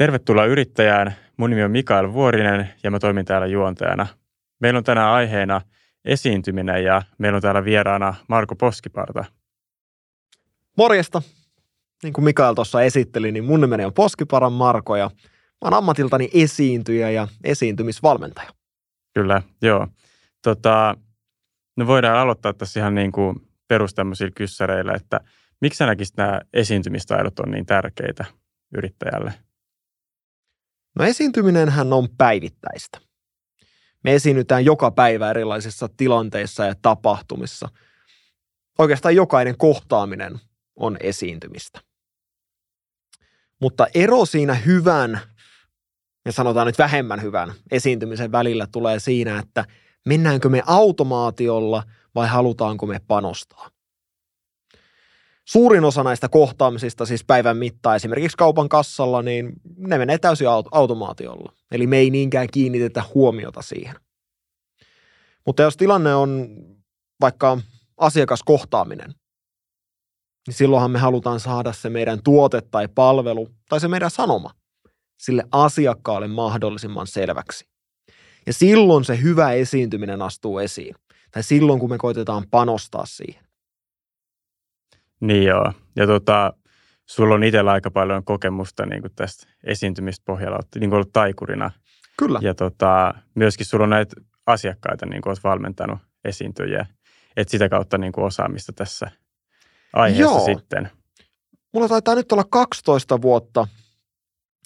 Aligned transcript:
Tervetuloa 0.00 0.44
yrittäjään. 0.44 1.14
Mun 1.36 1.50
nimi 1.50 1.62
on 1.62 1.70
Mikael 1.70 2.12
Vuorinen 2.12 2.70
ja 2.82 2.90
mä 2.90 2.98
toimin 2.98 3.24
täällä 3.24 3.46
juontajana. 3.46 4.06
Meillä 4.60 4.78
on 4.78 4.84
tänään 4.84 5.10
aiheena 5.10 5.60
esiintyminen 6.04 6.84
ja 6.84 7.02
meillä 7.18 7.36
on 7.36 7.42
täällä 7.42 7.64
vieraana 7.64 8.14
Marko 8.28 8.56
Poskiparta. 8.56 9.24
Morjesta. 10.76 11.22
Niin 12.02 12.12
kuin 12.12 12.24
Mikael 12.24 12.54
tuossa 12.54 12.82
esitteli, 12.82 13.32
niin 13.32 13.44
mun 13.44 13.60
nimeni 13.60 13.84
on 13.84 13.92
Poskiparan 13.92 14.52
Marko 14.52 14.96
ja 14.96 15.10
mä 15.34 15.64
oon 15.64 15.74
ammatiltani 15.74 16.30
esiintyjä 16.34 17.10
ja 17.10 17.28
esiintymisvalmentaja. 17.44 18.50
Kyllä, 19.14 19.42
joo. 19.62 19.86
Tota, 20.42 20.96
no 21.76 21.86
voidaan 21.86 22.18
aloittaa 22.18 22.52
tässä 22.52 22.80
ihan 22.80 22.94
niin 22.94 23.12
kuin 23.12 23.48
perus 23.68 23.94
kyssäreillä, 24.34 24.92
että 24.92 25.20
miksi 25.60 25.78
sä 25.78 25.86
näkisit 25.86 26.16
nämä 26.16 26.40
esiintymistaidot 26.52 27.38
on 27.38 27.50
niin 27.50 27.66
tärkeitä 27.66 28.24
yrittäjälle? 28.74 29.49
No 30.98 31.04
esiintyminenhän 31.04 31.92
on 31.92 32.08
päivittäistä. 32.18 33.00
Me 34.04 34.14
esiinnytään 34.14 34.64
joka 34.64 34.90
päivä 34.90 35.30
erilaisissa 35.30 35.88
tilanteissa 35.96 36.64
ja 36.64 36.74
tapahtumissa. 36.82 37.68
Oikeastaan 38.78 39.16
jokainen 39.16 39.58
kohtaaminen 39.58 40.40
on 40.76 40.96
esiintymistä. 41.00 41.80
Mutta 43.60 43.86
ero 43.94 44.26
siinä 44.26 44.54
hyvän 44.54 45.20
ja 46.24 46.32
sanotaan 46.32 46.66
nyt 46.66 46.78
vähemmän 46.78 47.22
hyvän 47.22 47.52
esiintymisen 47.70 48.32
välillä 48.32 48.66
tulee 48.72 48.98
siinä, 48.98 49.38
että 49.38 49.64
mennäänkö 50.06 50.48
me 50.48 50.62
automaatiolla 50.66 51.82
vai 52.14 52.28
halutaanko 52.28 52.86
me 52.86 53.00
panostaa. 53.06 53.70
Suurin 55.50 55.84
osa 55.84 56.02
näistä 56.02 56.28
kohtaamisista 56.28 57.06
siis 57.06 57.24
päivän 57.24 57.56
mittaan 57.56 57.96
esimerkiksi 57.96 58.36
kaupan 58.36 58.68
kassalla, 58.68 59.22
niin 59.22 59.52
ne 59.76 59.98
menee 59.98 60.18
täysin 60.18 60.46
automaatiolla. 60.70 61.52
Eli 61.70 61.86
me 61.86 61.98
ei 61.98 62.10
niinkään 62.10 62.48
kiinnitetä 62.52 63.02
huomiota 63.14 63.62
siihen. 63.62 63.94
Mutta 65.46 65.62
jos 65.62 65.76
tilanne 65.76 66.14
on 66.14 66.56
vaikka 67.20 67.58
asiakaskohtaaminen, 67.96 69.14
niin 70.46 70.54
silloinhan 70.54 70.90
me 70.90 70.98
halutaan 70.98 71.40
saada 71.40 71.72
se 71.72 71.90
meidän 71.90 72.22
tuote 72.24 72.60
tai 72.60 72.88
palvelu 72.88 73.48
tai 73.68 73.80
se 73.80 73.88
meidän 73.88 74.10
sanoma 74.10 74.50
sille 75.18 75.44
asiakkaalle 75.52 76.28
mahdollisimman 76.28 77.06
selväksi. 77.06 77.64
Ja 78.46 78.52
silloin 78.52 79.04
se 79.04 79.22
hyvä 79.22 79.52
esiintyminen 79.52 80.22
astuu 80.22 80.58
esiin. 80.58 80.94
Tai 81.30 81.42
silloin, 81.42 81.80
kun 81.80 81.90
me 81.90 81.98
koitetaan 81.98 82.44
panostaa 82.50 83.06
siihen. 83.06 83.49
Niin 85.20 85.44
joo. 85.44 85.72
Ja 85.96 86.06
tota, 86.06 86.52
sulla 87.06 87.34
on 87.34 87.44
itsellä 87.44 87.72
aika 87.72 87.90
paljon 87.90 88.24
kokemusta 88.24 88.86
niin 88.86 89.02
kuin 89.02 89.12
tästä 89.16 89.46
esiintymistä 89.64 90.22
pohjalla, 90.26 90.58
niin 90.74 90.90
kuin 90.90 90.96
ollut 90.96 91.12
taikurina. 91.12 91.70
Kyllä. 92.18 92.38
Ja 92.42 92.54
tota, 92.54 93.14
myöskin 93.34 93.66
sulla 93.66 93.84
on 93.84 93.90
näitä 93.90 94.16
asiakkaita, 94.46 95.06
niin 95.06 95.22
kuin 95.22 95.30
olet 95.30 95.44
valmentanut 95.44 95.98
esiintyjiä. 96.24 96.86
Että 97.36 97.50
sitä 97.50 97.68
kautta 97.68 97.98
niin 97.98 98.12
kuin 98.12 98.24
osaamista 98.24 98.72
tässä 98.72 99.10
aiheessa 99.92 100.22
Joo. 100.22 100.44
sitten. 100.44 100.90
Mulla 101.72 101.88
taitaa 101.88 102.14
nyt 102.14 102.32
olla 102.32 102.44
12 102.50 103.22
vuotta, 103.22 103.68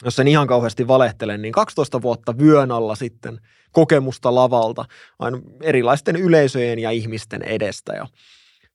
jos 0.04 0.18
en 0.18 0.28
ihan 0.28 0.46
kauheasti 0.46 0.88
valehtele, 0.88 1.38
niin 1.38 1.52
12 1.52 2.02
vuotta 2.02 2.38
vyön 2.38 2.70
alla 2.70 2.94
sitten 2.94 3.40
kokemusta 3.72 4.34
lavalta 4.34 4.84
aina 5.18 5.38
erilaisten 5.62 6.16
yleisöjen 6.16 6.78
ja 6.78 6.90
ihmisten 6.90 7.42
edestä. 7.42 7.92
Ja 7.92 8.06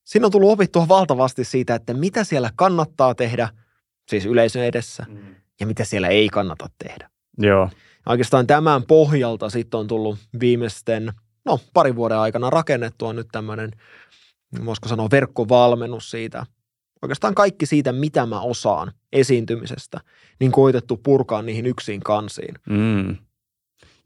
siinä 0.10 0.26
on 0.26 0.32
tullut 0.32 0.52
opittua 0.52 0.88
valtavasti 0.88 1.44
siitä, 1.44 1.76
että 1.76 1.94
mitä 1.94 2.24
siellä 2.24 2.50
kannattaa 2.56 3.16
tehdä, 3.16 3.50
siis 4.08 4.26
yleisön 4.26 4.64
edessä, 4.64 5.06
mm. 5.10 5.36
ja 5.60 5.68
mitä 5.68 5.84
siellä 5.84 6.08
ei 6.08 6.30
kannata 6.30 6.70
tehdä. 6.84 7.10
Joo. 7.38 7.70
Oikeastaan 8.06 8.48
tämän 8.48 8.84
pohjalta 8.84 9.50
sitten 9.50 9.80
on 9.80 9.88
tullut 9.88 10.18
viimeisten, 10.40 11.14
no 11.46 11.60
pari 11.74 11.96
vuoden 11.96 12.18
aikana 12.18 12.50
rakennettua 12.50 13.14
nyt 13.14 13.28
tämmöinen, 13.32 13.72
voisiko 14.66 14.88
sanoa 14.88 15.08
verkkovalmennus 15.12 16.12
siitä, 16.12 16.46
oikeastaan 17.02 17.36
kaikki 17.36 17.66
siitä, 17.66 17.92
mitä 17.92 18.26
mä 18.26 18.42
osaan 18.42 18.92
esiintymisestä, 19.12 20.00
niin 20.40 20.52
koitettu 20.52 20.98
purkaa 20.98 21.42
niihin 21.42 21.66
yksin 21.66 22.00
kansiin. 22.00 22.56
Mm. 22.70 23.18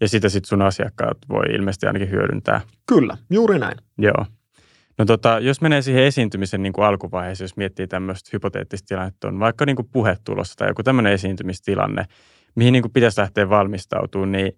Ja 0.02 0.08
sitä 0.08 0.30
sitten 0.30 0.50
sun 0.50 0.62
asiakkaat 0.62 1.18
voi 1.30 1.46
ilmeisesti 1.46 1.86
ainakin 1.86 2.12
hyödyntää. 2.12 2.62
Kyllä, 2.86 3.18
juuri 3.30 3.60
näin. 3.60 3.78
Joo. 3.98 4.26
No 4.98 5.06
tota, 5.06 5.40
jos 5.40 5.62
menee 5.62 5.82
siihen 5.82 6.04
esiintymisen 6.04 6.64
niin 6.64 6.74
kuin 6.74 6.86
alkuvaiheeseen, 6.86 7.46
jos 7.46 7.58
miettii 7.58 7.88
tämmöistä 7.88 8.30
hypoteettista 8.34 8.88
tilannetta, 8.88 9.28
on 9.28 9.40
vaikka 9.40 9.66
niin 9.66 9.76
kuin 9.76 9.90
puhetulossa 9.92 10.56
tai 10.56 10.68
joku 10.68 10.84
tämmöinen 10.84 11.14
esiintymistilanne, 11.14 12.06
mihin 12.56 12.72
niin 12.72 12.82
kuin 12.82 12.92
pitäisi 12.92 13.22
lähteä 13.22 13.50
valmistautumaan, 13.50 14.32
niin 14.32 14.58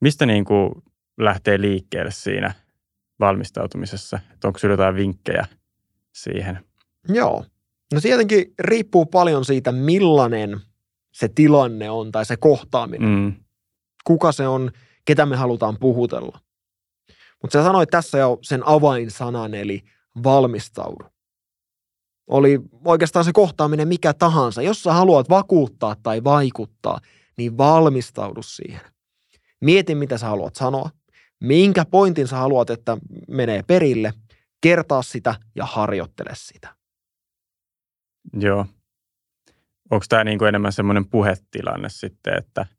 mistä 0.00 0.26
niin 0.26 0.44
kuin 0.44 0.72
lähtee 1.18 1.60
liikkeelle 1.60 2.10
siinä 2.10 2.54
valmistautumisessa? 3.20 4.18
Että 4.32 4.48
onko 4.48 4.58
sinulla 4.58 4.72
jotain 4.72 4.94
vinkkejä 4.94 5.46
siihen? 6.12 6.58
Joo. 7.08 7.44
No 7.94 8.00
tietenkin 8.00 8.54
riippuu 8.58 9.06
paljon 9.06 9.44
siitä, 9.44 9.72
millainen 9.72 10.60
se 11.12 11.28
tilanne 11.28 11.90
on 11.90 12.12
tai 12.12 12.24
se 12.24 12.36
kohtaaminen. 12.36 13.08
Mm. 13.08 13.32
Kuka 14.04 14.32
se 14.32 14.48
on, 14.48 14.70
ketä 15.04 15.26
me 15.26 15.36
halutaan 15.36 15.76
puhutella. 15.80 16.38
Mutta 17.42 17.58
sä 17.58 17.64
sanoit 17.64 17.90
tässä 17.90 18.18
jo 18.18 18.38
sen 18.42 18.62
avainsanan, 18.66 19.54
eli 19.54 19.82
valmistaudu. 20.22 21.04
Oli 22.26 22.60
oikeastaan 22.84 23.24
se 23.24 23.32
kohtaaminen 23.32 23.88
mikä 23.88 24.14
tahansa. 24.14 24.62
Jos 24.62 24.82
sä 24.82 24.92
haluat 24.92 25.28
vakuuttaa 25.28 25.96
tai 26.02 26.24
vaikuttaa, 26.24 27.00
niin 27.36 27.58
valmistaudu 27.58 28.42
siihen. 28.42 28.80
Mieti, 29.60 29.94
mitä 29.94 30.18
sä 30.18 30.26
haluat 30.26 30.56
sanoa. 30.56 30.90
Minkä 31.40 31.84
pointin 31.84 32.28
sä 32.28 32.36
haluat, 32.36 32.70
että 32.70 32.98
menee 33.28 33.62
perille. 33.62 34.12
Kertaa 34.60 35.02
sitä 35.02 35.34
ja 35.54 35.66
harjoittele 35.66 36.30
sitä. 36.34 36.74
Joo. 38.32 38.66
Onko 39.90 40.04
tämä 40.08 40.24
niinku 40.24 40.44
enemmän 40.44 40.72
semmoinen 40.72 41.08
puhetilanne 41.08 41.88
sitten, 41.88 42.38
että– 42.38 42.66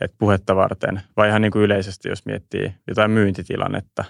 että 0.00 0.16
puhetta 0.18 0.56
varten, 0.56 1.00
vai 1.16 1.28
ihan 1.28 1.42
niin 1.42 1.52
kuin 1.52 1.62
yleisesti, 1.62 2.08
jos 2.08 2.26
miettii 2.26 2.74
jotain 2.88 3.10
myyntitilannetta? 3.10 4.04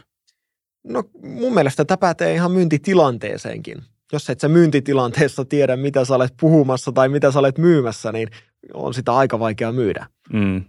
No 0.85 1.05
mun 1.23 1.55
mielestä 1.55 1.85
tämä 1.85 1.97
pätee 1.97 2.35
ihan 2.35 2.53
myyntitilanteeseenkin. 2.53 3.83
Jos 4.13 4.31
et 4.31 4.41
sä 4.41 4.49
myyntitilanteessa 4.49 5.45
tiedä, 5.45 5.77
mitä 5.77 6.05
sä 6.05 6.15
olet 6.15 6.35
puhumassa 6.41 6.93
tai 6.93 7.09
mitä 7.09 7.33
sä 7.33 7.39
olet 7.39 7.59
myymässä, 7.59 8.13
niin 8.13 8.29
on 8.75 8.95
sitä 8.95 9.13
aika 9.13 9.39
vaikea 9.39 9.73
myydä. 9.73 10.07
Mm. 10.33 10.65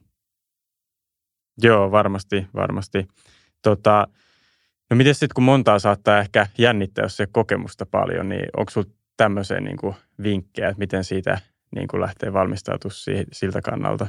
Joo, 1.62 1.92
varmasti, 1.92 2.48
varmasti. 2.56 3.08
Tota, 3.62 4.08
no 4.90 4.96
miten 4.96 5.16
sitten, 5.16 5.36
kun 5.36 5.44
montaa 5.44 5.80
saattaa 5.80 6.20
ehkä 6.20 6.48
jännittää, 6.58 7.06
jos 7.06 7.18
se 7.18 7.28
kokemusta 7.32 7.86
paljon, 7.86 8.30
niin 8.30 8.46
onko 8.58 8.72
sinulla 8.72 8.92
tämmöiseen 9.18 9.64
niin 9.64 9.96
vinkkejä, 10.24 10.70
että 10.70 10.80
miten 10.80 11.04
siitä 11.04 11.40
niin 11.76 11.88
kuin 11.88 12.02
lähtee 12.02 12.34
valmistautumaan 12.34 13.26
siltä 13.32 13.62
kannalta? 13.62 14.08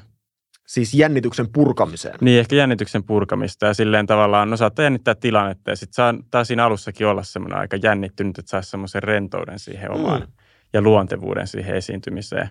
Siis 0.67 0.95
jännityksen 0.95 1.49
purkamiseen. 1.53 2.15
Niin, 2.21 2.41
ehkä 2.41 2.57
jännityksen 2.57 3.05
purkamista 3.05 3.67
ja 3.67 3.75
silleen 3.75 4.07
tavallaan, 4.07 4.51
no 4.51 4.57
saattaa 4.57 4.83
jännittää 4.83 5.15
tilannetta 5.15 5.71
ja 5.71 5.77
sitten 5.77 5.95
saa 5.95 6.15
taas 6.31 6.47
siinä 6.49 6.65
alussakin 6.65 7.07
olla 7.07 7.23
semmoinen 7.23 7.59
aika 7.59 7.77
jännittynyt, 7.83 8.39
että 8.39 8.51
saisi 8.51 8.71
semmoisen 8.71 9.03
rentouden 9.03 9.59
siihen 9.59 9.91
omaan 9.91 10.21
mm. 10.21 10.33
ja 10.73 10.83
luontevuuden 10.83 11.47
siihen 11.47 11.77
esiintymiseen. 11.77 12.51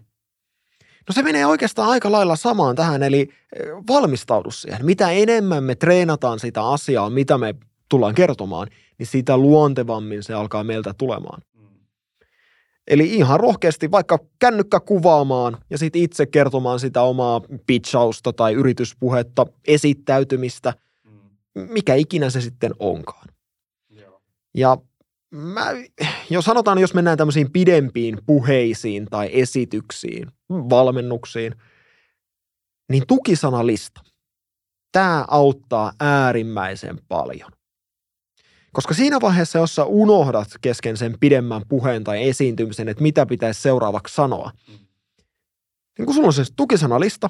No 1.08 1.14
se 1.14 1.22
menee 1.22 1.46
oikeastaan 1.46 1.90
aika 1.90 2.12
lailla 2.12 2.36
samaan 2.36 2.76
tähän, 2.76 3.04
eli 3.04 3.20
eh, 3.20 3.68
valmistaudu 3.88 4.52
siihen. 4.52 4.86
Mitä 4.86 5.12
enemmän 5.12 5.64
me 5.64 5.76
treenataan 5.76 6.40
sitä 6.40 6.68
asiaa, 6.68 7.10
mitä 7.10 7.38
me 7.38 7.56
tullaan 7.90 8.16
kertomaan, 8.16 8.68
niin 8.98 9.08
sitä 9.08 9.38
luontevammin 9.38 10.24
se 10.24 10.34
alkaa 10.34 10.64
meiltä 10.64 10.94
tulemaan. 10.98 11.42
Eli 12.88 13.14
ihan 13.14 13.40
rohkeasti 13.40 13.92
vaikka 13.92 14.20
kännykkä 14.40 14.80
kuvaamaan 14.80 15.58
ja 15.70 15.78
sitten 15.78 16.02
itse 16.02 16.26
kertomaan 16.26 16.80
sitä 16.80 17.02
omaa 17.02 17.42
pitchausta 17.68 18.34
tai 18.34 18.54
yrityspuhetta, 18.54 19.46
esittäytymistä, 19.68 20.74
mikä 21.54 21.96
ikinä 21.96 22.30
se 22.30 22.42
sitten 22.42 22.72
onkaan. 22.80 23.28
Joo. 23.90 24.22
Ja 24.54 24.78
mä, 25.32 25.66
jos 26.30 26.46
sanotaan, 26.46 26.78
jos 26.78 26.94
mennään 26.94 27.18
tämmöisiin 27.18 27.52
pidempiin 27.52 28.18
puheisiin 28.26 29.08
tai 29.10 29.30
esityksiin, 29.32 30.32
valmennuksiin, 30.50 31.56
niin 32.92 33.04
tukisanalista. 33.08 34.02
Tämä 34.92 35.26
auttaa 35.28 35.92
äärimmäisen 36.00 37.00
paljon. 37.08 37.52
Koska 38.76 38.94
siinä 38.94 39.22
vaiheessa, 39.22 39.60
jos 39.60 39.76
sä 39.76 39.86
unohdat 39.86 40.48
kesken 40.62 40.98
sen 40.98 41.16
pidemmän 41.20 41.62
puheen 41.70 42.04
tai 42.04 42.30
esiintymisen, 42.30 42.90
että 42.90 43.04
mitä 43.04 43.26
pitäisi 43.26 43.62
seuraavaksi 43.62 44.16
sanoa, 44.16 44.52
niin 45.98 46.06
kun 46.06 46.16
sulla 46.16 46.28
on 46.28 46.34
se 46.34 46.44
tukisanalista, 46.56 47.30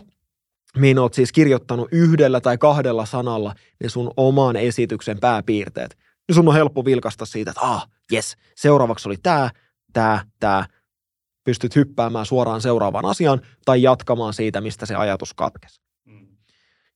mihin 0.77 0.99
oot 0.99 1.13
siis 1.13 1.31
kirjoittanut 1.31 1.87
yhdellä 1.91 2.41
tai 2.41 2.57
kahdella 2.57 3.05
sanalla 3.05 3.55
ne 3.83 3.89
sun 3.89 4.11
oman 4.17 4.55
esityksen 4.55 5.19
pääpiirteet, 5.19 5.97
niin 6.27 6.35
sun 6.35 6.47
on 6.47 6.53
helppo 6.53 6.85
vilkasta 6.85 7.25
siitä, 7.25 7.51
että 7.51 7.61
ah, 7.61 7.89
yes, 8.13 8.35
seuraavaksi 8.55 9.09
oli 9.09 9.17
tämä, 9.23 9.49
tämä, 9.93 10.25
tämä, 10.39 10.65
pystyt 11.43 11.75
hyppäämään 11.75 12.25
suoraan 12.25 12.61
seuraavaan 12.61 13.05
asiaan 13.05 13.41
tai 13.65 13.81
jatkamaan 13.81 14.33
siitä, 14.33 14.61
mistä 14.61 14.85
se 14.85 14.95
ajatus 14.95 15.33
katkesi. 15.33 15.84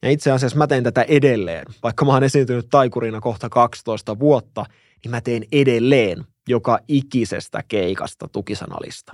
Ja 0.04 0.10
itse 0.10 0.31
asiassa 0.31 0.57
mä 0.57 0.68
teen 0.68 0.84
tätä 0.84 1.01
edelleen. 1.01 1.66
Vaikka 1.84 2.06
mä 2.06 2.13
oon 2.13 2.24
esiintynyt 2.24 2.68
taikurina 2.69 3.22
kohta 3.22 3.50
12 3.50 4.19
vuotta, 4.19 4.66
niin 5.04 5.12
mä 5.12 5.22
teen 5.22 5.44
edelleen 5.51 6.24
joka 6.50 6.80
ikisestä 6.88 7.63
keikasta 7.68 8.28
tukisanalista. 8.28 9.13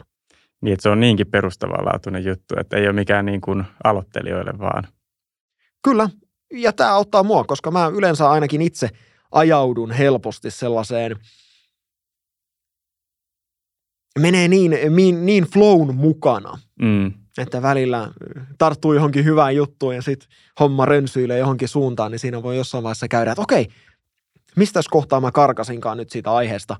Niin, 0.61 0.73
että 0.73 0.83
se 0.83 0.89
on 0.89 0.99
niinkin 0.99 1.27
perustavanlaatuinen 1.27 2.25
juttu, 2.25 2.55
että 2.59 2.77
ei 2.77 2.85
ole 2.85 2.93
mikään 2.93 3.25
niin 3.25 3.41
kuin 3.41 3.63
aloittelijoille 3.83 4.59
vaan. 4.59 4.87
Kyllä, 5.83 6.09
ja 6.53 6.73
tämä 6.73 6.93
auttaa 6.93 7.23
mua, 7.23 7.43
koska 7.43 7.71
mä 7.71 7.87
yleensä 7.87 8.29
ainakin 8.29 8.61
itse 8.61 8.89
ajaudun 9.31 9.91
helposti 9.91 10.51
sellaiseen, 10.51 11.15
menee 14.19 14.47
niin, 14.47 14.77
niin, 14.89 15.25
niin 15.25 15.43
flown 15.43 15.95
mukana, 15.95 16.57
mm. 16.81 17.13
Että 17.37 17.61
välillä 17.61 18.11
tarttuu 18.57 18.93
johonkin 18.93 19.25
hyvään 19.25 19.55
juttuun 19.55 19.95
ja 19.95 20.01
sitten 20.01 20.29
homma 20.59 20.85
rönsyilee 20.85 21.39
johonkin 21.39 21.67
suuntaan, 21.67 22.11
niin 22.11 22.19
siinä 22.19 22.43
voi 22.43 22.57
jossain 22.57 22.83
vaiheessa 22.83 23.07
käydä, 23.07 23.31
että 23.31 23.41
okei, 23.41 23.67
mistä 24.55 24.79
kohtaa 24.91 25.21
mä 25.21 25.31
karkasinkaan 25.31 25.97
nyt 25.97 26.09
siitä 26.09 26.31
aiheesta. 26.31 26.77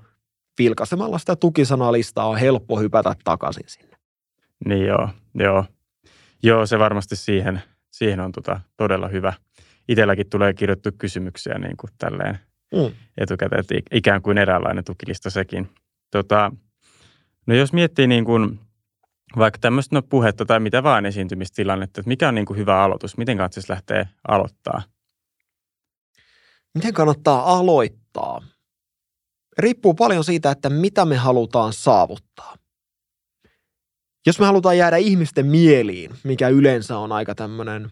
Vilkaisemalla 0.58 1.18
sitä 1.18 1.36
tukisanalistaa 1.36 2.28
on 2.28 2.36
helppo 2.36 2.80
hypätä 2.80 3.14
takaisin 3.24 3.64
sinne. 3.66 3.96
Niin 4.64 4.86
joo, 4.86 5.08
joo. 5.34 5.64
Joo, 6.42 6.66
se 6.66 6.78
varmasti 6.78 7.16
siihen, 7.16 7.62
siihen 7.90 8.20
on 8.20 8.32
tota 8.32 8.60
todella 8.76 9.08
hyvä. 9.08 9.32
Itelläkin 9.88 10.30
tulee 10.30 10.54
kirjoittu 10.54 10.90
kysymyksiä 10.98 11.58
niin 11.58 11.76
kuin 11.76 11.90
tälleen 11.98 12.38
mm. 12.74 12.92
etukäteen, 13.18 13.60
että 13.60 13.74
ikään 13.92 14.22
kuin 14.22 14.38
eräänlainen 14.38 14.84
tukilista 14.84 15.30
sekin. 15.30 15.68
Tota, 16.10 16.52
no 17.46 17.54
jos 17.54 17.72
miettii 17.72 18.06
niin 18.06 18.24
kuin 18.24 18.60
vaikka 19.38 19.58
tämmöistä 19.58 19.96
no 19.96 20.02
puhetta 20.02 20.44
tai 20.44 20.60
mitä 20.60 20.82
vaan 20.82 21.06
esiintymistilannetta, 21.06 22.00
että 22.00 22.08
mikä 22.08 22.28
on 22.28 22.34
niin 22.34 22.46
kuin 22.46 22.58
hyvä 22.58 22.82
aloitus, 22.82 23.16
miten 23.16 23.36
kannattaisi 23.36 23.72
lähteä 23.72 24.06
aloittaa? 24.28 24.82
Miten 26.74 26.94
kannattaa 26.94 27.58
aloittaa? 27.58 28.42
Riippuu 29.58 29.94
paljon 29.94 30.24
siitä, 30.24 30.50
että 30.50 30.70
mitä 30.70 31.04
me 31.04 31.16
halutaan 31.16 31.72
saavuttaa. 31.72 32.56
Jos 34.26 34.38
me 34.40 34.46
halutaan 34.46 34.78
jäädä 34.78 34.96
ihmisten 34.96 35.46
mieliin, 35.46 36.10
mikä 36.24 36.48
yleensä 36.48 36.98
on 36.98 37.12
aika 37.12 37.34
tämmöinen, 37.34 37.90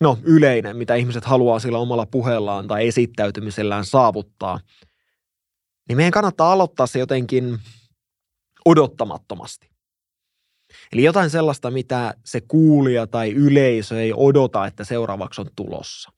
no 0.00 0.18
yleinen, 0.22 0.76
mitä 0.76 0.94
ihmiset 0.94 1.24
haluaa 1.24 1.58
sillä 1.58 1.78
omalla 1.78 2.06
puheellaan 2.06 2.68
tai 2.68 2.88
esittäytymisellään 2.88 3.84
saavuttaa, 3.84 4.60
niin 5.88 5.96
meidän 5.96 6.12
kannattaa 6.12 6.52
aloittaa 6.52 6.86
se 6.86 6.98
jotenkin 6.98 7.58
odottamattomasti. 8.64 9.71
Eli 10.92 11.04
jotain 11.04 11.30
sellaista, 11.30 11.70
mitä 11.70 12.14
se 12.24 12.40
kuulija 12.40 13.06
tai 13.06 13.32
yleisö 13.32 14.02
ei 14.02 14.12
odota, 14.16 14.66
että 14.66 14.84
seuraavaksi 14.84 15.40
on 15.40 15.46
tulossa. 15.56 16.12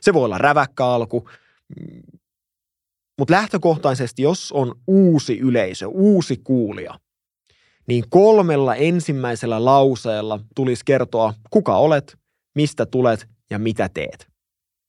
Se 0.00 0.14
voi 0.14 0.24
olla 0.24 0.38
räväkkä 0.38 0.86
alku, 0.86 1.28
mutta 3.18 3.34
lähtökohtaisesti, 3.34 4.22
jos 4.22 4.52
on 4.52 4.74
uusi 4.86 5.38
yleisö, 5.38 5.86
uusi 5.86 6.36
kuulija, 6.44 7.00
niin 7.86 8.04
kolmella 8.10 8.74
ensimmäisellä 8.74 9.64
lauseella 9.64 10.40
tulisi 10.54 10.84
kertoa, 10.84 11.34
kuka 11.50 11.76
olet, 11.76 12.18
mistä 12.54 12.86
tulet 12.86 13.28
ja 13.50 13.58
mitä 13.58 13.88
teet. 13.88 14.28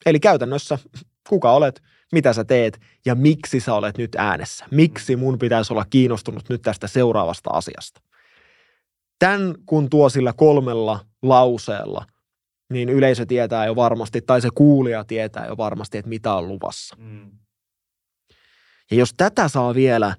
Eli 0.05 0.19
käytännössä, 0.19 0.79
kuka 1.29 1.51
olet, 1.51 1.81
mitä 2.11 2.33
sä 2.33 2.43
teet 2.43 2.79
ja 3.05 3.15
miksi 3.15 3.59
sä 3.59 3.73
olet 3.73 3.97
nyt 3.97 4.15
äänessä. 4.15 4.65
Miksi 4.71 5.15
mun 5.15 5.39
pitäisi 5.39 5.73
olla 5.73 5.85
kiinnostunut 5.89 6.49
nyt 6.49 6.61
tästä 6.61 6.87
seuraavasta 6.87 7.49
asiasta. 7.49 8.01
Tämän 9.21 9.55
kun 9.65 9.89
tuo 9.89 10.09
sillä 10.09 10.33
kolmella 10.33 10.99
lauseella, 11.21 12.05
niin 12.73 12.89
yleisö 12.89 13.25
tietää 13.25 13.65
jo 13.65 13.75
varmasti, 13.75 14.21
tai 14.21 14.41
se 14.41 14.49
kuulija 14.55 15.03
tietää 15.03 15.47
jo 15.47 15.57
varmasti, 15.57 15.97
että 15.97 16.09
mitä 16.09 16.33
on 16.33 16.47
luvassa. 16.47 16.95
Mm. 16.99 17.31
Ja 18.91 18.97
jos 18.97 19.13
tätä 19.17 19.47
saa 19.47 19.75
vielä, 19.75 20.15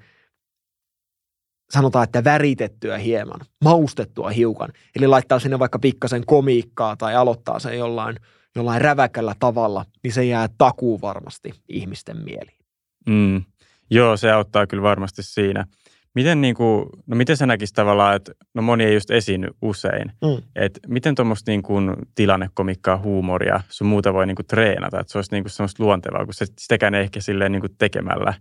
sanotaan, 1.70 2.04
että 2.04 2.24
väritettyä 2.24 2.98
hieman, 2.98 3.40
maustettua 3.64 4.30
hiukan, 4.30 4.72
eli 4.96 5.06
laittaa 5.06 5.38
sinne 5.38 5.58
vaikka 5.58 5.78
pikkasen 5.78 6.26
komiikkaa 6.26 6.96
tai 6.96 7.14
aloittaa 7.14 7.58
sen 7.58 7.78
jollain, 7.78 8.16
jollain 8.56 8.80
räväkällä 8.80 9.34
tavalla, 9.38 9.84
niin 10.02 10.12
se 10.12 10.24
jää 10.24 10.48
takuu 10.58 11.00
varmasti 11.00 11.52
ihmisten 11.68 12.16
mieliin. 12.24 12.58
Mm. 13.06 13.44
Joo, 13.90 14.16
se 14.16 14.32
auttaa 14.32 14.66
kyllä 14.66 14.82
varmasti 14.82 15.22
siinä. 15.22 15.66
Miten, 16.14 16.40
niin 16.40 16.54
kuin, 16.54 16.86
no 17.06 17.16
miten 17.16 17.36
sä 17.36 17.46
näkisit 17.46 17.74
tavallaan, 17.74 18.16
että 18.16 18.32
no 18.54 18.62
moni 18.62 18.84
ei 18.84 18.94
just 18.94 19.10
esiinny 19.10 19.48
usein, 19.62 20.12
mm. 20.22 20.42
että 20.56 20.80
miten 20.88 21.14
tuommoista 21.14 21.50
niin 21.50 21.62
kuin 21.62 21.96
tilannekomikkaa, 22.14 22.98
huumoria, 22.98 23.60
sun 23.68 23.86
muuta 23.86 24.14
voi 24.14 24.26
niin 24.26 24.36
kuin 24.36 24.46
treenata, 24.46 25.00
että 25.00 25.12
se 25.12 25.18
olisi 25.18 25.32
niin 25.32 25.44
kuin 25.44 25.50
semmoista 25.50 25.82
luontevaa, 25.82 26.24
kun 26.24 26.34
se, 26.34 26.46
sitäkään 26.58 26.94
ei 26.94 27.02
ehkä 27.02 27.20
silleen 27.20 27.52
niin 27.52 27.60
kuin 27.60 27.76
tekemällä 27.78 28.34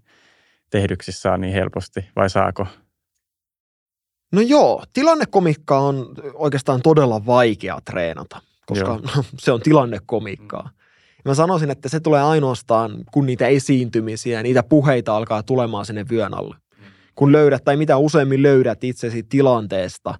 tehdyksissä 0.69 1.21
saa 1.21 1.37
niin 1.37 1.53
helposti, 1.53 2.05
vai 2.15 2.29
saako? 2.29 2.67
No 4.31 4.41
joo, 4.41 4.83
tilannekomikkaa 4.93 5.79
on 5.79 6.13
oikeastaan 6.33 6.81
todella 6.81 7.25
vaikea 7.25 7.79
treenata, 7.85 8.41
koska 8.65 8.89
joo. 8.89 9.23
se 9.39 9.51
on 9.51 9.61
tilannekomikkaa. 9.61 10.69
Mä 11.25 11.33
sanoisin, 11.33 11.69
että 11.69 11.89
se 11.89 11.99
tulee 11.99 12.21
ainoastaan, 12.21 12.91
kun 13.11 13.25
niitä 13.25 13.47
esiintymisiä, 13.47 14.43
niitä 14.43 14.63
puheita 14.63 15.15
alkaa 15.15 15.43
tulemaan 15.43 15.85
sinne 15.85 16.05
vyön 16.09 16.33
alle 16.33 16.55
kun 17.21 17.31
löydät 17.31 17.63
tai 17.63 17.77
mitä 17.77 17.97
useimmin 17.97 18.43
löydät 18.43 18.83
itsesi 18.83 19.23
tilanteesta, 19.23 20.19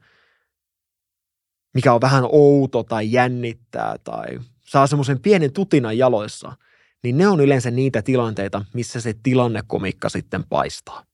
mikä 1.73 1.93
on 1.93 2.01
vähän 2.01 2.23
outo 2.31 2.83
tai 2.83 3.11
jännittää 3.11 3.95
tai 4.03 4.39
saa 4.61 4.87
semmoisen 4.87 5.19
pienen 5.19 5.53
tutinan 5.53 5.97
jaloissa, 5.97 6.57
niin 7.03 7.17
ne 7.17 7.27
on 7.27 7.39
yleensä 7.39 7.71
niitä 7.71 8.01
tilanteita, 8.01 8.65
missä 8.73 9.01
se 9.01 9.13
tilannekomikka 9.23 10.09
sitten 10.09 10.43
paistaa. 10.49 11.05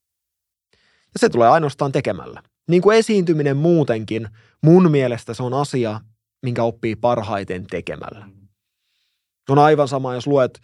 Ja 0.73 1.19
se 1.19 1.29
tulee 1.29 1.49
ainoastaan 1.49 1.91
tekemällä. 1.91 2.43
Niin 2.69 2.81
kuin 2.81 2.97
esiintyminen 2.97 3.57
muutenkin, 3.57 4.27
mun 4.63 4.91
mielestä 4.91 5.33
se 5.33 5.43
on 5.43 5.53
asia, 5.53 6.01
minkä 6.41 6.63
oppii 6.63 6.95
parhaiten 6.95 7.67
tekemällä. 7.67 8.29
On 9.49 9.59
aivan 9.59 9.87
sama, 9.87 10.13
jos 10.13 10.27
luet 10.27 10.59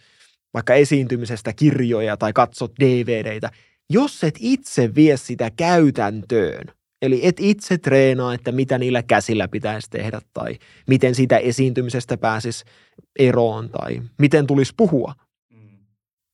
vaikka 0.54 0.74
esiintymisestä 0.74 1.52
kirjoja 1.52 2.16
tai 2.16 2.32
katsot 2.32 2.72
DVDitä, 2.80 3.50
jos 3.90 4.24
et 4.24 4.34
itse 4.38 4.94
vie 4.94 5.16
sitä 5.16 5.50
käytäntöön, 5.50 6.64
eli 7.02 7.20
et 7.26 7.40
itse 7.40 7.78
treenaa, 7.78 8.34
että 8.34 8.52
mitä 8.52 8.78
niillä 8.78 9.02
käsillä 9.02 9.48
pitäisi 9.48 9.90
tehdä 9.90 10.20
tai 10.32 10.58
miten 10.86 11.14
sitä 11.14 11.38
esiintymisestä 11.38 12.16
pääsis 12.16 12.64
eroon 13.18 13.70
tai 13.70 14.02
miten 14.18 14.46
tulisi 14.46 14.72
puhua, 14.76 15.14
mm. 15.50 15.78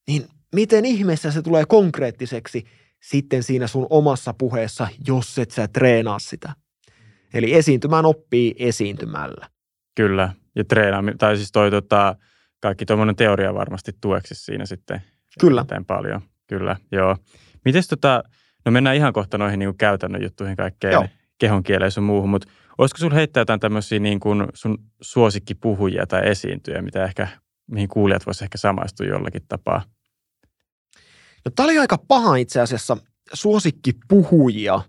niin 0.09 0.25
miten 0.55 0.85
ihmeessä 0.85 1.31
se 1.31 1.43
tulee 1.43 1.65
konkreettiseksi 1.69 2.65
sitten 3.03 3.43
siinä 3.43 3.67
sun 3.67 3.87
omassa 3.91 4.35
puheessa, 4.39 4.89
jos 5.07 5.39
et 5.39 5.51
sä 5.51 5.69
treenaa 5.69 6.19
sitä. 6.19 6.49
Mm. 6.49 7.05
Eli 7.35 7.55
esiintymään 7.55 8.07
oppii 8.07 8.55
esiintymällä. 8.59 9.49
Kyllä, 9.97 10.33
ja 10.57 10.65
treenaaminen, 10.65 11.19
tai 11.19 11.37
siis 11.37 11.53
toi 11.53 11.71
tota, 11.71 12.17
kaikki 12.61 12.87
tuommoinen 12.87 13.17
teoria 13.17 13.55
varmasti 13.55 13.93
tueksi 14.01 14.35
siinä 14.35 14.67
sitten. 14.67 15.03
Kyllä. 15.41 15.65
paljon. 15.87 16.23
Kyllä, 16.51 16.77
joo. 16.93 17.17
Mites 17.65 17.89
tota, 17.89 18.25
no 18.65 18.73
mennään 18.73 18.97
ihan 18.97 19.13
kohta 19.13 19.39
noihin 19.39 19.59
niin 19.59 19.67
kuin 19.67 19.79
käytännön 19.79 20.23
juttuihin 20.23 20.57
kaikkeen 20.57 20.93
joo. 20.93 21.09
kehon 21.39 21.63
kieleen 21.63 21.91
sun 21.91 22.05
muuhun, 22.05 22.31
mutta 22.31 22.49
olisiko 22.79 22.99
sulla 22.99 23.15
heittää 23.15 23.41
jotain 23.41 23.61
tämmöisiä 23.61 23.99
niin 23.99 24.21
kuin 24.21 24.47
sun 24.55 24.79
suosikkipuhujia 25.01 26.07
tai 26.07 26.29
esiintyjä, 26.29 26.83
mitä 26.83 27.05
ehkä, 27.05 27.29
mihin 27.67 27.89
kuulijat 27.89 28.27
voisivat 28.27 28.47
ehkä 28.47 28.59
samaistua 28.59 29.07
jollakin 29.07 29.43
tapaa? 29.49 29.83
No 31.45 31.51
tämä 31.57 31.65
oli 31.65 31.79
aika 31.79 31.99
paha 32.09 32.37
itse 32.37 32.61
asiassa 32.61 32.97
suosikkipuhujia. 33.33 34.81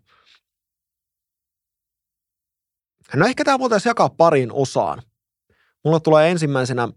No 3.15 3.25
ehkä 3.25 3.43
tämä 3.43 3.59
voitaisiin 3.59 3.89
jakaa 3.89 4.09
parin 4.09 4.51
osaan. 4.51 5.01
Mulla 5.85 5.99
tulee 5.99 6.31
ensimmäisenä, 6.31 6.89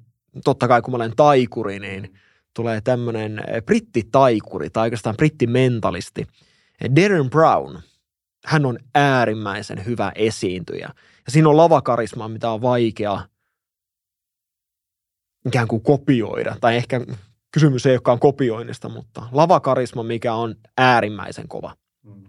totta 0.44 0.68
kai 0.68 0.82
kun 0.82 0.92
mä 0.92 0.96
olen 0.96 1.16
taikuri, 1.16 1.78
niin 1.78 2.18
tulee 2.54 2.80
tämmöinen 2.80 3.38
eh, 3.38 3.62
brittitaikuri 3.62 4.70
tai 4.70 4.86
oikeastaan 4.86 5.16
brittimentalisti. 5.16 6.26
Darren 6.96 7.30
Brown, 7.30 7.78
hän 8.44 8.66
on 8.66 8.78
äärimmäisen 8.94 9.84
hyvä 9.84 10.12
esiintyjä. 10.14 10.90
Ja 11.26 11.32
siinä 11.32 11.48
on 11.48 11.56
lavakarisma, 11.56 12.28
mitä 12.28 12.50
on 12.50 12.62
vaikea 12.62 13.20
ikään 15.46 15.68
kuin 15.68 15.82
kopioida. 15.82 16.56
Tai 16.60 16.76
ehkä 16.76 17.00
kysymys 17.50 17.86
ei 17.86 17.92
olekaan 17.92 18.18
kopioinnista, 18.18 18.88
mutta 18.88 19.22
lavakarisma, 19.32 20.02
mikä 20.02 20.34
on 20.34 20.54
äärimmäisen 20.78 21.48
kova. 21.48 21.76
Mm. 22.02 22.24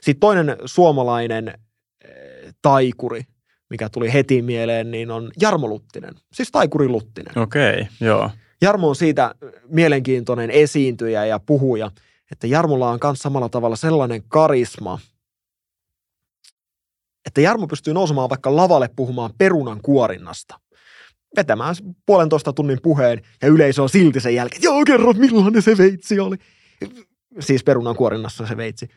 Sitten 0.00 0.20
toinen 0.20 0.56
suomalainen 0.64 1.48
eh, 1.48 2.54
taikuri, 2.62 3.22
mikä 3.70 3.88
tuli 3.88 4.12
heti 4.12 4.42
mieleen, 4.42 4.90
niin 4.90 5.10
on 5.10 5.30
Jarmo 5.40 5.68
Luttinen. 5.68 6.14
Siis 6.32 6.50
taikuri 6.52 6.88
Luttinen. 6.88 7.38
Okei, 7.38 7.72
okay, 7.72 7.86
joo. 8.00 8.30
Jarmo 8.62 8.88
on 8.88 8.96
siitä 8.96 9.34
mielenkiintoinen 9.68 10.50
esiintyjä 10.50 11.24
ja 11.24 11.38
puhuja, 11.38 11.90
että 12.32 12.46
Jarmolla 12.46 12.90
on 12.90 12.98
myös 13.04 13.18
samalla 13.18 13.48
tavalla 13.48 13.76
sellainen 13.76 14.22
karisma, 14.28 14.98
että 17.26 17.40
Jarmo 17.40 17.66
pystyy 17.66 17.94
nousemaan 17.94 18.28
vaikka 18.28 18.56
lavalle 18.56 18.90
puhumaan 18.96 19.30
perunan 19.38 19.80
kuorinnasta. 19.82 20.60
Vetämään 21.36 21.74
puolentoista 22.06 22.52
tunnin 22.52 22.78
puheen 22.82 23.22
ja 23.42 23.48
yleisö 23.48 23.82
on 23.82 23.88
silti 23.88 24.20
sen 24.20 24.34
jälkeen, 24.34 24.62
joo 24.62 24.84
kerro 24.84 25.12
millainen 25.12 25.62
se 25.62 25.78
veitsi 25.78 26.20
oli. 26.20 26.36
Siis 27.40 27.64
perunan 27.64 27.96
kuorinnassa 27.96 28.46
se 28.46 28.56
veitsi. 28.56 28.88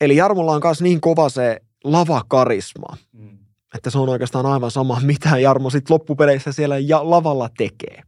Eli 0.00 0.16
Jarmolla 0.16 0.52
on 0.52 0.60
myös 0.64 0.82
niin 0.82 1.00
kova 1.00 1.28
se 1.28 1.60
lavakarisma, 1.84 2.96
mm. 3.12 3.38
että 3.74 3.90
se 3.90 3.98
on 3.98 4.08
oikeastaan 4.08 4.46
aivan 4.46 4.70
sama, 4.70 5.00
mitä 5.00 5.38
Jarmo 5.38 5.70
sitten 5.70 5.94
loppupeleissä 5.94 6.52
siellä 6.52 6.78
ja 6.78 7.10
lavalla 7.10 7.50
tekee. 7.56 8.02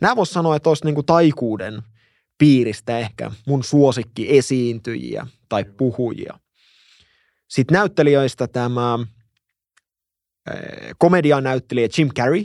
Nämä 0.00 0.16
voisi 0.16 0.32
sanoa, 0.32 0.56
että 0.56 0.68
olisi 0.68 0.84
niinku 0.84 1.02
taikuuden 1.02 1.82
piiristä 2.38 2.98
ehkä 2.98 3.30
mun 3.46 3.64
suosikki 3.64 4.38
esiintyjiä 4.38 5.26
tai 5.48 5.64
puhujia. 5.64 6.38
Sitten 7.48 7.74
näyttelijöistä 7.74 8.48
tämä 8.48 8.98
komedian 10.98 11.44
näyttelijä 11.44 11.88
Jim 11.98 12.08
Carrey 12.08 12.44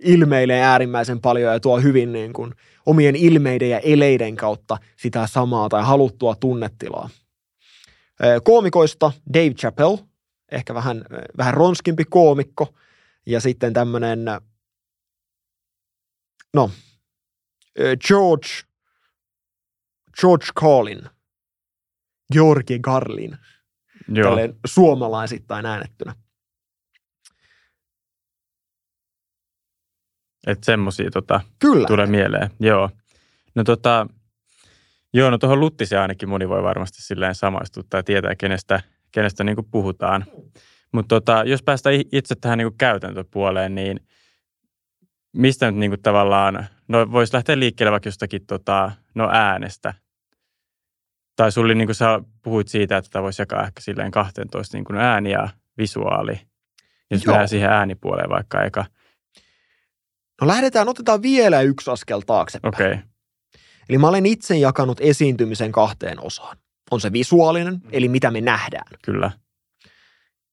ilmeilee 0.00 0.62
äärimmäisen 0.62 1.20
paljon 1.20 1.52
ja 1.52 1.60
tuo 1.60 1.80
hyvin 1.80 2.12
niin 2.12 2.32
kuin 2.32 2.54
omien 2.86 3.16
ilmeiden 3.16 3.70
ja 3.70 3.78
eleiden 3.78 4.36
kautta 4.36 4.78
sitä 4.96 5.26
samaa 5.26 5.68
tai 5.68 5.82
haluttua 5.82 6.34
tunnetilaa. 6.34 7.10
Koomikoista 8.44 9.12
Dave 9.34 9.50
Chappelle, 9.50 9.98
ehkä 10.52 10.74
vähän, 10.74 11.04
vähän 11.38 11.54
ronskimpi 11.54 12.04
koomikko, 12.04 12.74
ja 13.26 13.40
sitten 13.40 13.72
tämmöinen, 13.72 14.24
no, 16.54 16.70
George, 18.08 18.48
George 20.20 20.46
Carlin, 20.60 21.02
Georgi 22.32 22.78
Garlin, 22.78 23.38
Joo. 24.08 24.36
suomalaisittain 24.66 25.66
äänettynä. 25.66 26.14
Että 30.46 30.64
semmoisia 30.64 31.10
tota, 31.10 31.40
Kyllä. 31.58 31.86
tulee 31.86 32.06
mieleen. 32.06 32.50
Joo. 32.60 32.90
No 33.54 33.64
tota, 33.64 34.06
joo, 35.14 35.30
no 35.30 35.38
tuohon 35.38 35.60
Luttisen 35.60 36.00
ainakin 36.00 36.28
moni 36.28 36.48
voi 36.48 36.62
varmasti 36.62 37.02
silleen 37.02 37.34
samaistuttaa 37.34 37.98
ja 37.98 38.04
tietää, 38.04 38.34
kenestä, 38.34 38.82
kenestä 39.12 39.44
niin 39.44 39.56
puhutaan. 39.70 40.24
Mutta 40.92 41.08
tota, 41.08 41.42
jos 41.46 41.62
päästään 41.62 41.96
itse 42.12 42.34
tähän 42.34 42.58
niin 42.58 42.76
käytäntöpuoleen, 42.78 43.74
niin 43.74 44.00
mistä 45.32 45.70
nyt 45.70 45.80
niin 45.80 46.02
tavallaan, 46.02 46.66
no 46.88 47.12
voisi 47.12 47.34
lähteä 47.34 47.58
liikkeelle 47.58 47.90
vaikka 47.90 48.08
jostakin 48.08 48.46
tota, 48.46 48.92
no 49.14 49.28
äänestä. 49.32 49.94
Tai 51.36 51.52
sulla 51.52 51.74
niin 51.74 51.88
kuin 51.88 51.94
sä 51.94 52.20
puhuit 52.42 52.68
siitä, 52.68 52.96
että 52.96 53.10
tätä 53.10 53.22
voisi 53.22 53.42
jakaa 53.42 53.66
ehkä 53.66 53.80
silleen 53.80 54.10
12 54.10 54.76
niin 54.76 54.84
kuin 54.84 54.98
ääni 54.98 55.30
ja 55.30 55.48
visuaali. 55.78 56.40
Jos 57.10 57.26
mennään 57.26 57.48
siihen 57.48 57.70
äänipuoleen 57.70 58.30
vaikka 58.30 58.62
eka– 58.62 58.84
No 60.42 60.48
lähdetään, 60.48 60.88
otetaan 60.88 61.22
vielä 61.22 61.60
yksi 61.60 61.90
askel 61.90 62.20
taaksepäin. 62.20 62.74
Okay. 62.74 62.98
Eli 63.88 63.98
mä 63.98 64.08
olen 64.08 64.26
itse 64.26 64.58
jakanut 64.58 65.00
esiintymisen 65.00 65.72
kahteen 65.72 66.20
osaan. 66.20 66.56
On 66.90 67.00
se 67.00 67.12
visuaalinen, 67.12 67.74
mm. 67.74 67.88
eli 67.92 68.08
mitä 68.08 68.30
me 68.30 68.40
nähdään. 68.40 68.86
Kyllä. 69.04 69.30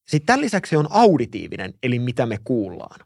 Sitten 0.07 0.25
tämän 0.25 0.41
lisäksi 0.41 0.75
on 0.75 0.87
auditiivinen, 0.89 1.73
eli 1.83 1.99
mitä 1.99 2.25
me 2.25 2.39
kuullaan. 2.43 2.99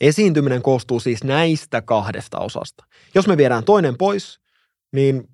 Esiintyminen 0.00 0.62
koostuu 0.62 1.00
siis 1.00 1.24
näistä 1.24 1.82
kahdesta 1.82 2.38
osasta. 2.38 2.84
Jos 3.14 3.28
me 3.28 3.36
viedään 3.36 3.64
toinen 3.64 3.96
pois, 3.98 4.40
niin 4.92 5.28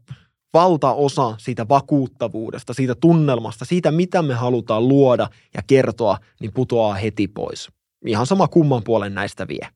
valtaosa 0.54 1.34
siitä 1.38 1.68
vakuuttavuudesta, 1.68 2.74
siitä 2.74 2.94
tunnelmasta, 2.94 3.64
siitä 3.64 3.90
mitä 3.90 4.22
me 4.22 4.34
halutaan 4.34 4.88
luoda 4.88 5.28
ja 5.54 5.62
kertoa, 5.66 6.18
niin 6.40 6.52
putoaa 6.52 6.94
heti 6.94 7.28
pois. 7.28 7.68
Ihan 8.06 8.26
sama 8.26 8.48
kumman 8.48 8.84
puolen 8.84 9.14
näistä 9.14 9.48
vie. 9.48 9.68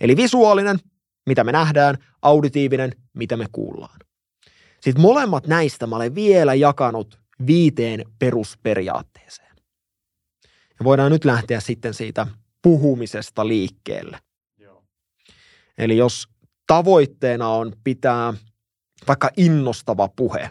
Eli 0.00 0.16
visuaalinen, 0.16 0.78
mitä 1.26 1.44
me 1.44 1.52
nähdään, 1.52 1.98
auditiivinen, 2.22 2.92
mitä 3.12 3.36
me 3.36 3.46
kuullaan. 3.52 3.98
Sitten 4.80 5.02
molemmat 5.02 5.46
näistä 5.46 5.86
mä 5.86 5.96
olen 5.96 6.14
vielä 6.14 6.54
jakanut 6.54 7.20
viiteen 7.46 8.04
perusperiaatteeseen. 8.18 9.56
Ja 10.78 10.84
voidaan 10.84 11.12
nyt 11.12 11.24
lähteä 11.24 11.60
sitten 11.60 11.94
siitä 11.94 12.26
puhumisesta 12.62 13.48
liikkeelle. 13.48 14.18
Joo. 14.58 14.84
Eli 15.78 15.96
jos 15.96 16.28
tavoitteena 16.66 17.48
on 17.48 17.72
pitää 17.84 18.34
vaikka 19.08 19.30
innostava 19.36 20.08
puhe, 20.16 20.50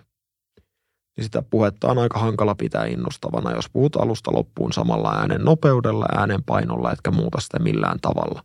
niin 1.17 1.23
sitä 1.23 1.41
puhetta 1.49 1.87
on 1.87 1.97
aika 1.97 2.19
hankala 2.19 2.55
pitää 2.55 2.85
innostavana, 2.85 3.55
jos 3.55 3.69
puhut 3.73 3.95
alusta 3.95 4.33
loppuun 4.33 4.73
samalla 4.73 5.15
äänen 5.15 5.41
nopeudella, 5.41 6.05
äänen 6.15 6.43
painolla, 6.43 6.91
etkä 6.91 7.11
muuta 7.11 7.39
sitä 7.39 7.59
millään 7.59 7.99
tavalla. 8.01 8.43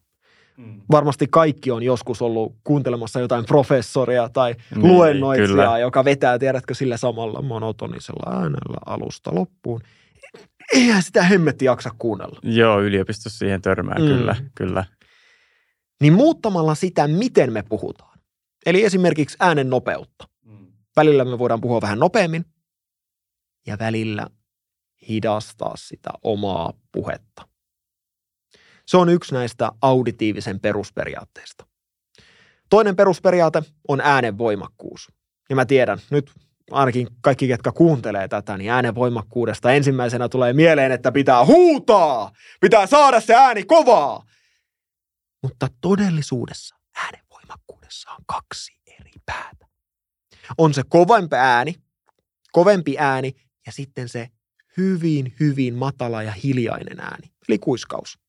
Mm. 0.57 0.81
Varmasti 0.91 1.27
kaikki 1.31 1.71
on 1.71 1.83
joskus 1.83 2.23
ollut 2.23 2.57
kuuntelemassa 2.65 3.21
jotain 3.21 3.45
professoria 3.45 4.29
tai 4.29 4.55
niin, 4.75 4.93
luennoitsijaa, 4.93 5.49
kyllä. 5.49 5.79
joka 5.79 6.05
vetää, 6.05 6.39
tiedätkö, 6.39 6.75
sillä 6.75 6.97
samalla 6.97 7.43
monotonisella 7.43 8.33
äänellä 8.33 8.79
alusta 8.87 9.35
loppuun. 9.35 9.81
Eihän 10.73 11.03
sitä 11.03 11.23
hemmetti 11.23 11.65
jaksa 11.65 11.91
kuunnella. 11.99 12.41
Joo, 12.43 12.81
yliopistossa 12.81 13.39
siihen 13.39 13.63
törmää, 13.63 13.99
mm. 13.99 14.07
kyllä, 14.07 14.37
kyllä. 14.55 14.85
Niin 16.01 16.13
muuttamalla 16.13 16.75
sitä, 16.75 17.09
miten 17.09 17.53
me 17.53 17.63
puhutaan. 17.63 18.19
Eli 18.67 18.85
esimerkiksi 18.85 19.37
äänen 19.41 19.71
nopeutta. 19.71 20.29
Mm. 20.45 20.67
Välillä 20.97 21.25
me 21.25 21.39
voidaan 21.39 21.61
puhua 21.61 21.81
vähän 21.81 21.99
nopeammin 21.99 22.45
ja 23.67 23.79
välillä 23.79 24.27
hidastaa 25.09 25.77
sitä 25.77 26.11
omaa 26.23 26.73
puhetta. 26.93 27.49
Se 28.87 28.97
on 28.97 29.09
yksi 29.09 29.35
näistä 29.35 29.73
auditiivisen 29.83 30.61
perusperiaatteista. 30.61 31.67
Toinen 32.71 32.97
perusperiaate 32.97 33.63
on 33.89 34.01
äänen 34.01 34.39
voimakkuus. 34.39 35.13
Ja 35.51 35.57
mä 35.57 35.67
tiedän, 35.67 35.99
nyt 36.11 36.31
ainakin 36.71 37.09
kaikki, 37.21 37.49
ketkä 37.49 37.73
kuuntelee 37.73 38.29
tätä, 38.29 38.57
niin 38.57 38.71
äänen 38.71 38.95
voimakkuudesta 38.95 39.73
ensimmäisenä 39.73 40.29
tulee 40.29 40.53
mieleen, 40.53 40.93
että 40.93 41.13
pitää 41.13 41.45
huutaa, 41.45 42.33
pitää 42.61 42.87
saada 42.87 43.21
se 43.21 43.35
ääni 43.35 43.65
kovaa. 43.65 44.23
Mutta 45.43 45.69
todellisuudessa 45.81 46.77
äänen 46.97 47.21
voimakkuudessa 47.31 48.11
on 48.11 48.25
kaksi 48.27 48.73
eri 49.01 49.13
päätä. 49.27 49.67
On 50.59 50.75
se 50.75 50.83
kovempi 50.89 51.37
ääni, 51.37 51.75
kovempi 52.53 52.99
ääni 52.99 53.33
ja 53.67 53.73
sitten 53.73 54.09
se 54.09 54.29
hyvin, 54.77 55.35
hyvin 55.41 55.75
matala 55.75 56.23
ja 56.23 56.33
hiljainen 56.33 57.01
ääni, 57.01 57.31
eli 57.49 57.59
kuiskaus. 57.59 58.26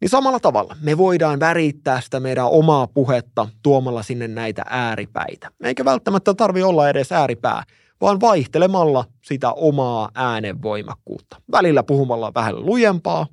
Niin 0.00 0.08
samalla 0.08 0.40
tavalla 0.40 0.76
me 0.80 0.98
voidaan 0.98 1.40
värittää 1.40 2.00
sitä 2.00 2.20
meidän 2.20 2.46
omaa 2.46 2.86
puhetta 2.86 3.48
tuomalla 3.62 4.02
sinne 4.02 4.28
näitä 4.28 4.62
ääripäitä. 4.68 5.50
Eikä 5.64 5.84
välttämättä 5.84 6.34
tarvi 6.34 6.62
olla 6.62 6.88
edes 6.88 7.12
ääripää, 7.12 7.62
vaan 8.00 8.20
vaihtelemalla 8.20 9.04
sitä 9.24 9.52
omaa 9.52 10.10
äänen 10.14 10.62
voimakkuutta. 10.62 11.42
Välillä 11.52 11.82
puhumalla 11.82 12.34
vähän 12.34 12.66
lujempaa 12.66 13.26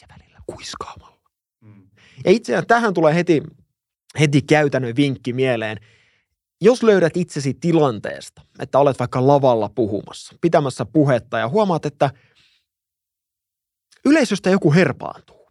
ja 0.00 0.06
välillä 0.18 0.38
kuiskaamalla. 0.46 1.30
Mm. 1.60 1.88
Ja 2.24 2.30
itse 2.30 2.52
asiassa 2.52 2.66
tähän 2.66 2.94
tulee 2.94 3.14
heti, 3.14 3.42
heti 4.20 4.42
käytännön 4.42 4.96
vinkki 4.96 5.32
mieleen. 5.32 5.78
Jos 6.60 6.82
löydät 6.82 7.16
itsesi 7.16 7.54
tilanteesta, 7.54 8.42
että 8.58 8.78
olet 8.78 8.98
vaikka 8.98 9.26
lavalla 9.26 9.68
puhumassa, 9.74 10.36
pitämässä 10.40 10.84
puhetta 10.84 11.38
ja 11.38 11.48
huomaat, 11.48 11.86
että 11.86 12.10
yleisöstä 14.04 14.50
joku 14.50 14.72
herpaantuu 14.72 15.41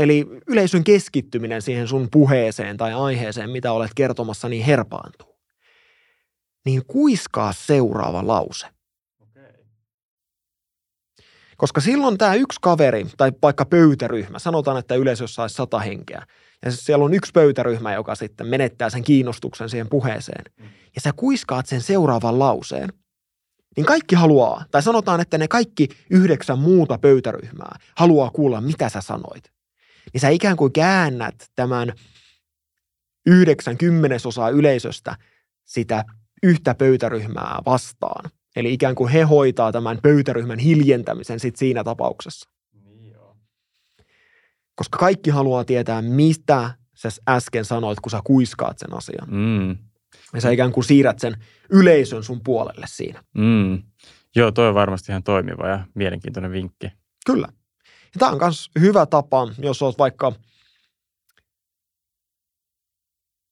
Eli 0.00 0.26
yleisön 0.46 0.84
keskittyminen 0.84 1.62
siihen 1.62 1.88
sun 1.88 2.08
puheeseen 2.10 2.76
tai 2.76 2.92
aiheeseen, 2.92 3.50
mitä 3.50 3.72
olet 3.72 3.90
kertomassa, 3.94 4.48
niin 4.48 4.64
herpaantuu. 4.64 5.38
Niin 6.64 6.82
kuiskaa 6.86 7.52
seuraava 7.52 8.26
lause. 8.26 8.66
Koska 11.56 11.80
silloin 11.80 12.18
tämä 12.18 12.34
yksi 12.34 12.58
kaveri 12.62 13.06
tai 13.16 13.32
vaikka 13.42 13.64
pöytäryhmä, 13.64 14.38
sanotaan, 14.38 14.78
että 14.78 14.94
yleisössä 14.94 15.42
olisi 15.42 15.54
sata 15.54 15.78
henkeä, 15.78 16.26
ja 16.64 16.72
siellä 16.72 17.04
on 17.04 17.14
yksi 17.14 17.32
pöytäryhmä, 17.32 17.94
joka 17.94 18.14
sitten 18.14 18.46
menettää 18.46 18.90
sen 18.90 19.02
kiinnostuksen 19.02 19.68
siihen 19.68 19.88
puheeseen, 19.88 20.44
mm. 20.60 20.64
ja 20.94 21.00
sä 21.00 21.12
kuiskaat 21.16 21.66
sen 21.66 21.80
seuraavan 21.80 22.38
lauseen, 22.38 22.92
niin 23.76 23.86
kaikki 23.86 24.14
haluaa, 24.14 24.64
tai 24.70 24.82
sanotaan, 24.82 25.20
että 25.20 25.38
ne 25.38 25.48
kaikki 25.48 25.88
yhdeksän 26.10 26.58
muuta 26.58 26.98
pöytäryhmää 26.98 27.78
haluaa 27.96 28.30
kuulla, 28.30 28.60
mitä 28.60 28.88
sä 28.88 29.00
sanoit 29.00 29.59
niin 30.12 30.20
sä 30.20 30.28
ikään 30.28 30.56
kuin 30.56 30.72
käännät 30.72 31.50
tämän 31.54 31.92
yhdeksän 33.26 33.78
kymmenesosaa 33.78 34.50
yleisöstä 34.50 35.16
sitä 35.64 36.04
yhtä 36.42 36.74
pöytäryhmää 36.74 37.58
vastaan. 37.66 38.30
Eli 38.56 38.72
ikään 38.72 38.94
kuin 38.94 39.12
he 39.12 39.22
hoitaa 39.22 39.72
tämän 39.72 39.98
pöytäryhmän 40.02 40.58
hiljentämisen 40.58 41.40
sit 41.40 41.56
siinä 41.56 41.84
tapauksessa. 41.84 42.50
Niin 42.72 43.16
Koska 44.74 44.98
kaikki 44.98 45.30
haluaa 45.30 45.64
tietää, 45.64 46.02
mistä 46.02 46.70
sä 46.94 47.08
äsken 47.28 47.64
sanoit, 47.64 48.00
kun 48.00 48.10
sä 48.10 48.20
kuiskaat 48.24 48.78
sen 48.78 48.94
asian. 48.94 49.28
Mm. 49.30 49.78
Ja 50.34 50.40
sä 50.40 50.50
ikään 50.50 50.72
kuin 50.72 50.84
siirrät 50.84 51.18
sen 51.18 51.36
yleisön 51.70 52.22
sun 52.22 52.40
puolelle 52.44 52.86
siinä. 52.88 53.24
Mm. 53.34 53.82
Joo, 54.36 54.50
toi 54.50 54.68
on 54.68 54.74
varmasti 54.74 55.12
ihan 55.12 55.22
toimiva 55.22 55.68
ja 55.68 55.86
mielenkiintoinen 55.94 56.52
vinkki. 56.52 56.92
Kyllä. 57.26 57.48
Ja 58.14 58.18
tämä 58.18 58.32
on 58.32 58.38
myös 58.40 58.70
hyvä 58.80 59.06
tapa, 59.06 59.48
jos 59.58 59.82
olet 59.82 59.98
vaikka, 59.98 60.32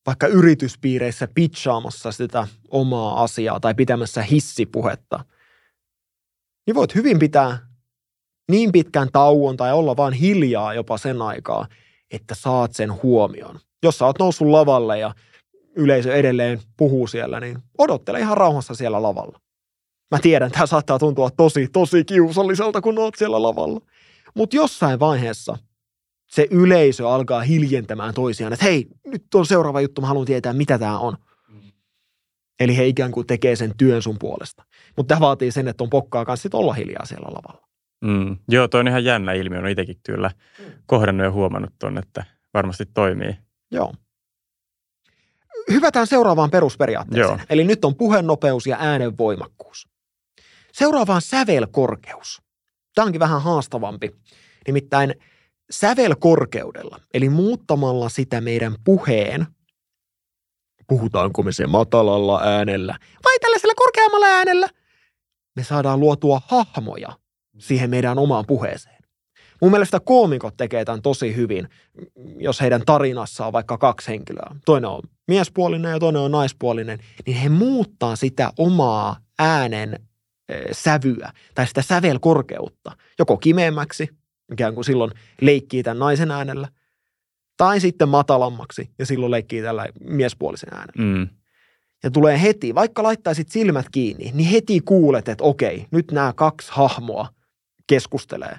vaikka 0.07 0.27
yrityspiireissä 0.27 1.29
pitchaamassa 1.35 2.13
sitä 2.13 2.49
omaa 2.69 3.23
asiaa 3.23 3.61
tai 3.61 3.75
pitämässä 3.75 4.23
hissipuhetta, 4.23 5.25
niin 6.67 6.75
voit 6.75 6.95
hyvin 6.95 7.19
pitää 7.19 7.69
niin 8.51 8.73
pitkän 8.73 9.09
tauon 9.13 9.57
tai 9.57 9.73
olla 9.73 9.97
vaan 9.97 10.13
hiljaa 10.13 10.75
jopa 10.75 10.99
sen 10.99 11.23
aikaa, 11.23 11.67
että 12.11 12.35
saat 12.35 12.73
sen 12.73 13.03
huomion. 13.03 13.61
Jos 13.83 13.99
sä 13.99 14.07
oot 14.07 14.19
noussut 14.19 14.49
lavalle 14.49 14.99
ja 14.99 15.15
yleisö 15.77 16.15
edelleen 16.15 16.61
puhuu 16.77 17.07
siellä, 17.07 17.41
niin 17.41 17.59
odottele 17.79 18.21
ihan 18.21 18.37
rauhassa 18.37 18.75
siellä 18.75 19.03
lavalla. 19.03 19.41
Mä 20.11 20.19
tiedän, 20.23 20.51
tämä 20.51 20.67
saattaa 20.67 20.99
tuntua 20.99 21.31
tosi, 21.31 21.69
tosi 21.73 22.05
kiusalliselta, 22.05 22.81
kun 22.81 22.99
oot 22.99 23.15
siellä 23.15 23.43
lavalla. 23.43 23.81
Mutta 24.39 24.57
jossain 24.57 25.01
vaiheessa 25.01 25.59
se 26.27 26.49
yleisö 26.51 27.09
alkaa 27.09 27.41
hiljentämään 27.41 28.15
toisiaan, 28.15 28.53
että 28.53 28.65
hei, 28.65 28.87
nyt 29.07 29.35
on 29.35 29.47
seuraava 29.47 29.81
juttu, 29.81 30.01
mä 30.01 30.07
haluan 30.07 30.27
tietää, 30.27 30.53
mitä 30.53 30.79
tämä 30.79 30.99
on. 30.99 31.17
Eli 32.61 32.77
he 32.77 32.87
ikään 32.87 33.13
kuin 33.13 33.27
tekee 33.27 33.57
sen 33.57 33.73
työn 33.77 34.03
sun 34.03 34.19
puolesta. 34.19 34.65
Mutta 34.97 35.15
tämä 35.15 35.27
vaatii 35.27 35.53
sen, 35.53 35.69
että 35.69 35.85
on 35.85 35.91
pokkaa 35.91 36.25
kanssa 36.25 36.49
olla 36.53 36.73
hiljaa 36.73 37.05
siellä 37.05 37.29
lavalla. 37.29 37.69
Mm. 38.05 38.37
Joo, 38.49 38.69
toi 38.69 38.81
on 38.81 38.89
ihan 38.89 39.05
jännä 39.05 39.33
ilmiö. 39.33 39.59
Olen 39.59 39.73
itsekin 39.73 40.01
kyllä 40.07 40.31
kohdannut 40.87 41.25
ja 41.25 41.31
huomannut 41.31 41.73
tuon, 41.79 41.99
että 41.99 42.25
varmasti 42.55 42.87
toimii. 42.87 43.39
Joo. 43.71 43.95
Hyvätään 45.71 46.07
seuraavaan 46.07 46.51
perusperiaatteeseen. 46.51 47.39
Joo. 47.39 47.47
Eli 47.51 47.65
nyt 47.65 47.85
on 47.85 47.95
puhenopeus 47.95 48.67
ja 48.67 48.77
äänen 48.81 49.19
voimakkuus. 49.19 49.89
Seuraavaan 50.73 51.23
sävelkorkeus. 51.23 52.48
Tämä 52.99 53.07
onkin 53.07 53.19
vähän 53.19 53.43
haastavampi. 53.43 54.11
Nimittäin 54.67 55.15
sävelkorkeudella, 55.71 57.01
eli 57.15 57.29
muuttamalla 57.29 58.09
sitä 58.09 58.41
meidän 58.41 58.75
puheen, 58.85 59.47
puhutaanko 60.89 61.43
me 61.43 61.53
se 61.53 61.67
matalalla 61.67 62.41
äänellä 62.43 62.99
vai 63.25 63.39
tällaisella 63.41 63.75
korkeammalla 63.75 64.27
äänellä, 64.27 64.69
me 65.57 65.65
saadaan 65.65 66.01
luotua 66.01 66.41
hahmoja 66.47 67.09
siihen 67.59 67.91
meidän 67.91 68.19
omaan 68.19 68.45
puheeseen. 68.47 69.03
Mun 69.63 69.71
mielestä 69.71 70.01
koomikot 70.01 70.57
tekee 70.57 70.85
tämän 70.85 71.03
tosi 71.03 71.37
hyvin, 71.37 71.69
jos 72.37 72.61
heidän 72.61 72.83
tarinassa 72.87 73.47
on 73.47 73.53
vaikka 73.53 73.79
kaksi 73.79 74.09
henkilöä. 74.09 74.57
Toinen 74.65 74.91
on 74.91 75.03
miespuolinen 75.29 75.91
ja 75.91 75.99
toinen 75.99 76.23
on 76.23 76.31
naispuolinen, 76.31 76.99
niin 77.27 77.37
he 77.37 77.49
muuttaa 77.49 78.17
sitä 78.17 78.53
omaa 78.59 79.17
äänen 79.39 80.08
sävyä 80.73 81.33
tai 81.55 81.67
sitä 81.67 81.83
sävelkorkeutta 81.83 82.97
joko 83.19 83.37
kimeämmäksi, 83.37 84.09
ikään 84.53 84.75
kuin 84.75 84.85
silloin 84.85 85.11
leikkii 85.41 85.83
tämän 85.83 85.99
naisen 85.99 86.31
äänellä, 86.31 86.69
tai 87.57 87.81
sitten 87.81 88.09
matalammaksi 88.09 88.91
ja 88.99 89.07
silloin 89.07 89.31
leikkii 89.31 89.63
tällä 89.63 89.87
miespuolisen 90.01 90.75
äänellä. 90.75 91.17
Mm. 91.17 91.29
Ja 92.03 92.11
tulee 92.11 92.43
heti, 92.43 92.75
vaikka 92.75 93.03
laittaisit 93.03 93.49
silmät 93.49 93.87
kiinni, 93.93 94.31
niin 94.35 94.51
heti 94.51 94.81
kuulet, 94.81 95.29
että 95.29 95.45
okei, 95.45 95.87
nyt 95.91 96.11
nämä 96.13 96.33
kaksi 96.33 96.69
hahmoa 96.73 97.29
keskustelee, 97.87 98.59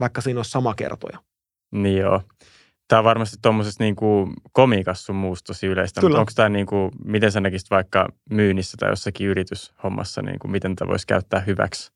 vaikka 0.00 0.20
siinä 0.20 0.40
on 0.40 0.44
sama 0.44 0.74
kertoja. 0.74 1.18
Niin 1.72 1.98
joo. 1.98 2.22
Tämä 2.88 2.98
on 2.98 3.04
varmasti 3.04 3.36
tuommoisessa 3.42 3.84
niin 3.84 3.96
komiikassa 4.52 5.04
sun 5.04 5.16
muusta 5.16 5.46
tosi 5.46 5.66
yleistä, 5.66 6.00
Kyllä. 6.00 6.10
mutta 6.10 6.20
onko 6.20 6.32
tämä 6.34 6.48
niin 6.48 6.66
kuin, 6.66 6.90
miten 7.04 7.32
sä 7.32 7.40
näkisit 7.40 7.70
vaikka 7.70 8.08
myynnissä 8.30 8.76
tai 8.80 8.90
jossakin 8.90 9.26
yrityshommassa, 9.26 10.22
niin 10.22 10.38
kuin, 10.38 10.50
miten 10.50 10.76
tätä 10.76 10.88
voisi 10.88 11.06
käyttää 11.06 11.40
hyväksi? 11.40 11.92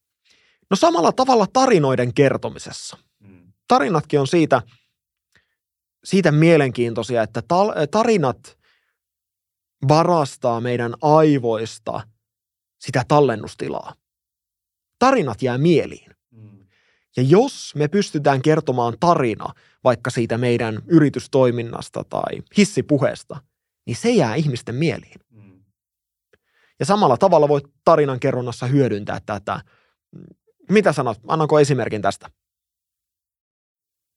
No 0.71 0.77
samalla 0.77 1.13
tavalla 1.13 1.47
tarinoiden 1.53 2.15
kertomisessa. 2.15 2.99
Mm. 3.21 3.53
Tarinatkin 3.69 4.21
on 4.21 4.27
siitä, 4.27 4.63
siitä 6.05 6.33
mielenkiintoisia, 6.33 7.23
että 7.23 7.43
tarinat 7.91 8.59
varastaa 9.89 10.61
meidän 10.61 10.95
aivoista 11.03 12.01
sitä 12.79 13.03
tallennustilaa. 13.09 13.95
Tarinat 14.99 15.43
jää 15.43 15.59
mieliin. 15.59 16.16
Ja 17.17 17.23
jos 17.23 17.75
me 17.75 17.89
pystytään 17.89 18.43
kertomaan 18.43 18.97
tarina 19.01 19.55
vaikka 19.85 20.11
siitä 20.11 20.39
meidän 20.39 20.83
yritystoiminnasta 20.87 22.05
tai 22.05 22.43
hissipuheesta, 22.57 23.43
niin 23.87 23.97
se 23.97 24.11
jää 24.11 24.35
ihmisten 24.35 24.75
mieliin. 24.75 25.21
Mm. 25.31 25.65
Ja 26.79 26.87
samalla 26.87 27.17
tavalla 27.17 27.49
voit 27.49 27.65
tarinan 27.85 28.21
kerronnassa 28.21 28.67
hyödyntää 28.67 29.21
tätä. 29.27 29.61
Mitä 30.71 30.93
sanot? 30.93 31.19
Annanko 31.29 31.61
esimerkin 31.61 32.03
tästä? 32.03 32.31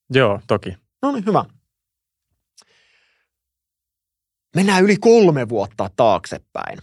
Joo, 0.09 0.41
toki. 0.47 0.77
No 1.01 1.11
niin, 1.11 1.25
hyvä. 1.25 1.45
Mennään 4.55 4.83
yli 4.83 4.97
kolme 4.97 5.49
vuotta 5.49 5.89
taaksepäin. 5.95 6.79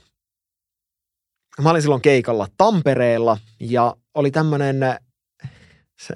Mä 1.62 1.70
olin 1.70 1.83
silloin 1.83 2.02
keikalla 2.02 2.46
Tampereella 2.57 3.38
ja 3.61 3.96
oli 4.14 4.31
tämmöinen 4.31 4.76
se, 5.99 6.15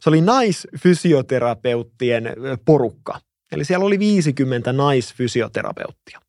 se 0.00 0.10
oli 0.10 0.20
naisfysioterapeuttien 0.20 2.30
porukka. 2.64 3.20
Eli 3.52 3.64
siellä 3.64 3.86
oli 3.86 3.98
50 3.98 4.72
naisfysioterapeuttia. 4.72 6.20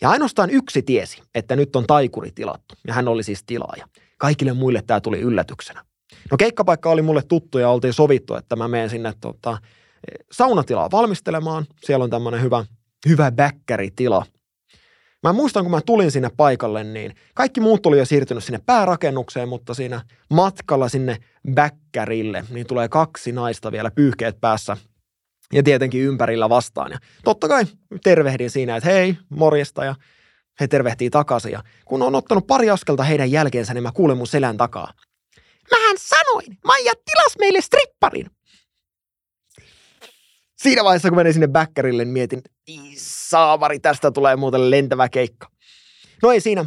Ja 0.00 0.10
ainoastaan 0.10 0.50
yksi 0.50 0.82
tiesi, 0.82 1.22
että 1.34 1.56
nyt 1.56 1.76
on 1.76 1.86
taikuri 1.86 2.30
tilattu, 2.30 2.74
ja 2.86 2.94
hän 2.94 3.08
oli 3.08 3.22
siis 3.22 3.44
tilaaja. 3.44 3.88
Kaikille 4.18 4.52
muille 4.52 4.82
tämä 4.86 5.00
tuli 5.00 5.20
yllätyksenä. 5.20 5.84
No 6.30 6.36
keikkapaikka 6.36 6.90
oli 6.90 7.02
mulle 7.02 7.22
tuttu 7.22 7.58
ja 7.58 7.68
oltiin 7.68 7.92
sovittu, 7.92 8.34
että 8.34 8.56
mä 8.56 8.68
menen 8.68 8.90
sinne 8.90 9.12
tota, 9.20 9.58
saunatilaa 10.32 10.90
valmistelemaan. 10.90 11.66
Siellä 11.84 12.04
on 12.04 12.10
tämmöinen 12.10 12.42
hyvä, 12.42 12.64
hyvä 13.08 13.32
bäkkäritila– 13.32 14.26
Mä 15.22 15.32
muistan, 15.32 15.64
kun 15.64 15.70
mä 15.70 15.80
tulin 15.80 16.10
sinne 16.10 16.30
paikalle, 16.36 16.84
niin 16.84 17.14
kaikki 17.34 17.60
muut 17.60 17.86
oli 17.86 17.98
jo 17.98 18.04
siirtynyt 18.04 18.44
sinne 18.44 18.60
päärakennukseen, 18.66 19.48
mutta 19.48 19.74
siinä 19.74 20.00
matkalla 20.30 20.88
sinne 20.88 21.16
bäkkärille, 21.54 22.44
niin 22.50 22.66
tulee 22.66 22.88
kaksi 22.88 23.32
naista 23.32 23.72
vielä 23.72 23.90
pyyhkeet 23.90 24.40
päässä 24.40 24.76
ja 25.52 25.62
tietenkin 25.62 26.02
ympärillä 26.02 26.48
vastaan. 26.48 26.92
Ja 26.92 26.98
totta 27.24 27.48
kai 27.48 27.64
tervehdin 28.04 28.50
siinä, 28.50 28.76
että 28.76 28.90
hei, 28.90 29.16
morjesta 29.28 29.84
ja 29.84 29.94
he 30.60 30.68
tervehtii 30.68 31.10
takaisin. 31.10 31.52
Ja 31.52 31.62
kun 31.84 32.02
on 32.02 32.14
ottanut 32.14 32.46
pari 32.46 32.70
askelta 32.70 33.02
heidän 33.02 33.30
jälkeensä, 33.30 33.74
niin 33.74 33.82
mä 33.82 33.92
kuulen 33.92 34.16
mun 34.16 34.26
selän 34.26 34.56
takaa. 34.56 34.92
Mähän 35.70 35.96
sanoin, 35.98 36.58
Maija 36.64 36.92
tilas 37.04 37.38
meille 37.38 37.60
stripparin. 37.60 38.30
Siinä 40.62 40.84
vaiheessa, 40.84 41.08
kun 41.08 41.16
menin 41.16 41.32
sinne 41.32 41.48
bäkkärille, 41.48 42.04
niin 42.04 42.12
mietin, 42.12 42.42
saamari, 42.96 43.78
tästä 43.78 44.10
tulee 44.10 44.36
muuten 44.36 44.70
lentävä 44.70 45.08
keikka. 45.08 45.48
No 46.22 46.32
ei 46.32 46.40
siinä. 46.40 46.64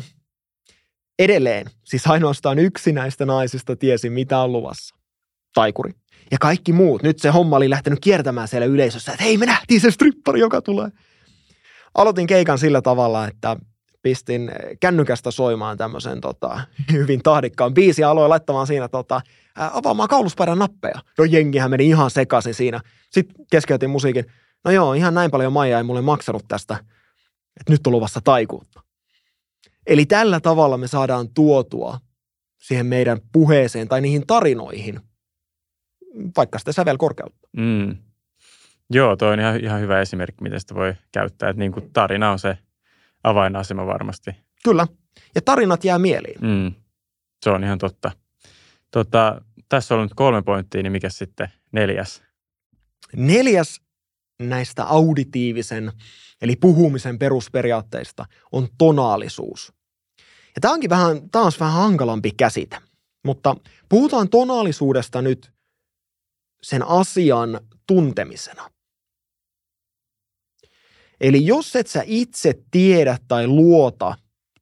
Edelleen, 1.19 1.65
siis 1.83 2.07
ainoastaan 2.07 2.59
yksi 2.59 2.91
näistä 2.91 3.25
naisista 3.25 3.75
tiesi, 3.75 4.09
mitä 4.09 4.39
on 4.39 4.51
luvassa. 4.51 4.95
Taikuri. 5.53 5.91
Ja 6.31 6.37
kaikki 6.41 6.73
muut, 6.73 7.03
nyt 7.03 7.19
se 7.19 7.29
homma 7.29 7.55
oli 7.55 7.69
lähtenyt 7.69 7.99
kiertämään 7.99 8.47
siellä 8.47 8.65
yleisössä, 8.65 9.11
että 9.11 9.23
hei, 9.23 9.37
me 9.37 9.45
nähtiin 9.45 9.81
se 9.81 9.91
strippari, 9.91 10.39
joka 10.39 10.61
tulee. 10.61 10.89
Aloitin 11.95 12.27
keikan 12.27 12.57
sillä 12.57 12.81
tavalla, 12.81 13.27
että 13.27 13.55
pistin 14.01 14.51
kännykästä 14.79 15.31
soimaan 15.31 15.77
tämmöisen 15.77 16.21
tota, 16.21 16.59
hyvin 16.91 17.23
tahdikkaan 17.23 17.73
biisi 17.73 18.01
ja 18.01 18.09
aloin 18.09 18.29
laittamaan 18.29 18.67
siinä 18.67 18.87
tota, 18.87 19.21
avaamaan 19.55 20.09
kauluspäärän 20.09 20.59
nappeja. 20.59 21.01
No 21.17 21.23
jengihän 21.23 21.71
meni 21.71 21.87
ihan 21.87 22.11
sekaisin 22.11 22.53
siinä. 22.53 22.81
Sitten 23.11 23.45
keskeytin 23.51 23.89
musiikin. 23.89 24.25
No 24.65 24.71
joo, 24.71 24.93
ihan 24.93 25.13
näin 25.13 25.31
paljon 25.31 25.53
Maija 25.53 25.77
ei 25.77 25.83
mulle 25.83 26.01
maksanut 26.01 26.45
tästä, 26.47 26.75
että 27.59 27.73
nyt 27.73 27.87
on 27.87 27.93
luvassa 27.93 28.21
taikuutta. 28.23 28.81
Eli 29.87 30.05
tällä 30.05 30.39
tavalla 30.39 30.77
me 30.77 30.87
saadaan 30.87 31.29
tuotua 31.33 31.99
siihen 32.61 32.85
meidän 32.85 33.19
puheeseen 33.31 33.87
tai 33.87 34.01
niihin 34.01 34.27
tarinoihin 34.27 34.99
vaikka 36.37 36.59
sitä 36.59 36.71
sävelkorkeutta. 36.71 37.47
Mm. 37.57 37.97
Joo, 38.89 39.15
toi 39.15 39.33
on 39.33 39.39
ihan, 39.39 39.59
ihan 39.59 39.81
hyvä 39.81 40.01
esimerkki, 40.01 40.43
miten 40.43 40.59
sitä 40.59 40.75
voi 40.75 40.93
käyttää. 41.11 41.49
Että 41.49 41.59
niin 41.59 41.71
kuin 41.71 41.91
tarina 41.93 42.31
on 42.31 42.39
se 42.39 42.57
avainasema 43.23 43.85
varmasti. 43.85 44.31
Kyllä. 44.63 44.87
Ja 45.35 45.41
tarinat 45.41 45.83
jää 45.83 45.99
mieliin. 45.99 46.41
Mm. 46.41 46.73
Se 47.43 47.49
on 47.49 47.63
ihan 47.63 47.77
totta. 47.77 48.11
Tota, 48.95 49.41
tässä 49.69 49.95
on 49.95 50.01
nyt 50.01 50.13
kolme 50.15 50.41
pointtia, 50.41 50.83
niin 50.83 50.91
mikä 50.91 51.09
sitten 51.09 51.49
neljäs? 51.71 52.23
Neljäs 53.15 53.81
näistä 54.39 54.83
auditiivisen, 54.83 55.91
eli 56.41 56.55
puhumisen 56.55 57.19
perusperiaatteista 57.19 58.25
on 58.51 58.67
tonaalisuus. 58.77 59.73
Ja 60.55 60.61
tämä 60.61 60.73
onkin 60.73 60.89
vähän, 60.89 61.29
taas 61.29 61.59
vähän 61.59 61.73
hankalampi 61.73 62.31
käsite, 62.31 62.77
mutta 63.25 63.55
puhutaan 63.89 64.29
tonaalisuudesta 64.29 65.21
nyt 65.21 65.51
sen 66.61 66.83
asian 66.87 67.61
tuntemisena. 67.87 68.69
Eli 71.21 71.45
jos 71.45 71.75
et 71.75 71.87
sä 71.87 72.03
itse 72.05 72.53
tiedä 72.71 73.17
tai 73.27 73.47
luota, 73.47 74.17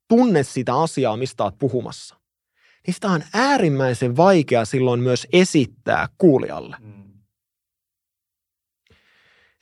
tunne 0.08 0.42
sitä 0.42 0.74
asiaa, 0.80 1.16
mistä 1.16 1.44
oot 1.44 1.58
puhumassa, 1.58 2.23
niin 2.86 2.94
sitä 2.94 3.08
on 3.08 3.22
äärimmäisen 3.34 4.16
vaikea 4.16 4.64
silloin 4.64 5.00
myös 5.00 5.26
esittää 5.32 6.08
kuulijalle. 6.18 6.76
Mm. 6.80 7.04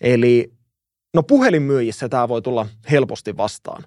Eli 0.00 0.52
no 1.14 1.22
puhelinmyyjissä 1.22 2.08
tämä 2.08 2.28
voi 2.28 2.42
tulla 2.42 2.66
helposti 2.90 3.37
vastaan. 3.37 3.85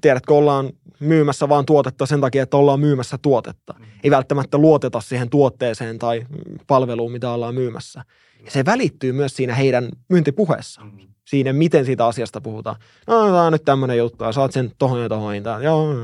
Tiedätkö, 0.00 0.34
ollaan 0.34 0.70
myymässä 1.00 1.48
vaan 1.48 1.66
tuotetta 1.66 2.06
sen 2.06 2.20
takia, 2.20 2.42
että 2.42 2.56
ollaan 2.56 2.80
myymässä 2.80 3.18
tuotetta. 3.22 3.74
Mm. 3.78 3.84
Ei 4.04 4.10
välttämättä 4.10 4.58
luoteta 4.58 5.00
siihen 5.00 5.30
tuotteeseen 5.30 5.98
tai 5.98 6.26
palveluun, 6.66 7.12
mitä 7.12 7.30
ollaan 7.30 7.54
myymässä. 7.54 8.04
Ja 8.44 8.50
se 8.50 8.64
välittyy 8.64 9.12
myös 9.12 9.36
siinä 9.36 9.54
heidän 9.54 9.88
myyntipuheessa. 10.08 10.80
Mm. 10.80 11.08
Siinä, 11.28 11.52
miten 11.52 11.84
siitä 11.84 12.06
asiasta 12.06 12.40
puhutaan. 12.40 12.76
No, 13.06 13.26
tämä 13.26 13.42
on 13.42 13.52
nyt 13.52 13.64
tämmöinen 13.64 13.98
juttu, 13.98 14.24
ja 14.24 14.32
saat 14.32 14.52
sen 14.52 14.72
tohon 14.78 15.02
ja 15.02 15.08
tohon. 15.08 15.34
Joo. 15.62 15.94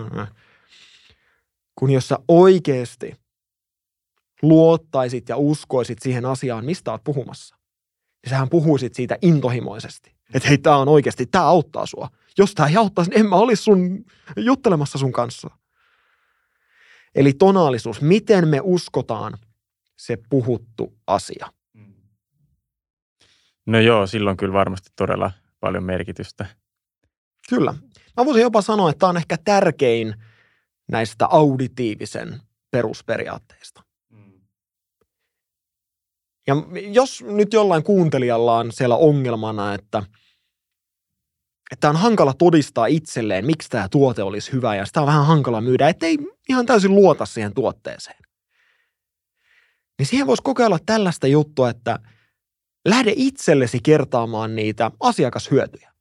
Kun 1.85 1.91
jos 1.91 2.09
sä 2.09 2.19
oikeasti 2.29 3.17
luottaisit 4.43 5.29
ja 5.29 5.37
uskoisit 5.37 5.99
siihen 6.03 6.25
asiaan, 6.25 6.65
mistä 6.65 6.91
oot 6.91 7.05
puhumassa, 7.05 7.57
niin 8.23 8.31
sähän 8.31 8.49
puhuisit 8.49 8.95
siitä 8.95 9.19
intohimoisesti. 9.23 10.15
Että 10.35 10.49
hei, 10.49 10.59
tämä 10.59 10.77
on 10.77 10.89
oikeasti, 10.89 11.27
tämä 11.27 11.45
auttaa 11.45 11.87
sua. 11.87 12.09
Jos 12.39 12.55
tämä 12.55 12.69
ei 12.69 12.77
auttaisi, 12.77 13.11
niin 13.11 13.21
en 13.21 13.29
mä 13.29 13.37
olisi 13.37 13.63
sun 13.63 14.05
juttelemassa 14.37 14.99
sun 14.99 15.13
kanssa. 15.13 15.51
Eli 17.15 17.33
tonaalisuus, 17.33 18.01
miten 18.01 18.49
me 18.49 18.61
uskotaan 18.63 19.39
se 19.97 20.19
puhuttu 20.31 20.99
asia. 21.07 21.53
No 23.67 23.81
joo, 23.81 24.07
silloin 24.07 24.37
kyllä 24.37 24.53
varmasti 24.53 24.91
todella 24.97 25.33
paljon 25.61 25.85
merkitystä. 25.85 26.47
Kyllä. 27.49 27.75
Mä 28.17 28.25
voisin 28.25 28.43
jopa 28.43 28.63
sanoa, 28.63 28.91
että 28.91 28.99
tämä 28.99 29.11
on 29.11 29.17
ehkä 29.17 29.37
tärkein 29.45 30.15
näistä 30.89 31.27
auditiivisen 31.27 32.41
perusperiaatteista. 32.71 33.83
Mm. 34.11 34.41
Ja 36.47 36.55
jos 36.91 37.23
nyt 37.23 37.53
jollain 37.53 37.83
kuuntelijalla 37.83 38.59
on 38.59 38.73
siellä 38.73 38.97
ongelmana, 38.97 39.75
että, 39.75 40.03
että 41.73 41.89
on 41.89 41.97
hankala 41.97 42.35
todistaa 42.35 42.87
itselleen, 42.87 43.47
miksi 43.47 43.69
tämä 43.69 43.89
tuote 43.89 44.23
olisi 44.23 44.53
hyvä 44.53 44.77
ja 44.77 44.87
sitä 44.87 45.01
on 45.01 45.07
vähän 45.07 45.27
hankala 45.27 45.61
myydä, 45.61 45.89
ettei 45.89 46.19
ihan 46.49 46.67
täysin 46.67 46.95
luota 46.95 47.27
siihen 47.27 47.55
tuotteeseen. 47.55 48.19
Niin 49.99 50.07
siihen 50.07 50.27
voisi 50.27 50.43
kokeilla 50.43 50.79
tällaista 50.87 51.27
juttua, 51.27 51.71
että– 51.71 51.99
Lähde 52.89 53.13
itsellesi 53.17 53.81
kertaamaan 53.83 54.57
niitä 54.57 54.91
asiakashyötyjä. 55.01 55.93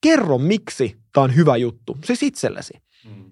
Kerro, 0.00 0.38
miksi 0.38 0.96
tämä 1.12 1.24
on 1.24 1.36
hyvä 1.36 1.56
juttu, 1.56 1.98
siis 2.04 2.22
itsellesi. 2.22 2.72
Mm. 3.04 3.30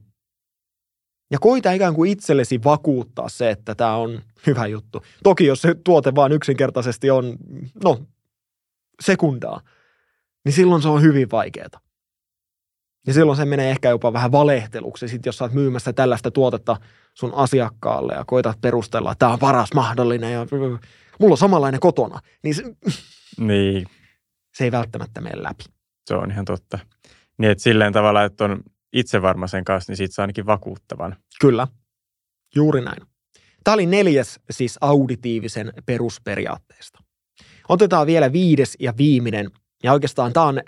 Ja 1.30 1.38
koita 1.38 1.72
ikään 1.72 1.94
kuin 1.94 2.10
itsellesi 2.10 2.64
vakuuttaa 2.64 3.28
se, 3.28 3.50
että 3.50 3.74
tämä 3.74 3.96
on 3.96 4.22
hyvä 4.46 4.66
juttu. 4.66 5.02
Toki 5.22 5.46
jos 5.46 5.62
se 5.62 5.74
tuote 5.84 6.14
vaan 6.14 6.32
yksinkertaisesti 6.32 7.10
on, 7.10 7.36
no, 7.84 8.00
sekundaa, 9.00 9.60
niin 10.44 10.52
silloin 10.52 10.82
se 10.82 10.88
on 10.88 11.02
hyvin 11.02 11.30
vaikeaa. 11.30 11.80
Ja 13.06 13.14
silloin 13.14 13.36
se 13.36 13.44
menee 13.44 13.70
ehkä 13.70 13.88
jopa 13.88 14.12
vähän 14.12 14.32
valehteluksi, 14.32 15.08
sit 15.08 15.26
jos 15.26 15.38
sä 15.38 15.44
oot 15.44 15.52
myymässä 15.52 15.92
tällaista 15.92 16.30
tuotetta 16.30 16.76
sun 17.14 17.34
asiakkaalle 17.34 18.14
ja 18.14 18.24
koitat 18.26 18.60
perustella, 18.60 19.12
että 19.12 19.18
tämä 19.18 19.32
on 19.32 19.38
paras 19.38 19.72
mahdollinen 19.74 20.32
ja 20.32 20.46
mulla 21.20 21.32
on 21.32 21.38
samanlainen 21.38 21.80
kotona, 21.80 22.20
niin 22.42 22.54
se, 22.54 22.62
niin. 23.48 23.86
se 24.54 24.64
ei 24.64 24.72
välttämättä 24.72 25.20
mene 25.20 25.42
läpi. 25.42 25.64
Se 26.06 26.14
on 26.14 26.30
ihan 26.30 26.44
totta. 26.44 26.78
Niin, 27.38 27.50
että 27.50 27.64
silleen 27.64 27.92
tavalla, 27.92 28.24
että 28.24 28.44
on 28.44 28.62
itse 28.92 29.22
varma 29.22 29.46
sen 29.46 29.64
kanssa, 29.64 29.90
niin 29.90 29.96
siitä 29.96 30.14
saa 30.14 30.22
ainakin 30.22 30.46
vakuuttavan. 30.46 31.16
Kyllä, 31.40 31.68
juuri 32.54 32.80
näin. 32.80 33.02
Tämä 33.64 33.74
oli 33.74 33.86
neljäs 33.86 34.40
siis 34.50 34.78
auditiivisen 34.80 35.72
perusperiaatteesta. 35.86 36.98
Otetaan 37.68 38.06
vielä 38.06 38.32
viides 38.32 38.76
ja 38.80 38.96
viimeinen, 38.96 39.50
ja 39.82 39.92
oikeastaan 39.92 40.32
tämä 40.32 40.46
on 40.46 40.60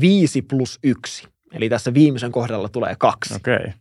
viisi 0.00 0.42
plus 0.42 0.78
yksi. 0.82 1.28
Eli 1.52 1.68
tässä 1.68 1.94
viimeisen 1.94 2.32
kohdalla 2.32 2.68
tulee 2.68 2.96
kaksi. 2.98 3.34
Okay. 3.34 3.72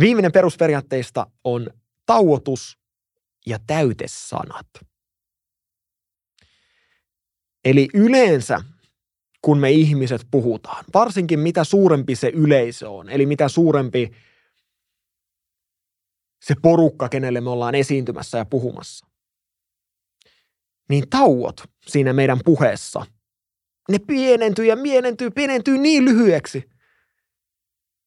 Viimeinen 0.00 0.32
perusperiaatteista 0.32 1.26
on 1.44 1.66
tauotus 2.06 2.78
ja 3.46 3.58
täytesanat. 3.66 4.66
Eli 7.64 7.88
yleensä, 7.94 8.60
kun 9.42 9.58
me 9.58 9.70
ihmiset 9.70 10.26
puhutaan, 10.30 10.84
varsinkin 10.94 11.40
mitä 11.40 11.64
suurempi 11.64 12.16
se 12.16 12.28
yleisö 12.34 12.90
on, 12.90 13.08
eli 13.08 13.26
mitä 13.26 13.48
suurempi 13.48 14.10
se 16.42 16.54
porukka, 16.62 17.08
kenelle 17.08 17.40
me 17.40 17.50
ollaan 17.50 17.74
esiintymässä 17.74 18.38
ja 18.38 18.44
puhumassa, 18.44 19.06
niin 20.88 21.04
tauot 21.10 21.62
siinä 21.86 22.12
meidän 22.12 22.38
puheessa, 22.44 23.06
ne 23.88 23.98
pienentyy 23.98 24.64
ja 24.64 24.76
mienentyy, 24.76 25.30
pienentyy 25.30 25.78
niin 25.78 26.04
lyhyeksi, 26.04 26.58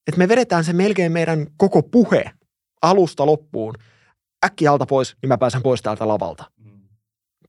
että 0.08 0.18
me 0.18 0.28
vedetään 0.28 0.64
se 0.64 0.74
melkein 0.74 1.12
meidän 1.12 1.48
koko 1.58 1.84
puhe 1.84 2.32
alusta 2.82 3.26
loppuun– 3.26 3.76
äkkiä 4.46 4.72
alta 4.72 4.86
pois, 4.86 5.16
niin 5.22 5.28
mä 5.28 5.38
pääsen 5.38 5.64
pois 5.64 5.82
täältä 5.82 6.08
lavalta. 6.08 6.52
Mm. 6.58 6.90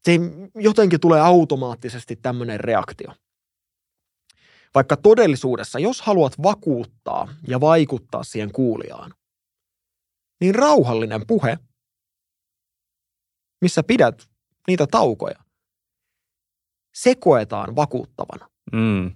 Se 0.03 0.13
jotenkin 0.55 1.01
tulee 1.01 1.21
automaattisesti 1.21 2.17
tämmöinen 2.17 2.61
reaktio. 2.61 3.13
Vaikka 4.75 4.97
todellisuudessa, 4.97 5.79
jos 5.79 6.03
haluat 6.03 6.33
vakuuttaa 6.43 7.29
ja 7.49 7.61
vaikuttaa 7.61 8.25
siihen 8.25 8.53
kuulijaan, 8.53 9.15
niin 10.41 10.55
rauhallinen 10.55 11.27
puhe, 11.27 11.59
missä 13.61 13.83
pidät 13.83 14.29
niitä 14.67 14.87
taukoja, 14.87 15.45
se 16.95 17.15
koetaan 17.15 17.77
vakuuttavana. 17.77 18.49
Mm. 18.73 19.13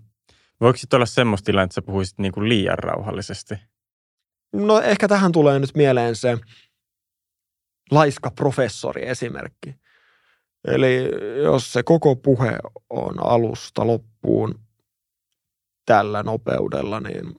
Voiko 0.60 0.76
sitten 0.76 0.96
olla 0.96 1.06
semmoista 1.06 1.46
tilaa, 1.46 1.64
että 1.64 1.74
sä 1.74 1.82
puhuisit 1.82 2.18
niin 2.18 2.32
kuin 2.32 2.48
liian 2.48 2.78
rauhallisesti? 2.78 3.54
No 4.52 4.80
ehkä 4.80 5.08
tähän 5.08 5.32
tulee 5.32 5.58
nyt 5.58 5.74
mieleen 5.74 6.16
se 6.16 6.38
laiska 7.90 8.30
professori 8.30 9.08
esimerkki. 9.08 9.74
Eli 10.64 11.10
jos 11.42 11.72
se 11.72 11.82
koko 11.82 12.16
puhe 12.16 12.58
on 12.90 13.26
alusta 13.26 13.86
loppuun 13.86 14.67
tällä 15.88 16.22
nopeudella, 16.22 17.00
niin 17.00 17.34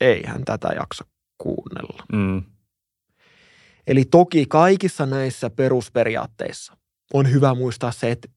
eihän 0.00 0.44
tätä 0.44 0.68
jaksa 0.68 1.04
kuunnella. 1.38 2.04
Mm. 2.12 2.42
Eli 3.86 4.04
toki 4.04 4.46
kaikissa 4.46 5.06
näissä 5.06 5.50
perusperiaatteissa 5.50 6.76
on 7.14 7.30
hyvä 7.32 7.54
muistaa 7.54 7.92
se, 7.92 8.10
että 8.10 8.28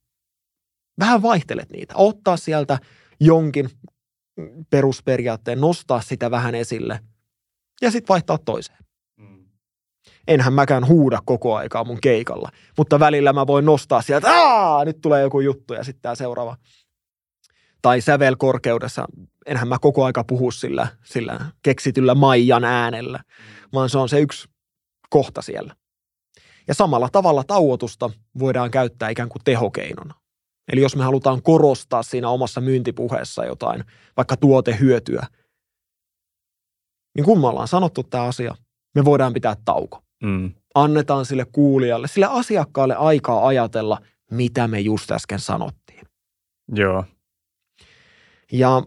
vähän 0.99 1.21
vaihtelet 1.21 1.69
niitä. 1.71 1.93
Ottaa 1.97 2.37
sieltä 2.37 2.79
jonkin 3.19 3.69
perusperiaatteen, 4.69 5.61
nostaa 5.61 6.01
sitä 6.01 6.31
vähän 6.31 6.55
esille 6.55 6.99
ja 7.81 7.91
sitten 7.91 8.13
vaihtaa 8.13 8.37
toiseen 8.37 8.81
enhän 10.27 10.53
mäkään 10.53 10.87
huuda 10.87 11.19
koko 11.25 11.55
aikaa 11.55 11.83
mun 11.83 12.01
keikalla. 12.01 12.49
Mutta 12.77 12.99
välillä 12.99 13.33
mä 13.33 13.47
voin 13.47 13.65
nostaa 13.65 14.01
sieltä, 14.01 14.27
että 14.27 14.85
nyt 14.85 15.01
tulee 15.01 15.21
joku 15.21 15.39
juttu 15.39 15.73
ja 15.73 15.83
sitten 15.83 16.01
tämä 16.01 16.15
seuraava. 16.15 16.57
Tai 17.81 18.01
sävelkorkeudessa, 18.01 19.05
enhän 19.45 19.67
mä 19.67 19.79
koko 19.79 20.05
aika 20.05 20.23
puhu 20.23 20.51
sillä, 20.51 20.87
sillä 21.03 21.39
keksityllä 21.63 22.15
Maijan 22.15 22.63
äänellä, 22.63 23.19
vaan 23.73 23.89
se 23.89 23.97
on 23.97 24.09
se 24.09 24.19
yksi 24.19 24.47
kohta 25.09 25.41
siellä. 25.41 25.75
Ja 26.67 26.73
samalla 26.73 27.09
tavalla 27.09 27.43
tauotusta 27.43 28.09
voidaan 28.39 28.71
käyttää 28.71 29.09
ikään 29.09 29.29
kuin 29.29 29.41
tehokeinona. 29.43 30.13
Eli 30.71 30.81
jos 30.81 30.95
me 30.95 31.03
halutaan 31.03 31.41
korostaa 31.43 32.03
siinä 32.03 32.29
omassa 32.29 32.61
myyntipuheessa 32.61 33.45
jotain, 33.45 33.83
vaikka 34.17 34.37
tuotehyötyä, 34.37 35.27
niin 37.15 37.25
kun 37.25 37.39
me 37.39 37.47
ollaan 37.47 37.67
sanottu 37.67 38.03
tämä 38.03 38.23
asia, 38.23 38.55
me 38.95 39.05
voidaan 39.05 39.33
pitää 39.33 39.55
tauko. 39.65 40.03
Mm. 40.23 40.53
Annetaan 40.75 41.25
sille 41.25 41.45
kuulijalle, 41.51 42.07
sille 42.07 42.27
asiakkaalle 42.29 42.95
aikaa 42.95 43.47
ajatella, 43.47 44.01
mitä 44.31 44.67
me 44.67 44.79
just 44.79 45.11
äsken 45.11 45.39
sanottiin. 45.39 46.05
Joo. 46.75 47.05
Ja 48.51 48.83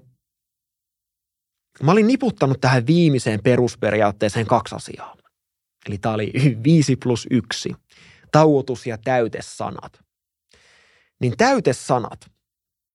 mä 1.82 1.92
olin 1.92 2.06
niputtanut 2.06 2.60
tähän 2.60 2.86
viimeiseen 2.86 3.40
perusperiaatteeseen 3.42 4.46
kaksi 4.46 4.74
asiaa. 4.74 5.16
Eli 5.86 5.98
tämä 5.98 6.14
oli 6.14 6.32
5 6.64 6.96
plus 6.96 7.26
1, 7.30 7.74
tauotus 8.32 8.86
ja 8.86 8.98
täytesanat. 8.98 10.00
Niin 11.20 11.36
täytesanat 11.36 12.30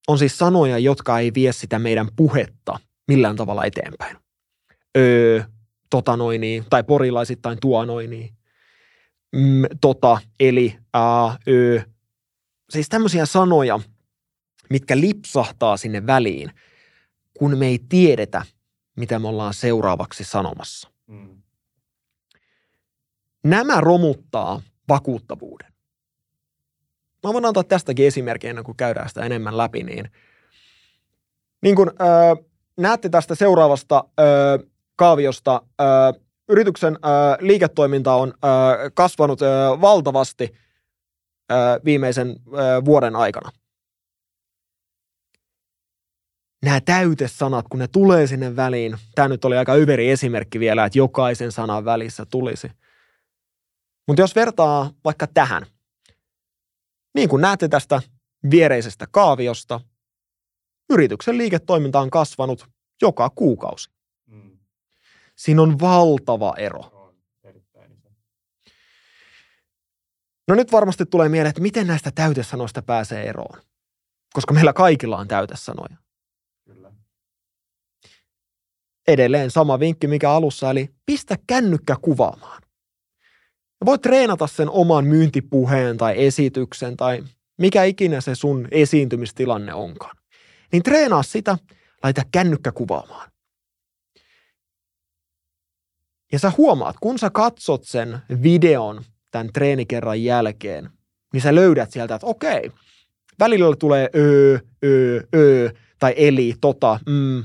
on 0.08 0.20
siis 0.20 0.38
sanoja, 0.38 0.78
jotka 0.78 1.20
ei 1.20 1.34
vie 1.34 1.52
sitä 1.52 1.80
meidän 1.80 2.08
puhetta 2.16 2.80
millään 3.08 3.36
tavalla 3.36 3.66
eteenpäin. 3.66 4.18
Öö, 4.98 5.44
tota 5.90 6.18
noin, 6.18 6.42
tai 6.70 6.84
porilaisittain 6.84 7.58
tuo 7.62 7.86
noin, 7.86 8.30
mm, 9.36 9.66
tota, 9.82 10.18
eli, 10.40 10.78
ää, 10.94 11.38
ö. 11.48 11.82
Siis 12.70 12.90
tämmöisiä 12.90 13.26
sanoja, 13.26 13.80
mitkä 14.70 15.00
lipsahtaa 15.00 15.78
sinne 15.78 16.08
väliin, 16.08 16.52
kun 17.38 17.58
me 17.58 17.68
ei 17.68 17.80
tiedetä, 17.90 18.46
mitä 18.96 19.20
me 19.20 19.28
ollaan 19.28 19.54
seuraavaksi 19.54 20.24
sanomassa. 20.24 20.90
Mm. 21.08 21.42
Nämä 23.44 23.82
romuttaa 23.82 24.62
vakuuttavuuden. 24.90 25.74
Mä 27.24 27.34
voin 27.34 27.46
antaa 27.46 27.64
tästäkin 27.64 28.08
esimerkkiä 28.08 28.50
ennen 28.50 28.66
kuin 28.66 28.78
käydään 28.78 29.10
sitä 29.10 29.22
enemmän 29.22 29.58
läpi, 29.58 29.84
niin, 29.84 30.12
niin 31.62 31.76
kun 31.76 31.92
öö, 32.02 32.46
näette 32.78 33.10
tästä 33.10 33.36
seuraavasta 33.36 34.04
öö, 34.20 34.58
kaaviosta, 34.96 35.62
öö, 35.82 35.88
yrityksen 36.50 36.98
öö, 37.06 37.12
liiketoiminta 37.40 38.14
on 38.14 38.34
öö, 38.46 38.90
kasvanut 38.94 39.42
öö, 39.42 39.70
valtavasti 39.82 40.56
öö, 41.52 41.80
viimeisen 41.86 42.28
öö, 42.28 42.86
vuoden 42.86 43.16
aikana. 43.16 43.52
Nämä 46.65 46.82
täytesanat, 46.82 47.65
kun 47.69 47.80
ne 47.80 47.88
tulee 47.88 48.28
sinne 48.28 48.56
väliin, 48.56 48.98
tämä 49.15 49.28
nyt 49.28 49.45
oli 49.45 49.58
aika 49.58 49.76
yveri 49.76 50.10
esimerkki 50.10 50.60
vielä, 50.60 50.86
että 50.86 50.98
jokaisen 50.98 51.52
sanan 51.52 51.86
välissä 51.86 52.26
tulisi. 52.26 52.72
Mutta 54.08 54.22
jos 54.22 54.36
vertaa 54.36 54.91
vaikka 55.04 55.28
tähän, 55.28 55.65
niin 57.15 57.30
kuin 57.30 57.41
näette 57.41 57.67
tästä 57.67 58.02
viereisestä 58.52 59.08
kaaviosta, 59.12 59.80
yrityksen 60.89 61.38
liiketoiminta 61.38 62.00
on 62.00 62.10
kasvanut 62.10 62.67
joka 63.02 63.30
kuukausi. 63.30 63.89
Mm. 64.26 64.58
Siinä 65.36 65.62
on 65.62 65.80
valtava 65.80 66.54
ero. 66.58 67.00
No 70.50 70.56
nyt 70.56 70.72
varmasti 70.72 71.06
tulee 71.06 71.30
mieleen, 71.30 71.50
että 71.50 71.62
miten 71.62 71.88
näistä 71.88 72.12
täytesanoista 72.12 72.82
pääsee 72.82 73.30
eroon. 73.30 73.62
Koska 74.34 74.54
meillä 74.54 74.74
kaikilla 74.74 75.17
on 75.17 75.28
täytesanoja. 75.28 75.98
Kyllä. 76.65 76.91
Edelleen 79.10 79.52
sama 79.52 79.80
vinkki, 79.80 80.08
mikä 80.08 80.32
alussa, 80.32 80.72
eli 80.72 80.89
pistä 81.06 81.36
kännykkä 81.48 81.95
kuvaamaan. 82.02 82.62
Ja 83.82 83.86
voit 83.86 84.02
treenata 84.02 84.48
sen 84.48 84.69
oman 84.69 85.06
myyntipuheen 85.06 85.98
tai 85.98 86.26
esityksen 86.26 86.98
tai 86.98 87.24
mikä 87.58 87.84
ikinä 87.84 88.22
se 88.22 88.36
sun 88.36 88.67
esiintymistilanne 88.72 89.74
onkaan. 89.74 90.15
Niin 90.72 90.84
treenaa 90.84 91.24
sitä, 91.24 91.58
laita 92.04 92.22
kännykkä 92.32 92.72
kuvaamaan. 92.72 93.32
Ja 96.32 96.39
sä 96.39 96.52
huomaat, 96.58 96.95
kun 97.02 97.19
sä 97.19 97.30
katsot 97.30 97.84
sen 97.84 98.19
videon 98.43 99.04
tämän 99.32 99.50
treenikerran 99.54 100.24
jälkeen, 100.24 100.89
niin 101.34 101.41
sä 101.41 101.56
löydät 101.56 101.91
sieltä, 101.91 102.15
että 102.15 102.28
okei, 102.28 102.72
välillä 103.39 103.76
tulee 103.76 104.10
öö, 104.15 104.60
öö, 104.84 105.22
öö, 105.36 105.69
tai 106.00 106.13
eli, 106.17 106.56
tota, 106.62 107.00
mm. 107.06 107.43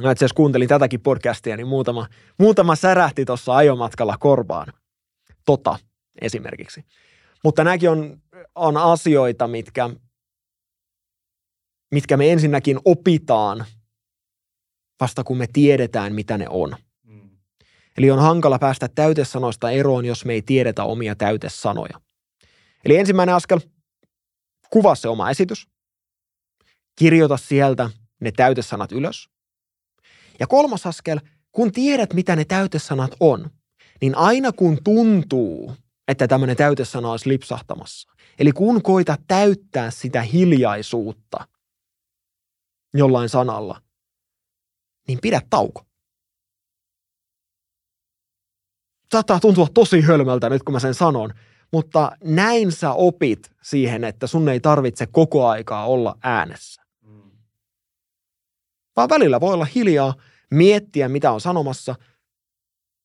Mä 0.00 0.10
itse 0.10 0.24
asiassa 0.24 0.36
kuuntelin 0.36 0.68
tätäkin 0.68 1.00
podcastia, 1.00 1.56
niin 1.56 1.66
muutama, 1.66 2.06
muutama 2.38 2.76
särähti 2.76 3.24
tuossa 3.24 3.56
ajomatkalla 3.56 4.16
korvaan. 4.18 4.72
Tota 5.46 5.78
esimerkiksi. 6.20 6.84
Mutta 7.44 7.64
nämäkin 7.64 7.90
on, 7.90 8.22
on 8.54 8.76
asioita, 8.76 9.48
mitkä 9.48 9.90
mitkä 11.92 12.16
me 12.16 12.32
ensinnäkin 12.32 12.78
opitaan 12.84 13.64
vasta 15.00 15.24
kun 15.24 15.36
me 15.36 15.46
tiedetään, 15.52 16.14
mitä 16.14 16.38
ne 16.38 16.46
on. 16.48 16.76
Mm. 17.04 17.30
Eli 17.98 18.10
on 18.10 18.18
hankala 18.18 18.58
päästä 18.58 18.88
täytesanoista 18.88 19.70
eroon, 19.70 20.04
jos 20.04 20.24
me 20.24 20.32
ei 20.32 20.42
tiedetä 20.42 20.84
omia 20.84 21.14
täytesanoja. 21.14 22.00
Eli 22.84 22.96
ensimmäinen 22.96 23.34
askel, 23.34 23.60
kuvaa 24.70 24.94
se 24.94 25.08
oma 25.08 25.30
esitys, 25.30 25.68
kirjoita 26.98 27.36
sieltä 27.36 27.90
ne 28.20 28.32
täytesanat 28.32 28.92
ylös. 28.92 29.31
Ja 30.40 30.46
kolmas 30.46 30.86
askel, 30.86 31.20
kun 31.52 31.72
tiedät, 31.72 32.14
mitä 32.14 32.36
ne 32.36 32.44
täytesanat 32.44 33.10
on, 33.20 33.50
niin 34.00 34.14
aina 34.16 34.52
kun 34.52 34.78
tuntuu, 34.84 35.76
että 36.08 36.28
tämmöinen 36.28 36.56
täytesana 36.56 37.10
olisi 37.10 37.28
lipsahtamassa, 37.28 38.12
eli 38.38 38.52
kun 38.52 38.82
koita 38.82 39.16
täyttää 39.28 39.90
sitä 39.90 40.22
hiljaisuutta, 40.22 41.48
jollain 42.94 43.28
sanalla, 43.28 43.82
niin 45.08 45.18
pidä 45.22 45.42
tauko. 45.50 45.84
Saattaa 49.12 49.40
tuntua 49.40 49.66
tosi 49.74 50.00
hölmöltä 50.00 50.50
nyt, 50.50 50.62
kun 50.62 50.72
mä 50.72 50.80
sen 50.80 50.94
sanon, 50.94 51.34
mutta 51.72 52.16
näin 52.24 52.72
sä 52.72 52.92
opit 52.92 53.52
siihen, 53.62 54.04
että 54.04 54.26
sun 54.26 54.48
ei 54.48 54.60
tarvitse 54.60 55.06
koko 55.06 55.48
aikaa 55.48 55.86
olla 55.86 56.18
äänessä. 56.22 56.81
Vaan 58.96 59.08
välillä 59.08 59.40
voi 59.40 59.54
olla 59.54 59.66
hiljaa, 59.74 60.14
miettiä 60.50 61.08
mitä 61.08 61.32
on 61.32 61.40
sanomassa 61.40 61.94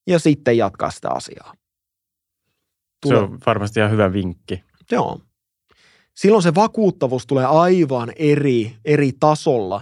ja 0.07 0.19
sitten 0.19 0.57
jatkaa 0.57 0.91
sitä 0.91 1.09
asiaa. 1.09 1.53
Tule. 3.01 3.15
Se 3.15 3.23
on 3.23 3.39
varmasti 3.45 3.79
ihan 3.79 3.91
hyvä 3.91 4.13
vinkki. 4.13 4.63
Joo 4.91 5.19
silloin 6.17 6.43
se 6.43 6.55
vakuuttavuus 6.55 7.27
tulee 7.27 7.45
aivan 7.45 8.11
eri, 8.15 8.75
eri 8.85 9.11
tasolla 9.19 9.81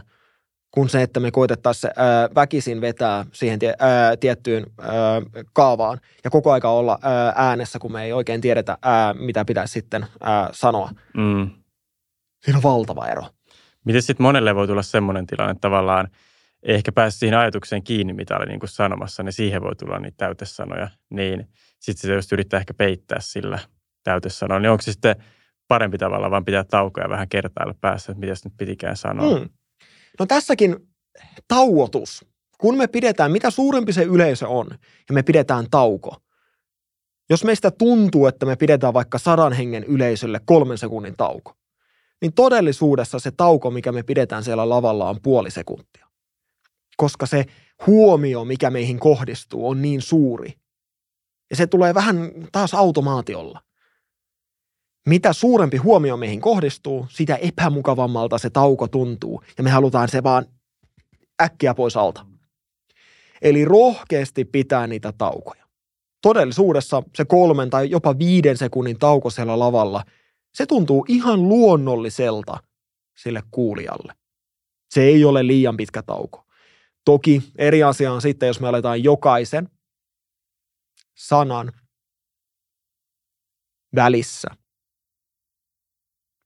kuin 0.71 0.89
se, 0.89 1.01
että 1.01 1.19
me 1.19 1.31
koitettaisiin 1.31 1.91
ää, 1.95 2.29
väkisin 2.35 2.81
vetää 2.81 3.25
siihen 3.33 3.59
tie, 3.59 3.73
ää, 3.79 4.17
tiettyyn 4.17 4.65
ää, 4.79 5.21
kaavaan 5.53 5.99
ja 6.23 6.29
koko 6.29 6.51
aika 6.51 6.69
olla 6.69 6.99
ää, 7.01 7.33
äänessä, 7.35 7.79
kun 7.79 7.91
me 7.91 8.03
ei 8.03 8.13
oikein 8.13 8.41
tiedetä, 8.41 8.77
ää, 8.81 9.13
mitä 9.13 9.45
pitäisi 9.45 9.71
sitten 9.71 10.05
ää, 10.21 10.49
sanoa. 10.51 10.89
Mm. 11.17 11.49
Siinä 12.45 12.57
on 12.57 12.63
valtava 12.63 13.07
ero. 13.07 13.23
Miten 13.85 14.01
sitten 14.01 14.23
monelle 14.23 14.55
voi 14.55 14.67
tulla 14.67 14.81
semmoinen 14.81 15.27
tilanne, 15.27 15.55
tavallaan 15.61 16.07
ehkä 16.63 16.91
pääsi 16.91 17.17
siihen 17.17 17.37
ajatukseen 17.37 17.83
kiinni, 17.83 18.13
mitä 18.13 18.37
oli 18.37 18.45
niin 18.45 18.59
kuin 18.59 18.69
sanomassa, 18.69 19.23
niin 19.23 19.33
siihen 19.33 19.61
voi 19.61 19.75
tulla 19.75 19.99
niitä 19.99 20.17
täytesanoja. 20.17 20.89
Niin 21.09 21.47
sitten 21.79 22.07
se 22.07 22.13
jos 22.13 22.31
yrittää 22.31 22.59
ehkä 22.59 22.73
peittää 22.73 23.19
sillä 23.21 23.59
täytesanoilla, 24.03 24.61
niin 24.61 24.71
onko 24.71 24.81
se 24.81 24.91
sitten– 24.91 25.15
parempi 25.67 25.97
tavalla, 25.97 26.31
vaan 26.31 26.45
pitää 26.45 26.63
taukoja 26.63 27.09
vähän 27.09 27.29
kertailla 27.29 27.75
päässä, 27.81 28.11
että 28.11 28.19
mitä 28.19 28.33
nyt 28.45 28.57
pitikään 28.57 28.97
sanoa. 28.97 29.39
Mm. 29.39 29.49
No 30.19 30.25
tässäkin 30.25 30.75
tauotus. 31.47 32.25
Kun 32.57 32.77
me 32.77 32.87
pidetään, 32.87 33.31
mitä 33.31 33.49
suurempi 33.49 33.93
se 33.93 34.03
yleisö 34.03 34.47
on, 34.47 34.67
ja 35.09 35.13
me 35.13 35.23
pidetään 35.23 35.65
tauko. 35.71 36.17
Jos 37.29 37.43
meistä 37.43 37.71
tuntuu, 37.71 38.27
että 38.27 38.45
me 38.45 38.55
pidetään 38.55 38.93
vaikka 38.93 39.17
sadan 39.17 39.53
hengen 39.53 39.83
yleisölle 39.83 40.39
kolmen 40.45 40.77
sekunnin 40.77 41.13
tauko, 41.17 41.53
niin 42.21 42.33
todellisuudessa 42.33 43.19
se 43.19 43.31
tauko, 43.31 43.71
mikä 43.71 43.91
me 43.91 44.03
pidetään 44.03 44.43
siellä 44.43 44.69
lavalla, 44.69 45.09
on 45.09 45.21
puoli 45.23 45.51
sekuntia. 45.51 46.07
Koska 46.97 47.25
se 47.25 47.45
huomio, 47.87 48.45
mikä 48.45 48.69
meihin 48.69 48.99
kohdistuu, 48.99 49.69
on 49.69 49.81
niin 49.81 50.01
suuri. 50.01 50.53
Ja 51.49 51.55
se 51.55 51.67
tulee 51.67 51.93
vähän 51.93 52.31
taas 52.51 52.73
automaatiolla 52.73 53.65
mitä 55.05 55.33
suurempi 55.33 55.77
huomio 55.77 56.17
meihin 56.17 56.41
kohdistuu, 56.41 57.07
sitä 57.09 57.35
epämukavammalta 57.35 58.37
se 58.37 58.49
tauko 58.49 58.87
tuntuu. 58.87 59.43
Ja 59.57 59.63
me 59.63 59.69
halutaan 59.69 60.09
se 60.09 60.23
vaan 60.23 60.45
äkkiä 61.41 61.73
pois 61.73 61.97
alta. 61.97 62.25
Eli 63.41 63.65
rohkeasti 63.65 64.45
pitää 64.45 64.87
niitä 64.87 65.13
taukoja. 65.17 65.65
Todellisuudessa 66.21 67.03
se 67.15 67.25
kolmen 67.25 67.69
tai 67.69 67.89
jopa 67.89 68.17
viiden 68.17 68.57
sekunnin 68.57 68.99
tauko 68.99 69.29
siellä 69.29 69.59
lavalla, 69.59 70.03
se 70.55 70.65
tuntuu 70.65 71.05
ihan 71.07 71.43
luonnolliselta 71.43 72.57
sille 73.17 73.43
kuulijalle. 73.51 74.13
Se 74.89 75.01
ei 75.01 75.25
ole 75.25 75.47
liian 75.47 75.77
pitkä 75.77 76.01
tauko. 76.01 76.45
Toki 77.05 77.51
eri 77.57 77.83
asia 77.83 78.13
on 78.13 78.21
sitten, 78.21 78.47
jos 78.47 78.59
me 78.59 78.67
aletaan 78.67 79.03
jokaisen 79.03 79.69
sanan 81.15 81.71
välissä– 83.95 84.49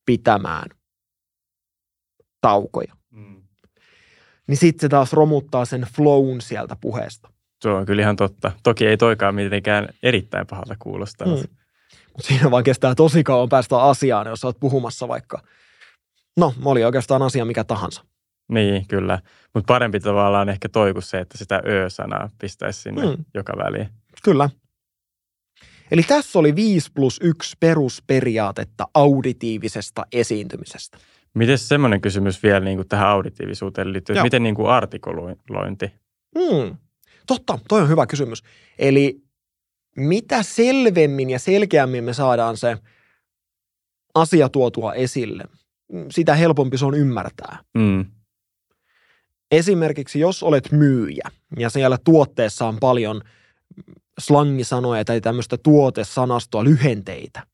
pitämään 0.10 0.70
taukoja. 2.42 2.94
Mm. 3.12 3.42
Niin 4.48 4.58
sitten 4.58 4.82
se 4.82 4.90
taas 4.90 5.14
romuttaa 5.14 5.66
sen 5.66 5.82
flown 5.96 6.42
sieltä 6.42 6.76
puheesta. 6.82 7.30
Se 7.62 7.70
on 7.70 7.86
kyllä 7.86 8.02
ihan 8.02 8.16
totta. 8.16 8.52
Toki 8.64 8.86
ei 8.86 8.98
toikaan 8.98 9.36
mitenkään 9.36 9.90
erittäin 10.04 10.48
pahalta 10.48 10.76
kuulostaa. 10.80 11.28
Mm. 11.28 11.58
Mutta 12.20 12.28
siinä 12.28 12.52
vaan 12.52 12.64
kestää 12.64 12.96
tosi 12.96 13.24
kauan 13.24 13.50
päästä 13.50 13.82
asiaan, 13.82 14.28
jos 14.28 14.46
olet 14.46 14.60
puhumassa 14.60 15.08
vaikka, 15.08 15.42
no, 16.38 16.54
oli 16.66 16.84
oikeastaan 16.84 17.22
asia 17.22 17.46
mikä 17.46 17.64
tahansa. 17.64 18.04
Niin, 18.50 18.88
kyllä. 18.88 19.20
Mutta 19.54 19.74
parempi 19.74 20.00
tavallaan 20.00 20.50
ehkä 20.50 20.70
toi 20.70 20.94
kuin 20.94 21.04
se, 21.04 21.20
että 21.20 21.38
sitä 21.38 21.62
ö-sanaa 21.68 22.30
pistäisi 22.42 22.82
sinne 22.82 23.06
mm. 23.06 23.26
joka 23.34 23.54
väliin. 23.58 23.90
Kyllä. 24.24 24.50
Eli 25.92 26.04
tässä 26.04 26.40
oli 26.40 26.56
5 26.56 26.92
plus 26.94 27.20
1 27.24 27.56
perusperiaatetta 27.60 28.88
auditiivisesta 28.94 30.06
esiintymisestä. 30.12 30.98
Miten 31.34 31.58
semmoinen 31.58 32.02
kysymys 32.02 32.44
vielä 32.44 32.60
niin 32.60 32.78
kuin 32.78 32.88
tähän 32.88 33.08
auditiivisuuteen 33.08 33.94
liittyy? 33.94 34.16
Joo. 34.16 34.24
Miten 34.24 34.44
niin 34.44 34.56
kuin 34.56 34.70
artikulointi? 34.70 35.92
Hmm. 36.40 36.78
Totta, 37.28 37.60
toi 37.68 37.82
on 37.82 37.90
hyvä 37.90 38.08
kysymys. 38.08 38.44
Eli 38.80 39.29
mitä 39.96 40.44
selvemmin 40.44 41.30
ja 41.30 41.40
selkeämmin 41.40 42.04
me 42.04 42.14
saadaan 42.14 42.58
se 42.58 42.78
asia 44.16 44.50
tuotua 44.50 44.94
esille, 44.94 45.44
sitä 46.12 46.36
helpompi 46.36 46.78
se 46.78 46.86
on 46.86 46.96
ymmärtää. 46.96 47.64
Mm. 47.74 48.06
Esimerkiksi 49.52 50.20
jos 50.20 50.44
olet 50.44 50.72
myyjä 50.72 51.30
ja 51.58 51.70
siellä 51.70 51.98
tuotteessa 52.04 52.66
on 52.66 52.78
paljon 52.80 53.22
slangisanoja 54.20 55.06
tai 55.06 55.22
tämmöistä 55.22 55.58
tuotesanastoa, 55.58 56.64
lyhenteitä, 56.64 57.48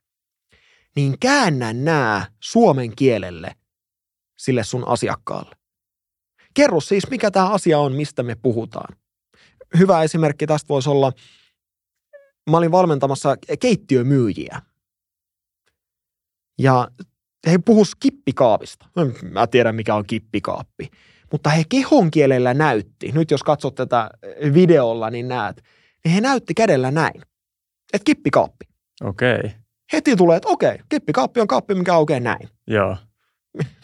niin 0.95 1.19
käännä 1.19 1.73
nämä 1.73 2.25
suomen 2.39 2.95
kielelle 2.95 3.55
sille 4.37 4.63
sun 4.63 4.87
asiakkaalle. 4.87 5.55
Kerro 6.53 6.79
siis, 6.79 7.09
mikä 7.09 7.31
tämä 7.31 7.49
asia 7.49 7.79
on, 7.79 7.93
mistä 7.93 8.23
me 8.23 8.35
puhutaan. 8.35 8.95
Hyvä 9.77 10.03
esimerkki 10.03 10.47
tästä 10.47 10.67
voisi 10.69 10.89
olla, 10.89 11.11
mä 12.49 12.57
olin 12.57 12.71
valmentamassa 12.71 13.35
keittiömyyjiä. 13.59 14.61
Ja 16.59 16.87
he 17.47 17.57
puhus 17.57 17.95
kippikaapista. 17.95 18.85
Mä 19.31 19.47
tiedän, 19.47 19.75
mikä 19.75 19.95
on 19.95 20.05
kippikaappi. 20.07 20.89
Mutta 21.31 21.49
he 21.49 21.63
kehon 21.69 22.11
kielellä 22.11 22.53
näytti, 22.53 23.11
nyt 23.11 23.31
jos 23.31 23.43
katsot 23.43 23.75
tätä 23.75 24.09
videolla, 24.53 25.09
niin 25.09 25.27
näet, 25.27 25.63
niin 26.03 26.13
he 26.13 26.21
näytti 26.21 26.53
kädellä 26.53 26.91
näin, 26.91 27.21
että 27.93 28.05
kippikaappi. 28.05 28.65
Okei. 29.03 29.37
Okay. 29.37 29.49
Heti 29.93 30.15
tulee, 30.15 30.37
että 30.37 30.49
okei, 30.49 30.77
kippikaappi 30.89 31.41
on 31.41 31.47
kaappi, 31.47 31.75
mikä 31.75 31.93
aukeaa 31.93 32.19
näin. 32.19 32.49
Joo. 32.67 32.97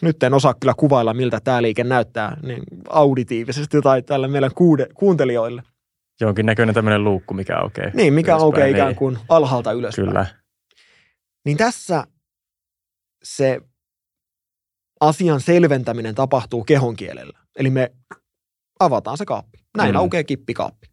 Nyt 0.02 0.22
en 0.22 0.34
osaa 0.34 0.54
kyllä 0.54 0.74
kuvailla, 0.76 1.14
miltä 1.14 1.40
tämä 1.44 1.62
liike 1.62 1.84
näyttää 1.84 2.36
niin 2.42 2.62
auditiivisesti 2.88 3.80
tai 3.80 4.02
tällä 4.02 4.28
meidän 4.28 4.50
kuude, 4.54 4.86
kuuntelijoille. 4.94 5.62
Jonkin 6.20 6.46
näköinen 6.46 6.74
tämmöinen 6.74 7.04
luukku, 7.04 7.34
mikä 7.34 7.56
aukeaa. 7.56 7.90
Niin, 7.94 8.14
mikä 8.14 8.36
aukeaa 8.36 8.66
ikään 8.66 8.88
niin. 8.88 8.96
kuin 8.96 9.18
alhaalta 9.28 9.72
ylöspäin. 9.72 10.08
Kyllä. 10.08 10.26
Niin 11.44 11.56
tässä 11.56 12.04
se 13.22 13.60
asian 15.00 15.40
selventäminen 15.40 16.14
tapahtuu 16.14 16.64
kehon 16.64 16.96
kielellä. 16.96 17.38
Eli 17.56 17.70
me 17.70 17.92
avataan 18.80 19.18
se 19.18 19.24
kaappi. 19.24 19.58
Näin 19.76 19.90
mm. 19.90 19.96
aukeaa 19.96 20.24
kippikaappi. 20.24 20.86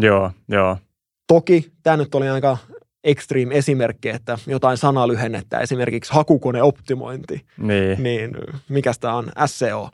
Joo, 0.00 0.30
joo. 0.48 0.78
Toki 1.26 1.72
tämä 1.82 1.96
nyt 1.96 2.14
oli 2.14 2.28
aika 2.28 2.58
extreme 3.04 3.54
esimerkki, 3.54 4.08
että 4.08 4.38
jotain 4.46 4.76
sanalyhennettä, 4.76 5.58
esimerkiksi 5.58 6.12
hakukoneoptimointi, 6.12 7.46
niin, 7.58 8.02
niin 8.02 8.30
mikä 8.68 8.92
tämä 9.00 9.14
on, 9.14 9.32
SEO. 9.46 9.90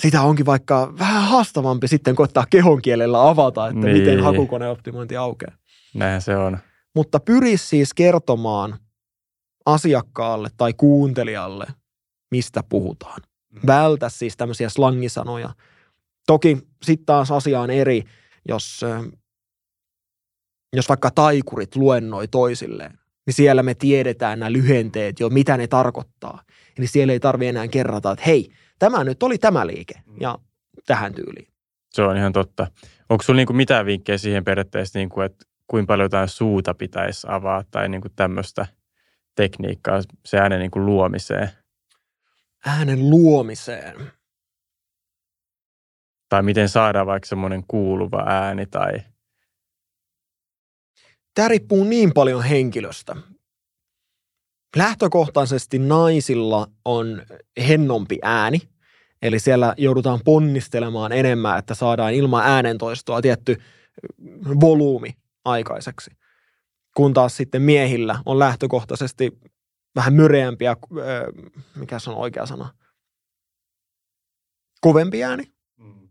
Sitä 0.00 0.22
onkin 0.22 0.46
vaikka 0.46 0.94
vähän 0.98 1.22
haastavampi 1.22 1.88
sitten 1.88 2.14
koittaa 2.16 2.46
kehon 2.50 2.82
kielellä 2.82 3.28
avata, 3.28 3.68
että 3.68 3.80
niin. 3.80 3.98
miten 3.98 4.20
hakukoneoptimointi 4.20 5.16
aukeaa. 5.16 5.56
Näinhän 5.94 6.22
se 6.22 6.36
on. 6.36 6.58
Mutta 6.94 7.20
pyri 7.20 7.56
siis 7.56 7.94
kertomaan 7.94 8.78
asiakkaalle 9.66 10.48
tai 10.56 10.74
kuuntelijalle, 10.74 11.66
mistä 12.30 12.62
puhutaan. 12.68 13.22
Mm. 13.52 13.60
Vältä 13.66 14.08
siis 14.08 14.36
tämmöisiä 14.36 14.68
slangisanoja. 14.68 15.50
Toki 16.26 16.58
sitten 16.82 17.06
taas 17.06 17.30
asia 17.30 17.60
on 17.60 17.70
eri, 17.70 18.04
jos, 18.48 18.80
jos 20.76 20.88
vaikka 20.88 21.10
taikurit 21.10 21.76
luennoi 21.76 22.28
toisilleen, 22.28 22.98
niin 23.26 23.34
siellä 23.34 23.62
me 23.62 23.74
tiedetään 23.74 24.38
nämä 24.38 24.52
lyhenteet 24.52 25.20
jo, 25.20 25.28
mitä 25.28 25.56
ne 25.56 25.66
tarkoittaa. 25.66 26.42
Eli 26.78 26.86
siellä 26.86 27.12
ei 27.12 27.20
tarvitse 27.20 27.48
enää 27.48 27.68
kerrata, 27.68 28.12
että 28.12 28.24
hei, 28.26 28.50
tämä 28.78 29.04
nyt 29.04 29.22
oli 29.22 29.38
tämä 29.38 29.66
liike 29.66 29.94
mm. 30.06 30.16
ja 30.20 30.38
tähän 30.86 31.14
tyyliin. 31.14 31.48
Se 31.90 32.02
on 32.02 32.16
ihan 32.16 32.32
totta. 32.32 32.66
Onko 33.08 33.22
sinulla 33.22 33.38
niinku 33.38 33.52
mitään 33.52 33.86
vinkkejä 33.86 34.18
siihen 34.18 34.44
periaatteessa, 34.44 34.98
niinku, 34.98 35.20
että 35.20 35.44
kuinka 35.66 35.86
paljon 35.86 36.04
jotain 36.04 36.28
suuta 36.28 36.74
pitäisi 36.74 37.26
avaa 37.30 37.64
tai 37.70 37.88
niinku 37.88 38.08
tämmöistä 38.16 38.66
tekniikkaa 39.34 40.00
se 40.24 40.38
äänen 40.38 40.58
niinku 40.60 40.80
luomiseen? 40.80 41.50
Äänen 42.66 43.10
luomiseen. 43.10 44.12
Tai 46.28 46.42
miten 46.42 46.68
saadaan 46.68 47.06
vaikka 47.06 47.28
semmoinen 47.28 47.64
kuuluva 47.68 48.24
ääni 48.26 48.66
tai... 48.66 48.92
Tämä 51.34 51.48
riippuu 51.48 51.84
niin 51.84 52.12
paljon 52.14 52.42
henkilöstä. 52.42 53.16
Lähtökohtaisesti 54.76 55.78
naisilla 55.78 56.66
on 56.84 57.22
hennompi 57.68 58.18
ääni, 58.22 58.58
eli 59.22 59.40
siellä 59.40 59.74
joudutaan 59.78 60.20
ponnistelemaan 60.24 61.12
enemmän, 61.12 61.58
että 61.58 61.74
saadaan 61.74 62.14
ilman 62.14 62.46
äänentoistoa 62.46 63.22
tietty 63.22 63.62
volyymi 64.60 65.16
aikaiseksi. 65.44 66.10
Kun 66.96 67.14
taas 67.14 67.36
sitten 67.36 67.62
miehillä 67.62 68.22
on 68.26 68.38
lähtökohtaisesti 68.38 69.38
vähän 69.96 70.14
myreämpiä, 70.14 70.76
mikä 71.74 71.98
se 71.98 72.10
on 72.10 72.16
oikea 72.16 72.46
sana, 72.46 72.74
kovempi 74.80 75.24
ääni. 75.24 75.52
Mm. 75.76 76.08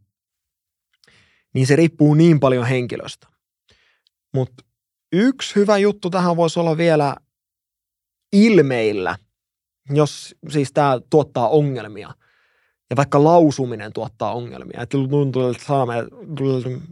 Niin 1.54 1.68
se 1.68 1.76
riippuu 1.76 2.14
niin 2.14 2.40
paljon 2.40 2.66
henkilöstä. 2.66 3.28
Mutta 4.34 4.64
yksi 5.14 5.56
hyvä 5.56 5.78
juttu 5.78 6.10
tähän 6.10 6.38
voisi 6.38 6.60
olla 6.60 6.78
vielä 6.78 7.16
ilmeillä, 8.36 9.16
jos 9.90 10.36
siis 10.50 10.72
tämä 10.74 11.00
tuottaa 11.10 11.50
ongelmia. 11.50 12.14
Ja 12.90 12.96
vaikka 12.96 13.24
lausuminen 13.24 13.94
tuottaa 13.94 14.34
ongelmia, 14.34 14.82
että 14.82 14.98
tuntuu, 15.10 15.50
että 15.50 15.66
saa 15.66 15.88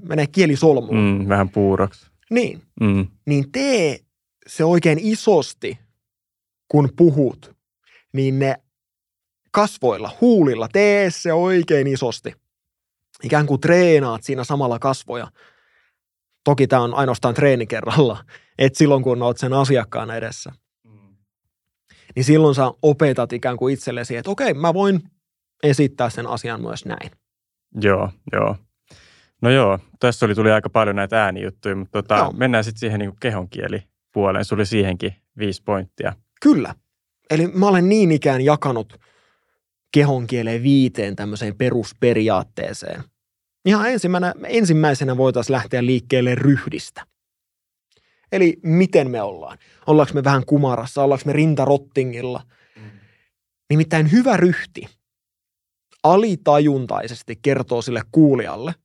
menee 0.03 0.27
kieli 0.27 0.55
solmuun. 0.55 0.97
Mm, 0.97 1.29
vähän 1.29 1.49
puuraksi. 1.49 2.05
Niin. 2.29 2.61
Mm. 2.81 3.07
Niin 3.25 3.51
tee 3.51 3.99
se 4.47 4.65
oikein 4.65 4.99
isosti, 5.01 5.79
kun 6.67 6.89
puhut, 6.95 7.55
niin 8.13 8.39
ne 8.39 8.55
kasvoilla, 9.51 10.11
huulilla, 10.21 10.67
tee 10.67 11.11
se 11.11 11.33
oikein 11.33 11.87
isosti. 11.87 12.33
Ikään 13.23 13.45
kuin 13.45 13.61
treenaat 13.61 14.23
siinä 14.23 14.43
samalla 14.43 14.79
kasvoja. 14.79 15.27
Toki 16.43 16.67
tämä 16.67 16.81
on 16.81 16.93
ainoastaan 16.93 17.33
treeni 17.33 17.67
kerralla, 17.67 18.25
että 18.57 18.77
silloin 18.77 19.03
kun 19.03 19.21
olet 19.21 19.37
sen 19.37 19.53
asiakkaan 19.53 20.11
edessä– 20.11 20.51
niin 22.15 22.23
silloin 22.23 22.55
sä 22.55 22.71
opetat 22.81 23.33
ikään 23.33 23.57
kuin 23.57 23.73
itsellesi, 23.73 24.17
että 24.17 24.31
okei, 24.31 24.53
mä 24.53 24.73
voin 24.73 25.01
esittää 25.63 26.09
sen 26.09 26.27
asian 26.27 26.61
myös 26.61 26.85
näin. 26.85 27.11
Joo, 27.81 28.09
joo. 28.33 28.55
No 29.41 29.49
joo, 29.49 29.79
tässä 29.99 30.25
oli, 30.25 30.35
tuli 30.35 30.51
aika 30.51 30.69
paljon 30.69 30.95
näitä 30.95 31.23
äänijuttuja, 31.23 31.75
mutta 31.75 32.01
tota, 32.01 32.31
mennään 32.37 32.63
sitten 32.63 32.79
siihen 32.79 32.99
niin 32.99 33.13
kehonkielipuoleen. 33.19 34.45
Sulla 34.45 34.59
oli 34.59 34.65
siihenkin 34.65 35.15
viisi 35.37 35.63
pointtia. 35.63 36.13
Kyllä. 36.41 36.75
Eli 37.29 37.47
mä 37.47 37.67
olen 37.67 37.89
niin 37.89 38.11
ikään 38.11 38.41
jakanut 38.41 38.99
kehonkieleen 39.93 40.63
viiteen 40.63 41.15
tämmöiseen 41.15 41.55
perusperiaatteeseen. 41.57 43.03
Ihan 43.65 43.89
ensimmäisenä, 43.89 44.33
ensimmäisenä 44.47 45.17
voitaisiin 45.17 45.53
lähteä 45.53 45.85
liikkeelle 45.85 46.35
ryhdistä. 46.35 47.05
Eli 48.33 48.59
miten 48.63 49.11
me 49.11 49.21
ollaan. 49.21 49.57
Ollaanko 49.87 50.13
me 50.13 50.23
vähän 50.23 50.45
kumarassa, 50.45 51.03
ollaanko 51.03 51.23
me 51.25 51.33
rintarottingilla. 51.33 52.41
Mm. 52.75 52.81
Nimittäin 53.69 54.11
hyvä 54.11 54.37
ryhti 54.37 54.87
alitajuntaisesti 56.03 57.39
kertoo 57.41 57.81
sille 57.81 58.01
kuulijalle, 58.11 58.75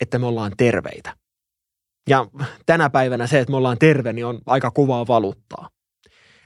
että 0.00 0.18
me 0.18 0.26
ollaan 0.26 0.52
terveitä. 0.56 1.16
Ja 2.08 2.26
tänä 2.66 2.90
päivänä 2.90 3.26
se, 3.26 3.40
että 3.40 3.50
me 3.50 3.56
ollaan 3.56 3.78
terve, 3.78 4.12
niin 4.12 4.26
on 4.26 4.40
aika 4.46 4.70
kovaa 4.70 5.06
valuuttaa. 5.06 5.68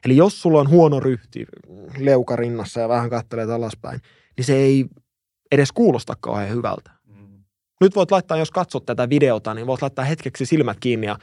Eli 0.05 0.17
jos 0.17 0.43
sulla 0.43 0.61
on 0.61 0.69
huono 0.69 1.01
ryhti 1.01 1.47
leuka 1.99 2.37
rinnassa 2.37 2.81
ja 2.81 2.89
vähän 2.89 3.11
kattelee 3.11 3.53
alaspäin, 3.53 4.01
niin 4.37 4.45
se 4.45 4.57
ei 4.57 4.85
edes 5.53 5.73
kuulosta 5.73 6.15
kauhean 6.21 6.51
hyvältä. 6.51 6.91
Mm. 7.07 7.45
Nyt 7.81 7.97
voit 7.97 8.11
laittaa, 8.11 8.37
jos 8.37 8.51
katsot 8.51 8.87
tätä 8.87 9.09
videota, 9.09 9.55
niin 9.55 9.67
voit 9.67 9.83
laittaa 9.83 10.05
hetkeksi 10.05 10.47
silmät 10.47 10.77
kiinni 10.81 11.07
ja 11.07 11.19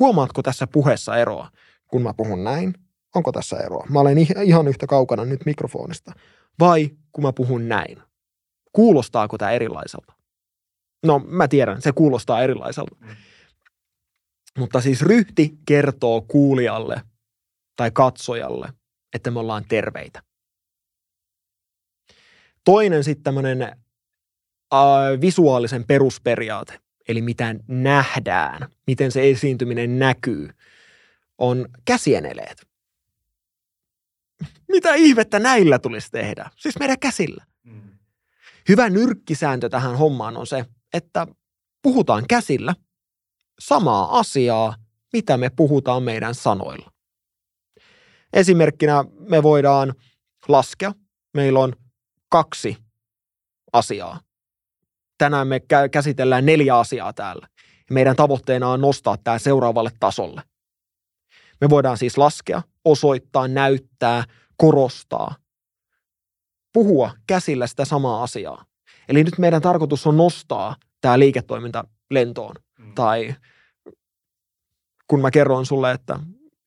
huomaatko 0.00 0.42
tässä 0.42 0.66
puheessa 0.66 1.16
eroa, 1.16 1.50
kun 1.86 2.02
mä 2.02 2.14
puhun 2.14 2.44
näin? 2.44 2.74
Onko 3.14 3.32
tässä 3.32 3.56
eroa? 3.56 3.86
Mä 3.90 4.00
olen 4.00 4.18
ihan 4.44 4.68
yhtä 4.68 4.86
kaukana 4.86 5.24
nyt 5.24 5.46
mikrofonista. 5.46 6.12
Vai 6.60 6.90
kun 7.12 7.24
mä 7.24 7.32
puhun 7.32 7.68
näin? 7.68 8.02
Kuulostaako 8.72 9.38
tämä 9.38 9.50
erilaiselta? 9.50 10.12
No, 11.06 11.18
mä 11.18 11.48
tiedän, 11.48 11.82
se 11.82 11.92
kuulostaa 11.92 12.42
erilaiselta. 12.42 12.96
Mm. 13.00 13.16
Mutta 14.58 14.80
siis 14.80 15.02
ryhti 15.02 15.58
kertoo 15.66 16.22
kuulijalle 16.22 17.02
tai 17.76 17.90
katsojalle, 17.90 18.72
että 19.14 19.30
me 19.30 19.40
ollaan 19.40 19.64
terveitä. 19.68 20.22
Toinen 22.64 23.04
sitten 23.04 23.24
tämmöinen 23.24 23.62
äh, 23.62 25.20
visuaalisen 25.20 25.84
perusperiaate 25.84 26.80
eli 27.08 27.22
mitä 27.22 27.54
nähdään, 27.68 28.68
miten 28.86 29.12
se 29.12 29.30
esiintyminen 29.30 29.98
näkyy, 29.98 30.50
on 31.38 31.68
käsieneleet. 31.84 32.68
Mitä 34.68 34.94
ihmettä 34.94 35.38
näillä 35.38 35.78
tulisi 35.78 36.10
tehdä? 36.10 36.50
Siis 36.56 36.78
meidän 36.78 36.98
käsillä. 36.98 37.44
Mm. 37.64 37.98
Hyvä 38.68 38.90
nyrkkisääntö 38.90 39.68
tähän 39.68 39.98
hommaan 39.98 40.36
on 40.36 40.46
se, 40.46 40.64
että 40.92 41.26
puhutaan 41.82 42.24
käsillä 42.28 42.74
samaa 43.58 44.18
asiaa, 44.18 44.76
mitä 45.12 45.36
me 45.36 45.50
puhutaan 45.50 46.02
meidän 46.02 46.34
sanoilla. 46.34 46.92
Esimerkkinä 48.32 49.04
me 49.30 49.42
voidaan 49.42 49.94
laskea. 50.48 50.92
Meillä 51.34 51.58
on 51.60 51.72
kaksi 52.28 52.76
asiaa. 53.72 54.20
Tänään 55.18 55.48
me 55.48 55.60
käsitellään 55.90 56.46
neljä 56.46 56.78
asiaa 56.78 57.12
täällä. 57.12 57.48
Meidän 57.90 58.16
tavoitteena 58.16 58.68
on 58.68 58.80
nostaa 58.80 59.16
tämä 59.24 59.38
seuraavalle 59.38 59.90
tasolle. 60.00 60.42
Me 61.60 61.70
voidaan 61.70 61.98
siis 61.98 62.18
laskea, 62.18 62.62
osoittaa, 62.84 63.48
näyttää, 63.48 64.24
korostaa, 64.56 65.34
puhua 66.72 67.10
käsillä 67.26 67.66
sitä 67.66 67.84
samaa 67.84 68.22
asiaa. 68.22 68.64
Eli 69.08 69.24
nyt 69.24 69.38
meidän 69.38 69.62
tarkoitus 69.62 70.06
on 70.06 70.16
nostaa 70.16 70.76
tämä 71.00 71.18
liiketoiminta 71.18 71.84
lentoon. 72.10 72.54
Mm. 72.78 72.94
Tai 72.94 73.34
kun 75.06 75.20
mä 75.20 75.30
kerroin 75.30 75.66
sulle, 75.66 75.92
että 75.92 76.20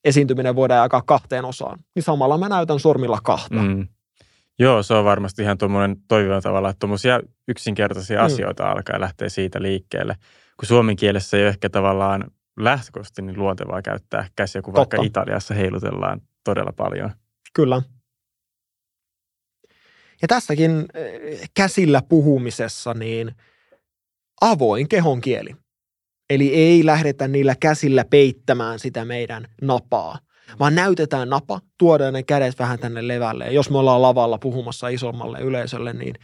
esiintyminen 0.04 0.56
voidaan 0.56 0.86
jakaa 0.86 1.02
kahteen 1.02 1.46
osaan, 1.46 1.80
niin 1.96 2.04
samalla 2.04 2.38
mä 2.38 2.50
näytän 2.50 2.80
sormilla 2.80 3.20
kahta. 3.24 3.56
Mm. 3.56 3.88
Joo, 4.60 4.84
se 4.84 4.94
on 4.94 5.06
varmasti 5.06 5.42
ihan 5.42 5.58
tuommoinen 5.58 5.98
toimiva 6.08 6.42
tavalla, 6.42 6.70
että 6.70 6.80
tuommoisia 6.80 7.20
yksinkertaisia 7.48 8.20
mm. 8.20 8.26
asioita 8.26 8.72
alkaa 8.72 9.00
lähteä 9.00 9.30
siitä 9.30 9.62
liikkeelle. 9.62 10.16
Kun 10.60 10.68
suomen 10.68 10.96
kielessä 10.96 11.38
ei 11.38 11.44
ole 11.44 11.50
ehkä 11.50 11.70
tavallaan 11.70 12.32
lähtökohtaisesti 12.60 13.22
niin 13.22 13.40
luontevaa 13.40 13.82
käyttää 13.82 14.28
käsiä, 14.36 14.62
kun 14.62 14.74
Totta. 14.74 14.98
vaikka 14.98 15.08
Italiassa 15.08 15.54
heilutellaan 15.54 16.22
todella 16.44 16.72
paljon. 16.72 17.12
Kyllä. 17.54 17.82
Ja 20.22 20.28
tässäkin 20.28 20.86
eh, 20.94 21.50
käsillä 21.54 22.02
puhumisessa 22.10 22.94
niin 22.94 23.36
avoin 24.42 24.90
kehon 24.90 25.22
kieli. 25.22 25.56
Eli 26.30 26.54
ei 26.54 26.86
lähdetä 26.86 27.28
niillä 27.28 27.56
käsillä 27.60 28.06
peittämään 28.06 28.80
sitä 28.80 29.06
meidän 29.06 29.48
napaa, 29.62 30.20
vaan 30.60 30.76
näytetään 30.76 31.30
napa, 31.30 31.62
tuodaan 31.78 32.14
ne 32.14 32.24
kädet 32.24 32.60
vähän 32.60 32.80
tänne 32.80 33.08
levälle. 33.08 33.46
Ja 33.46 33.52
jos 33.52 33.70
me 33.70 33.78
ollaan 33.78 34.02
lavalla 34.02 34.38
puhumassa 34.38 34.88
isommalle 34.88 35.40
yleisölle, 35.40 35.94
niin 35.94 36.16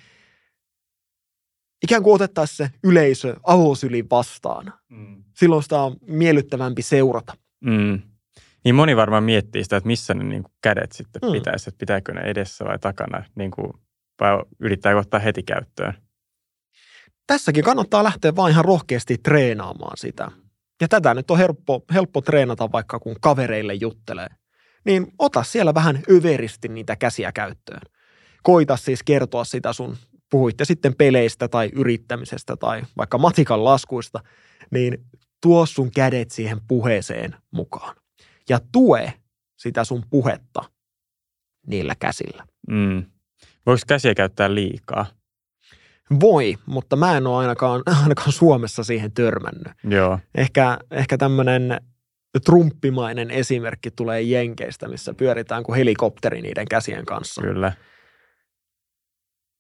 ikään 1.84 2.04
kuin 2.04 2.16
otettaisiin 2.16 2.58
se 2.58 2.70
yleisö 2.84 3.36
avosyli 3.44 4.06
vastaan. 4.12 4.74
Mm. 4.90 5.24
Silloin 5.36 5.64
sitä 5.64 5.82
on 5.82 5.96
miellyttävämpi 6.08 6.82
seurata. 6.82 7.34
Mm. 7.60 8.02
Niin 8.64 8.76
moni 8.76 8.96
varmaan 8.96 9.24
miettii 9.24 9.64
sitä, 9.64 9.78
että 9.78 9.88
missä 9.88 10.14
ne 10.14 10.24
niin 10.24 10.44
kuin 10.44 10.54
kädet 10.62 10.92
sitten 10.92 11.22
mm. 11.22 11.32
pitäisi, 11.32 11.70
että 11.70 11.80
pitääkö 11.80 12.14
ne 12.14 12.22
edessä 12.22 12.66
vai 12.66 12.80
takana, 12.80 13.24
niin 13.36 13.52
kuin, 13.52 13.74
vai 14.20 14.44
yrittää 14.60 14.98
ottaa 14.98 15.20
heti 15.20 15.44
käyttöön. 15.44 15.94
Tässäkin 17.28 17.64
kannattaa 17.64 18.04
lähteä 18.04 18.36
vain 18.36 18.52
ihan 18.52 18.66
rohkeasti 18.66 19.18
treenaamaan 19.18 19.98
sitä. 19.98 20.32
Ja 20.82 20.88
tätä 20.88 21.14
nyt 21.14 21.32
on 21.32 21.38
helppo, 21.38 21.86
helppo 21.94 22.22
treenata 22.22 22.72
vaikka 22.72 23.00
kun 23.00 23.16
kavereille 23.22 23.74
juttelee. 23.74 24.28
Niin 24.86 25.08
ota 25.20 25.44
siellä 25.44 25.74
vähän 25.74 26.04
överisti 26.12 26.68
niitä 26.68 26.96
käsiä 26.96 27.32
käyttöön. 27.32 27.82
Koita 28.44 28.78
siis 28.78 29.04
kertoa 29.04 29.44
sitä 29.44 29.74
sun, 29.74 29.98
puhuitte 30.30 30.66
sitten 30.66 30.96
peleistä 30.96 31.48
tai 31.48 31.70
yrittämisestä 31.74 32.56
tai 32.56 32.82
vaikka 32.98 33.18
matikan 33.18 33.64
laskuista, 33.64 34.20
niin 34.72 35.06
tuo 35.42 35.66
sun 35.66 35.92
kädet 35.92 36.32
siihen 36.32 36.62
puheeseen 36.68 37.36
mukaan. 37.52 37.96
Ja 38.50 38.60
tue 38.72 39.14
sitä 39.58 39.84
sun 39.84 40.04
puhetta 40.10 40.62
niillä 41.68 41.96
käsillä. 42.00 42.48
Mm. 42.70 43.06
Voiko 43.66 43.82
käsiä 43.88 44.16
käyttää 44.16 44.56
liikaa? 44.56 45.06
Voi, 46.20 46.56
mutta 46.66 46.96
mä 46.96 47.18
en 47.18 47.28
ole 47.28 47.38
ainakaan, 47.38 47.84
ainakaan 48.04 48.32
Suomessa 48.32 48.84
siihen 48.84 49.12
törmännyt. 49.12 49.74
Joo. 49.84 50.20
Ehkä, 50.36 50.78
ehkä 50.92 51.18
tämmöinen 51.18 51.82
trumppimainen 52.46 53.32
esimerkki 53.32 53.92
tulee 53.92 54.22
Jenkeistä, 54.22 54.88
missä 54.88 55.14
pyöritään 55.14 55.64
kuin 55.64 55.78
helikopteri 55.78 56.42
niiden 56.42 56.68
käsien 56.68 57.06
kanssa. 57.06 57.42
Kyllä. 57.42 57.74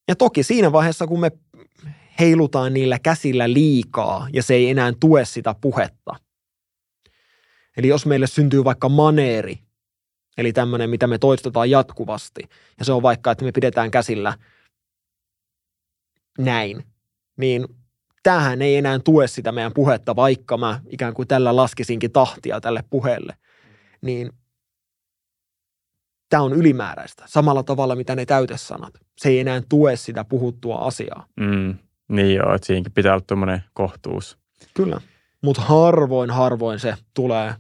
Ja 0.07 0.15
toki 0.15 0.43
siinä 0.43 0.71
vaiheessa, 0.71 1.07
kun 1.07 1.19
me 1.19 1.31
heilutaan 2.19 2.73
niillä 2.73 2.99
käsillä 2.99 3.53
liikaa 3.53 4.27
ja 4.33 4.43
se 4.43 4.53
ei 4.53 4.69
enää 4.69 4.93
tue 4.99 5.25
sitä 5.25 5.55
puhetta. 5.61 6.15
Eli 7.77 7.87
jos 7.87 8.05
meille 8.05 8.27
syntyy 8.27 8.63
vaikka 8.63 8.89
maneeri, 8.89 9.59
eli 10.37 10.53
tämmöinen, 10.53 10.89
mitä 10.89 11.07
me 11.07 11.17
toistetaan 11.17 11.69
jatkuvasti, 11.69 12.41
ja 12.79 12.85
se 12.85 12.91
on 12.91 13.01
vaikka, 13.01 13.31
että 13.31 13.45
me 13.45 13.51
pidetään 13.51 13.91
käsillä– 13.91 14.33
näin, 16.37 16.83
niin 17.37 17.67
tämähän 18.23 18.61
ei 18.61 18.75
enää 18.75 18.99
tue 18.99 19.27
sitä 19.27 19.51
meidän 19.51 19.73
puhetta, 19.73 20.15
vaikka 20.15 20.57
mä 20.57 20.79
ikään 20.89 21.13
kuin 21.13 21.27
tällä 21.27 21.55
laskisinkin 21.55 22.11
tahtia 22.11 22.61
tälle 22.61 22.83
puheelle, 22.89 23.33
niin 24.01 24.31
tämä 26.29 26.43
on 26.43 26.53
ylimääräistä. 26.53 27.23
Samalla 27.27 27.63
tavalla, 27.63 27.95
mitä 27.95 28.15
ne 28.15 28.25
täytesanat. 28.25 28.93
Se 29.17 29.29
ei 29.29 29.39
enää 29.39 29.61
tue 29.69 29.95
sitä 29.95 30.23
puhuttua 30.23 30.77
asiaa. 30.77 31.25
Mm, 31.39 31.75
niin 32.07 32.35
joo, 32.35 32.55
että 32.55 32.65
siinäkin 32.67 32.91
pitää 32.91 33.13
olla 33.13 33.23
tuommoinen 33.27 33.63
kohtuus. 33.73 34.37
Kyllä, 34.73 35.01
mutta 35.43 35.61
harvoin, 35.61 36.29
harvoin 36.29 36.79
se 36.79 36.95
tulee, 37.13 37.53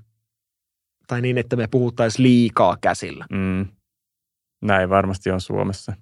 tai 1.07 1.21
niin, 1.21 1.37
että 1.37 1.55
me 1.55 1.67
puhuttaisiin 1.67 2.23
liikaa 2.23 2.77
käsillä. 2.81 3.25
Mm. 3.31 3.67
Näin 4.61 4.89
varmasti 4.89 5.31
on 5.31 5.41
Suomessa. 5.41 5.93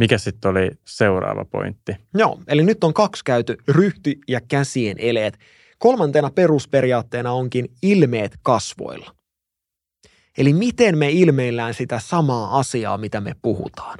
Mikä 0.00 0.18
sitten 0.18 0.50
oli 0.50 0.70
seuraava 0.84 1.44
pointti? 1.44 1.96
Joo, 2.14 2.40
eli 2.48 2.62
nyt 2.62 2.84
on 2.84 2.94
kaksi 2.94 3.24
käyty, 3.24 3.56
ryhty 3.68 4.14
ja 4.28 4.40
käsien 4.40 4.96
eleet. 4.98 5.38
Kolmantena 5.78 6.30
perusperiaatteena 6.30 7.32
onkin 7.32 7.68
ilmeet 7.82 8.38
kasvoilla. 8.42 9.14
Eli 10.38 10.52
miten 10.52 10.98
me 10.98 11.10
ilmeillään 11.10 11.74
sitä 11.74 11.98
samaa 11.98 12.58
asiaa, 12.58 12.98
mitä 12.98 13.20
me 13.20 13.34
puhutaan. 13.42 13.98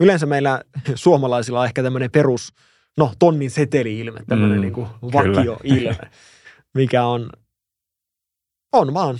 Yleensä 0.00 0.26
meillä 0.26 0.62
suomalaisilla 0.94 1.60
on 1.60 1.66
ehkä 1.66 1.82
tämmöinen 1.82 2.10
perus, 2.10 2.52
no 2.96 3.12
tonnin 3.18 3.50
seteli-ilme, 3.50 4.20
tämmöinen 4.28 4.58
mm, 4.58 4.62
niin 4.62 4.72
kuin 4.72 4.86
vakio-ilme, 5.02 6.10
mikä 6.74 7.04
on, 7.06 7.30
on 8.72 8.94
vaan, 8.94 9.18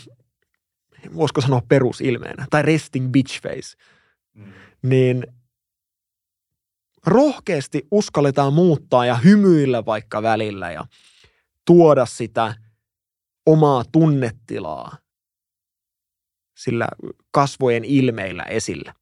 voisiko 1.14 1.40
sanoa 1.40 1.62
perusilmeenä, 1.68 2.46
tai 2.50 2.62
resting 2.62 3.10
bitch 3.12 3.42
face. 3.42 3.76
Mm 4.34 4.52
niin 4.84 5.26
rohkeasti 7.06 7.86
uskalletaan 7.90 8.52
muuttaa 8.52 9.06
ja 9.06 9.16
hymyillä 9.16 9.86
vaikka 9.86 10.22
välillä 10.22 10.72
ja 10.72 10.84
tuoda 11.64 12.06
sitä 12.06 12.54
omaa 13.46 13.84
tunnetilaa 13.92 14.96
sillä 16.56 16.88
kasvojen 17.30 17.84
ilmeillä 17.84 18.42
esille. 18.42 18.94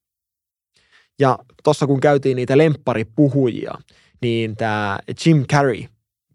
Ja 1.19 1.39
tuossa 1.65 1.87
kun 1.87 2.01
käytiin 2.01 2.37
niitä 2.37 2.59
lempparipuhujia, 2.59 3.75
niin 4.23 4.57
tämä 4.57 4.99
Jim 5.27 5.47
Carrey 5.47 5.85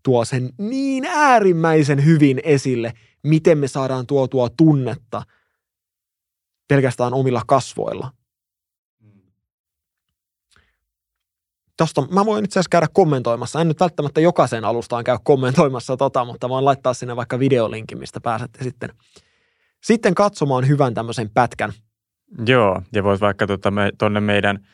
tuo 0.04 0.26
sen 0.26 0.50
niin 0.58 1.06
äärimmäisen 1.06 2.06
hyvin 2.06 2.42
esille, 2.44 2.94
miten 3.24 3.58
me 3.58 3.68
saadaan 3.68 4.08
tuotua 4.08 4.50
tunnetta 4.50 5.22
pelkästään 6.68 7.14
omilla 7.14 7.42
kasvoilla. 7.48 8.17
Tosta, 11.78 12.08
mä 12.12 12.26
voin 12.26 12.46
itse 12.46 12.60
asiassa 12.60 12.70
käydä 12.70 12.88
kommentoimassa. 12.94 13.62
En 13.62 13.68
nyt 13.68 13.80
välttämättä 13.80 14.22
jokaisen 14.22 14.66
alustaan 14.66 15.04
käy 15.04 15.18
kommentoimassa 15.24 15.98
tota, 15.98 16.26
mutta 16.26 16.50
voin 16.50 16.66
laittaa 16.66 16.94
sinne 16.94 17.16
vaikka 17.16 17.40
videolinkin, 17.40 18.00
mistä 18.00 18.22
pääsette 18.22 18.64
sitten, 18.64 18.90
sitten 19.84 20.16
katsomaan 20.16 20.68
hyvän 20.68 20.94
tämmöisen 20.94 21.30
pätkän. 21.30 21.74
Joo, 22.48 22.82
ja 22.94 23.04
voisi 23.04 23.22
vaikka 23.22 23.48
tuota 23.48 23.72
me, 23.72 23.92
tonne 23.98 24.20
meidän 24.20 24.68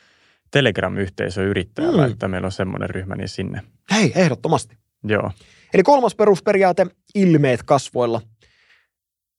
Telegram-yhteisö 0.51 1.43
yrittää 1.43 1.91
mm. 1.91 1.97
laittaa. 1.97 2.29
Meillä 2.29 2.45
on 2.45 2.51
semmoinen 2.51 2.89
ryhmä, 2.89 3.15
niin 3.15 3.29
sinne. 3.29 3.61
Hei, 3.91 4.11
ehdottomasti. 4.15 4.77
Joo. 5.03 5.31
Eli 5.73 5.83
kolmas 5.83 6.15
perusperiaate, 6.15 6.87
ilmeet 7.15 7.63
kasvoilla. 7.63 8.21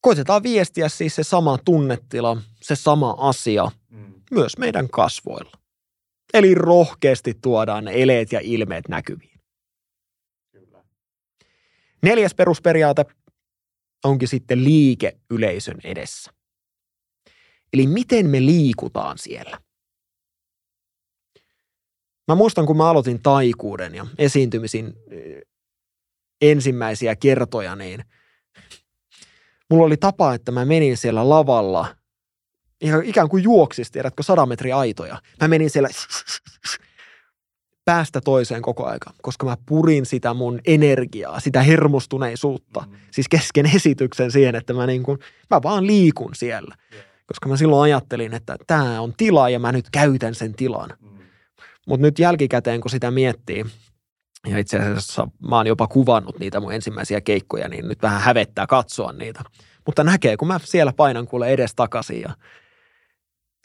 Koitetaan 0.01 0.43
viestiä 0.43 0.89
siis 0.89 1.15
se 1.15 1.23
sama 1.23 1.57
tunnetila, 1.65 2.37
se 2.61 2.75
sama 2.75 3.15
asia 3.17 3.71
mm. 3.89 4.13
myös 4.31 4.57
meidän 4.57 4.89
kasvoilla. 4.89 5.51
Eli 6.35 6.55
rohkeasti 6.55 7.33
tuodaan 7.41 7.85
ne 7.85 7.91
eleet 7.95 8.31
ja 8.31 8.39
ilmeet 8.43 8.87
näkyviin. 8.87 9.39
Kyllä. 10.51 10.83
Neljäs 12.03 12.35
perusperiaate 12.35 13.05
onkin 14.03 14.27
sitten 14.27 14.63
liike 14.63 15.17
yleisön 15.29 15.77
edessä. 15.83 16.31
Eli 17.73 17.87
miten 17.87 18.29
me 18.29 18.45
liikutaan 18.45 19.17
siellä. 19.17 19.59
Mä 22.27 22.35
muistan, 22.35 22.65
kun 22.65 22.77
mä 22.77 22.89
aloitin 22.89 23.21
taikuuden 23.21 23.95
ja 23.95 24.05
esiintymisin 24.17 24.93
ensimmäisiä 26.41 27.15
kertoja, 27.15 27.75
niin 27.75 28.03
mulla 29.69 29.85
oli 29.85 29.97
tapa, 29.97 30.33
että 30.33 30.51
mä 30.51 30.65
menin 30.65 30.97
siellä 30.97 31.29
lavalla 31.29 31.95
ikään 33.03 33.29
kuin 33.29 33.43
juoksis, 33.43 33.91
tiedätkö, 33.91 34.23
sadan 34.23 34.49
metri 34.49 34.71
aitoja. 34.71 35.21
Mä 35.41 35.47
menin 35.47 35.69
siellä 35.69 35.89
päästä 37.85 38.21
toiseen 38.21 38.61
koko 38.61 38.85
aika, 38.85 39.11
koska 39.21 39.45
mä 39.45 39.57
purin 39.65 40.05
sitä 40.05 40.33
mun 40.33 40.59
energiaa, 40.65 41.39
sitä 41.39 41.61
hermostuneisuutta, 41.61 42.83
mm. 42.89 42.97
siis 43.11 43.27
kesken 43.29 43.65
esityksen 43.75 44.31
siihen, 44.31 44.55
että 44.55 44.73
mä, 44.73 44.87
niin 44.87 45.03
kuin, 45.03 45.19
mä 45.49 45.63
vaan 45.63 45.87
liikun 45.87 46.35
siellä. 46.35 46.75
Yeah. 46.93 47.05
koska 47.25 47.49
mä 47.49 47.57
silloin 47.57 47.83
ajattelin, 47.91 48.33
että 48.33 48.57
tämä 48.67 49.01
on 49.01 49.13
tila 49.17 49.49
ja 49.49 49.59
mä 49.59 49.71
nyt 49.71 49.89
käytän 49.91 50.35
sen 50.35 50.53
tilan. 50.53 50.89
Mutta 51.87 52.01
nyt 52.01 52.19
jälkikäteen, 52.19 52.81
kun 52.81 52.91
sitä 52.91 53.11
miettii, 53.11 53.65
ja 54.47 54.57
itse 54.57 54.79
asiassa 54.79 55.27
mä 55.49 55.55
oon 55.57 55.67
jopa 55.67 55.87
kuvannut 55.87 56.39
niitä 56.39 56.59
mun 56.59 56.73
ensimmäisiä 56.73 57.21
keikkoja, 57.21 57.67
niin 57.67 57.87
nyt 57.87 58.01
vähän 58.01 58.21
hävettää 58.21 58.67
katsoa 58.67 59.11
niitä. 59.11 59.41
Mutta 59.85 60.03
näkee, 60.03 60.37
kun 60.37 60.47
mä 60.47 60.59
siellä 60.63 60.93
painan 60.93 61.27
kuule 61.27 61.47
edes 61.47 61.75
takaisin 61.75 62.21
ja 62.21 62.35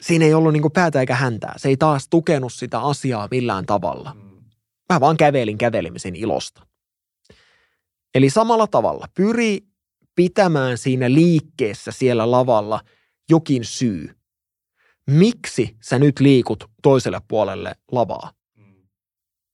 siinä 0.01 0.25
ei 0.25 0.33
ollut 0.33 0.53
niin 0.53 0.71
päätä 0.73 0.99
eikä 0.99 1.15
häntää. 1.15 1.53
Se 1.57 1.69
ei 1.69 1.77
taas 1.77 2.07
tukenut 2.09 2.53
sitä 2.53 2.79
asiaa 2.79 3.27
millään 3.31 3.65
tavalla. 3.65 4.15
Mä 4.93 4.99
vaan 4.99 5.17
kävelin 5.17 5.57
kävelemisen 5.57 6.15
ilosta. 6.15 6.67
Eli 8.15 8.29
samalla 8.29 8.67
tavalla 8.67 9.07
pyri 9.15 9.59
pitämään 10.15 10.77
siinä 10.77 11.13
liikkeessä 11.13 11.91
siellä 11.91 12.31
lavalla 12.31 12.81
jokin 13.29 13.65
syy. 13.65 14.15
Miksi 15.07 15.75
sä 15.81 15.99
nyt 15.99 16.19
liikut 16.19 16.63
toiselle 16.83 17.21
puolelle 17.27 17.75
lavaa? 17.91 18.31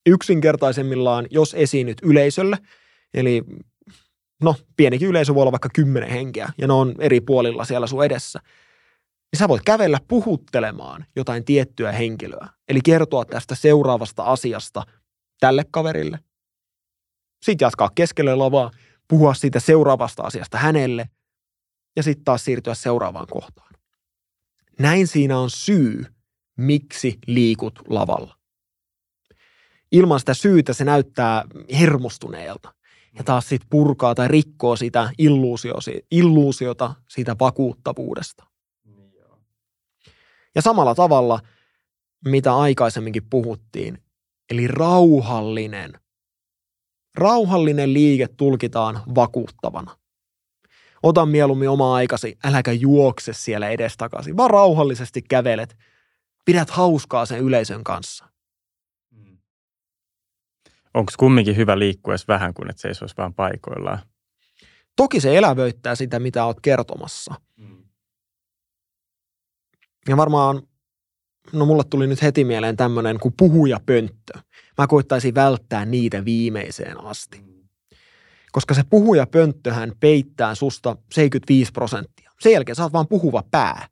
Yksinkertaisemmillaan, 0.06 1.26
jos 1.30 1.54
esiinnyt 1.54 1.98
yleisölle, 2.02 2.58
eli 3.14 3.42
no 4.42 4.54
pienikin 4.76 5.08
yleisö 5.08 5.34
voi 5.34 5.42
olla 5.42 5.52
vaikka 5.52 5.68
kymmenen 5.74 6.10
henkeä 6.10 6.52
ja 6.58 6.66
ne 6.66 6.72
on 6.72 6.94
eri 6.98 7.20
puolilla 7.20 7.64
siellä 7.64 7.86
sun 7.86 8.04
edessä, 8.04 8.40
niin 9.32 9.38
sä 9.38 9.48
voit 9.48 9.62
kävellä 9.64 9.98
puhuttelemaan 10.08 11.06
jotain 11.16 11.44
tiettyä 11.44 11.92
henkilöä. 11.92 12.48
Eli 12.68 12.80
kertoa 12.84 13.24
tästä 13.24 13.54
seuraavasta 13.54 14.22
asiasta 14.22 14.82
tälle 15.40 15.64
kaverille. 15.70 16.18
Sitten 17.42 17.66
jatkaa 17.66 17.90
keskelle 17.94 18.34
lavaa, 18.34 18.70
puhua 19.08 19.34
siitä 19.34 19.60
seuraavasta 19.60 20.22
asiasta 20.22 20.58
hänelle 20.58 21.08
ja 21.96 22.02
sitten 22.02 22.24
taas 22.24 22.44
siirtyä 22.44 22.74
seuraavaan 22.74 23.26
kohtaan. 23.30 23.74
Näin 24.78 25.06
siinä 25.06 25.38
on 25.38 25.50
syy, 25.50 26.04
miksi 26.56 27.18
liikut 27.26 27.82
lavalla. 27.88 28.38
Ilman 29.92 30.20
sitä 30.20 30.34
syytä 30.34 30.72
se 30.72 30.84
näyttää 30.84 31.44
hermostuneelta 31.78 32.74
ja 33.14 33.24
taas 33.24 33.48
sitten 33.48 33.68
purkaa 33.70 34.14
tai 34.14 34.28
rikkoo 34.28 34.76
sitä 34.76 35.10
illuusiota 36.10 36.94
siitä 37.08 37.36
vakuuttavuudesta. 37.40 38.47
Ja 40.58 40.62
samalla 40.62 40.94
tavalla, 40.94 41.40
mitä 42.24 42.56
aikaisemminkin 42.56 43.30
puhuttiin, 43.30 43.98
eli 44.50 44.68
rauhallinen. 44.68 45.92
Rauhallinen 47.14 47.94
liike 47.94 48.28
tulkitaan 48.36 49.02
vakuuttavana. 49.14 49.96
Ota 51.02 51.26
mieluummin 51.26 51.68
oma 51.68 51.94
aikasi, 51.94 52.38
äläkä 52.44 52.72
juokse 52.72 53.32
siellä 53.32 53.68
edestakaisin, 53.68 54.36
vaan 54.36 54.50
rauhallisesti 54.50 55.22
kävelet. 55.22 55.76
Pidät 56.44 56.70
hauskaa 56.70 57.26
sen 57.26 57.40
yleisön 57.40 57.84
kanssa. 57.84 58.28
Mm. 59.10 59.38
Onko 60.94 61.12
kumminkin 61.18 61.56
hyvä 61.56 61.78
liikkua 61.78 62.12
edes 62.12 62.28
vähän, 62.28 62.54
kun 62.54 62.70
et 62.70 62.78
seisoisi 62.78 63.16
vaan 63.16 63.34
paikoillaan? 63.34 63.98
Toki 64.96 65.20
se 65.20 65.36
elävöittää 65.36 65.94
sitä, 65.94 66.18
mitä 66.18 66.44
olet 66.44 66.60
kertomassa. 66.60 67.47
Ja 70.08 70.16
varmaan, 70.16 70.62
no 71.52 71.66
mulle 71.66 71.82
tuli 71.90 72.06
nyt 72.06 72.22
heti 72.22 72.44
mieleen 72.44 72.76
tämmöinen 72.76 73.18
kuin 73.18 73.34
puhujapönttö. 73.38 74.38
Mä 74.78 74.86
koittaisin 74.86 75.34
välttää 75.34 75.84
niitä 75.84 76.24
viimeiseen 76.24 77.04
asti. 77.04 77.44
Koska 78.52 78.74
se 78.74 78.82
puhujapönttöhän 78.90 79.92
peittää 80.00 80.54
susta 80.54 80.96
75 81.12 81.72
prosenttia. 81.72 82.32
Sen 82.40 82.52
jälkeen 82.52 82.76
sä 82.76 82.82
oot 82.82 82.92
vaan 82.92 83.08
puhuva 83.08 83.42
pää. 83.50 83.88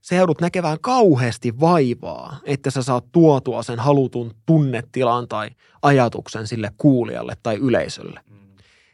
Se 0.00 0.16
joudut 0.16 0.40
näkevään 0.40 0.78
kauheasti 0.80 1.60
vaivaa, 1.60 2.40
että 2.44 2.70
sä 2.70 2.82
saat 2.82 3.04
tuotua 3.12 3.62
sen 3.62 3.78
halutun 3.78 4.34
tunnetilan 4.46 5.28
tai 5.28 5.50
ajatuksen 5.82 6.46
sille 6.46 6.70
kuulijalle 6.76 7.36
tai 7.42 7.56
yleisölle. 7.56 8.20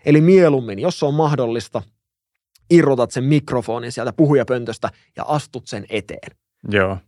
Eli 0.04 0.20
mieluummin, 0.20 0.78
jos 0.78 1.02
on 1.02 1.14
mahdollista, 1.14 1.82
irrotat 2.70 3.10
sen 3.10 3.24
mikrofonin 3.24 3.92
sieltä 3.92 4.12
puhujapöntöstä 4.12 4.90
ja 5.16 5.24
astut 5.28 5.66
sen 5.66 5.86
eteen. 5.88 6.36
Joo. 6.68 6.98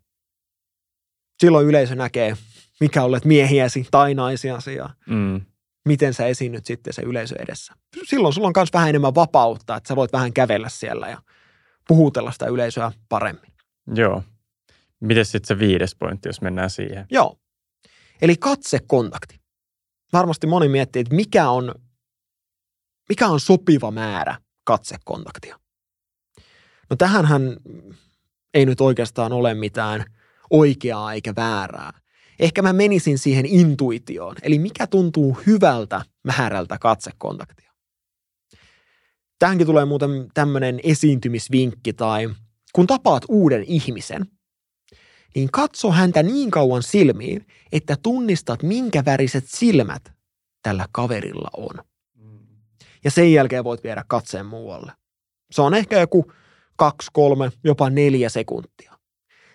Silloin 1.40 1.66
yleisö 1.66 1.94
näkee, 1.94 2.36
mikä 2.80 3.02
olet 3.02 3.24
miehiäsi 3.24 3.86
tai 3.90 4.14
naisiasi 4.14 4.74
ja 4.74 4.90
mm. 5.06 5.40
miten 5.88 6.14
sä 6.14 6.26
esiinnyt 6.26 6.66
sitten 6.66 6.92
se 6.92 7.02
yleisö 7.02 7.36
edessä. 7.38 7.74
Silloin 8.04 8.34
sulla 8.34 8.46
on 8.46 8.52
myös 8.56 8.72
vähän 8.72 8.88
enemmän 8.88 9.14
vapautta, 9.14 9.76
että 9.76 9.88
sä 9.88 9.96
voit 9.96 10.12
vähän 10.12 10.32
kävellä 10.32 10.68
siellä 10.68 11.08
ja 11.08 11.22
puhutella 11.88 12.32
sitä 12.32 12.46
yleisöä 12.46 12.92
paremmin. 13.08 13.52
Joo. 13.94 14.22
Miten 15.00 15.24
sitten 15.24 15.46
se 15.46 15.58
viides 15.58 15.94
pointti, 15.94 16.28
jos 16.28 16.40
mennään 16.40 16.70
siihen? 16.70 17.06
Joo. 17.10 17.38
Eli 18.22 18.36
katsekontakti. 18.36 19.40
Varmasti 20.12 20.46
moni 20.46 20.68
miettii, 20.68 21.00
että 21.00 21.14
mikä 21.14 21.50
on, 21.50 21.74
mikä 23.08 23.28
on 23.28 23.40
sopiva 23.40 23.90
määrä 23.90 24.36
katsekontaktia. 24.64 25.58
No 26.90 26.96
tähänhän 26.96 27.56
ei 28.56 28.66
nyt 28.66 28.80
oikeastaan 28.80 29.32
ole 29.32 29.54
mitään 29.54 30.04
oikeaa 30.50 31.12
eikä 31.12 31.32
väärää. 31.36 31.92
Ehkä 32.38 32.62
mä 32.62 32.72
menisin 32.72 33.18
siihen 33.18 33.46
intuitioon, 33.46 34.36
eli 34.42 34.58
mikä 34.58 34.86
tuntuu 34.86 35.38
hyvältä 35.46 36.02
määrältä 36.24 36.78
katsekontaktia. 36.78 37.72
Tähänkin 39.38 39.66
tulee 39.66 39.84
muuten 39.84 40.10
tämmöinen 40.34 40.80
esiintymisvinkki 40.82 41.92
tai 41.92 42.28
kun 42.72 42.86
tapaat 42.86 43.22
uuden 43.28 43.62
ihmisen, 43.62 44.26
niin 45.34 45.50
katso 45.52 45.92
häntä 45.92 46.22
niin 46.22 46.50
kauan 46.50 46.82
silmiin, 46.82 47.46
että 47.72 47.96
tunnistat, 48.02 48.62
minkä 48.62 49.04
väriset 49.04 49.44
silmät 49.46 50.12
tällä 50.62 50.86
kaverilla 50.92 51.50
on. 51.56 51.84
Ja 53.04 53.10
sen 53.10 53.32
jälkeen 53.32 53.64
voit 53.64 53.84
viedä 53.84 54.04
katseen 54.08 54.46
muualle. 54.46 54.92
Se 55.50 55.62
on 55.62 55.74
ehkä 55.74 56.00
joku 56.00 56.32
kaksi, 56.76 57.10
kolme, 57.12 57.50
jopa 57.64 57.90
neljä 57.90 58.28
sekuntia. 58.28 58.92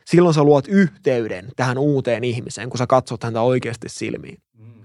Silloin 0.05 0.33
sä 0.33 0.43
luot 0.43 0.67
yhteyden 0.67 1.49
tähän 1.55 1.77
uuteen 1.77 2.23
ihmiseen, 2.23 2.69
kun 2.69 2.77
sä 2.77 2.87
katsot 2.87 3.23
häntä 3.23 3.41
oikeasti 3.41 3.89
silmiin. 3.89 4.37
Mm. 4.57 4.83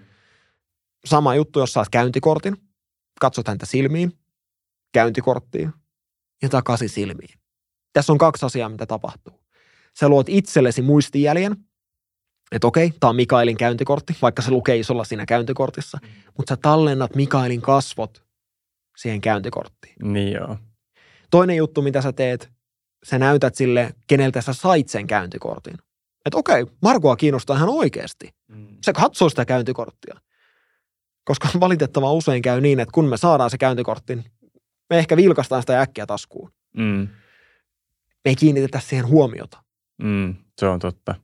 Sama 1.05 1.35
juttu, 1.35 1.59
jos 1.59 1.73
saat 1.73 1.89
käyntikortin, 1.89 2.57
katsot 3.21 3.49
häntä 3.49 3.67
silmiin, 3.67 4.13
käyntikorttiin 4.93 5.73
ja 6.43 6.49
takaisin 6.49 6.89
silmiin. 6.89 7.39
Tässä 7.93 8.13
on 8.13 8.19
kaksi 8.19 8.47
asiaa, 8.47 8.69
mitä 8.69 8.87
tapahtuu. 8.87 9.41
Sä 10.01 10.09
luot 10.09 10.29
itsellesi 10.29 10.83
muistijäljen, 10.83 11.57
että 12.53 12.67
okei, 12.67 12.93
tämä 13.01 13.09
on 13.09 13.17
Mikaelin 13.17 13.57
käyntikortti, 13.57 14.17
vaikka 14.23 14.43
se 14.43 14.51
lukee 14.51 14.77
isolla 14.77 15.05
siinä 15.05 15.27
käyntikortissa, 15.27 15.99
mm. 16.03 16.09
mutta 16.37 16.53
sä 16.55 16.59
tallennat 16.63 17.15
Mikaelin 17.15 17.63
kasvot 17.63 18.25
siihen 18.97 19.21
käyntikorttiin. 19.21 19.95
Niin 20.03 20.33
joo. 20.33 20.57
Toinen 21.31 21.57
juttu, 21.57 21.83
mitä 21.83 22.03
sä 22.03 22.13
teet, 22.13 22.51
sä 23.05 23.19
näytät 23.19 23.55
sille, 23.55 23.95
keneltä 24.07 24.41
sä 24.41 24.53
sait 24.53 24.89
sen 24.89 25.07
käyntikortin. 25.07 25.75
Että 26.25 26.39
okei, 26.39 26.67
Markoa 26.83 27.17
kiinnostaa 27.17 27.57
ihan 27.57 27.69
oikeasti. 27.69 28.31
Mm. 28.49 28.77
Se 28.83 28.93
katsoo 28.93 29.29
sitä 29.29 29.45
käyntikorttia. 29.45 30.21
Koska 31.25 31.49
valitettavaa 31.61 32.13
usein 32.13 32.43
käy 32.43 32.61
niin, 32.61 32.81
että 32.81 32.93
kun 32.93 33.09
me 33.09 33.17
saadaan 33.17 33.51
se 33.51 33.59
käyntikortti, 33.59 34.17
me 34.91 34.99
ehkä 34.99 35.17
vilkastaan 35.17 35.63
sitä 35.63 35.81
äkkiä 35.81 36.07
taskuun. 36.07 36.51
Mm. 36.77 37.09
Me 38.25 38.31
ei 38.31 38.37
kiinnitetä 38.37 38.81
siihen 38.81 39.07
huomiota. 39.07 39.63
Mm, 40.03 40.35
se 40.59 40.67
on 40.67 40.79
totta. 40.79 41.15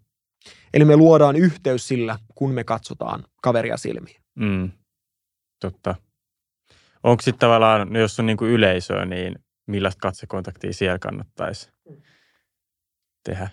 Eli 0.74 0.84
me 0.84 0.96
luodaan 0.96 1.36
yhteys 1.36 1.88
sillä, 1.88 2.18
kun 2.34 2.50
me 2.50 2.64
katsotaan 2.64 3.24
kaveria 3.42 3.76
silmiin. 3.76 4.22
Mm, 4.34 4.70
totta. 5.60 5.94
Onko 7.02 7.22
sitten 7.22 7.38
tavallaan, 7.38 7.96
jos 7.96 8.20
on 8.20 8.26
niinku 8.26 8.44
yleisöä, 8.44 9.04
niin 9.04 9.34
millaista 9.66 10.00
katsekontaktia 10.00 10.72
siellä 10.72 10.98
kannattaisi 10.98 11.70
tehdä? 13.24 13.48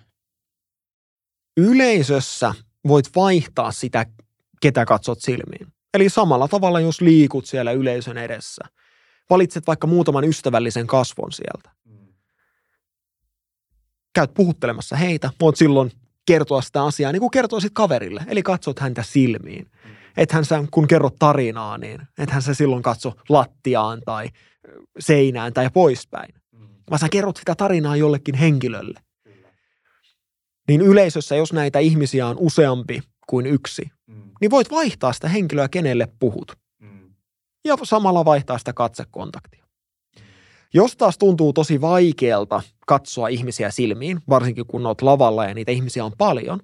Yleisössä 1.58 2.54
voit 2.88 3.06
vaihtaa 3.16 3.72
sitä, 3.72 4.06
ketä 4.62 4.86
katsot 4.86 5.22
silmiin. 5.22 5.68
Eli 5.94 6.10
samalla 6.10 6.48
tavalla, 6.48 6.80
jos 6.80 7.02
liikut 7.02 7.46
siellä 7.46 7.72
yleisön 7.72 8.18
edessä. 8.18 8.66
Valitset 9.30 9.68
vaikka 9.68 9.88
muutaman 9.88 10.24
ystävällisen 10.24 10.88
kasvon 10.88 11.32
sieltä. 11.32 11.70
Käyt 14.14 14.34
puhuttelemassa 14.34 14.96
heitä, 14.96 15.30
voit 15.42 15.56
silloin 15.56 15.92
kertoa 16.26 16.62
sitä 16.62 16.84
asiaa 16.84 17.12
niin 17.12 17.20
kuin 17.20 17.32
kertoisit 17.32 17.74
kaverille. 17.74 18.24
Eli 18.28 18.44
katsot 18.44 18.80
häntä 18.80 19.04
silmiin. 19.04 19.72
Ethän 20.18 20.46
sä, 20.46 20.64
kun 20.72 20.88
kerrot 20.88 21.16
tarinaa, 21.20 21.78
niin 21.78 22.02
ethän 22.18 22.42
sä 22.42 22.54
silloin 22.54 22.84
katso 22.84 23.14
lattiaan 23.30 24.02
tai 24.06 24.30
seinään 25.00 25.54
tai 25.54 25.70
poispäin, 25.74 26.34
mm. 26.52 26.68
vaan 26.90 27.00
sä 27.00 27.08
kerrot 27.12 27.38
sitä 27.38 27.56
tarinaa 27.56 27.96
jollekin 27.96 28.36
henkilölle. 28.36 29.00
Niin 30.68 30.82
yleisössä, 30.82 31.36
jos 31.36 31.54
näitä 31.54 31.80
ihmisiä 31.80 32.28
on 32.28 32.36
useampi 32.40 33.02
kuin 33.28 33.46
yksi, 33.46 33.92
mm. 34.08 34.32
niin 34.42 34.52
voit 34.52 34.72
vaihtaa 34.72 35.14
sitä 35.14 35.28
henkilöä, 35.28 35.70
kenelle 35.70 36.08
puhut. 36.20 36.52
Mm. 36.80 37.14
Ja 37.66 37.78
samalla 37.84 38.26
vaihtaa 38.26 38.58
sitä 38.58 38.74
katsekontaktia. 38.74 39.64
Mm. 39.64 40.26
Jos 40.74 40.98
taas 40.98 41.18
tuntuu 41.18 41.54
tosi 41.54 41.82
vaikealta 41.82 42.62
katsoa 42.88 43.28
ihmisiä 43.28 43.72
silmiin, 43.72 44.22
varsinkin 44.30 44.66
kun 44.66 44.86
olet 44.86 45.02
lavalla 45.02 45.46
ja 45.46 45.54
niitä 45.54 45.72
ihmisiä 45.72 46.06
on 46.06 46.12
paljon, 46.18 46.60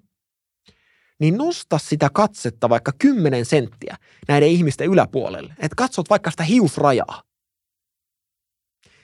niin 1.19 1.37
nosta 1.37 1.77
sitä 1.77 2.09
katsetta 2.13 2.69
vaikka 2.69 2.91
10 2.99 3.45
senttiä 3.45 3.97
näiden 4.27 4.49
ihmisten 4.49 4.87
yläpuolelle. 4.87 5.53
Että 5.59 5.75
katsot 5.75 6.09
vaikka 6.09 6.31
sitä 6.31 6.43
hiusrajaa. 6.43 7.21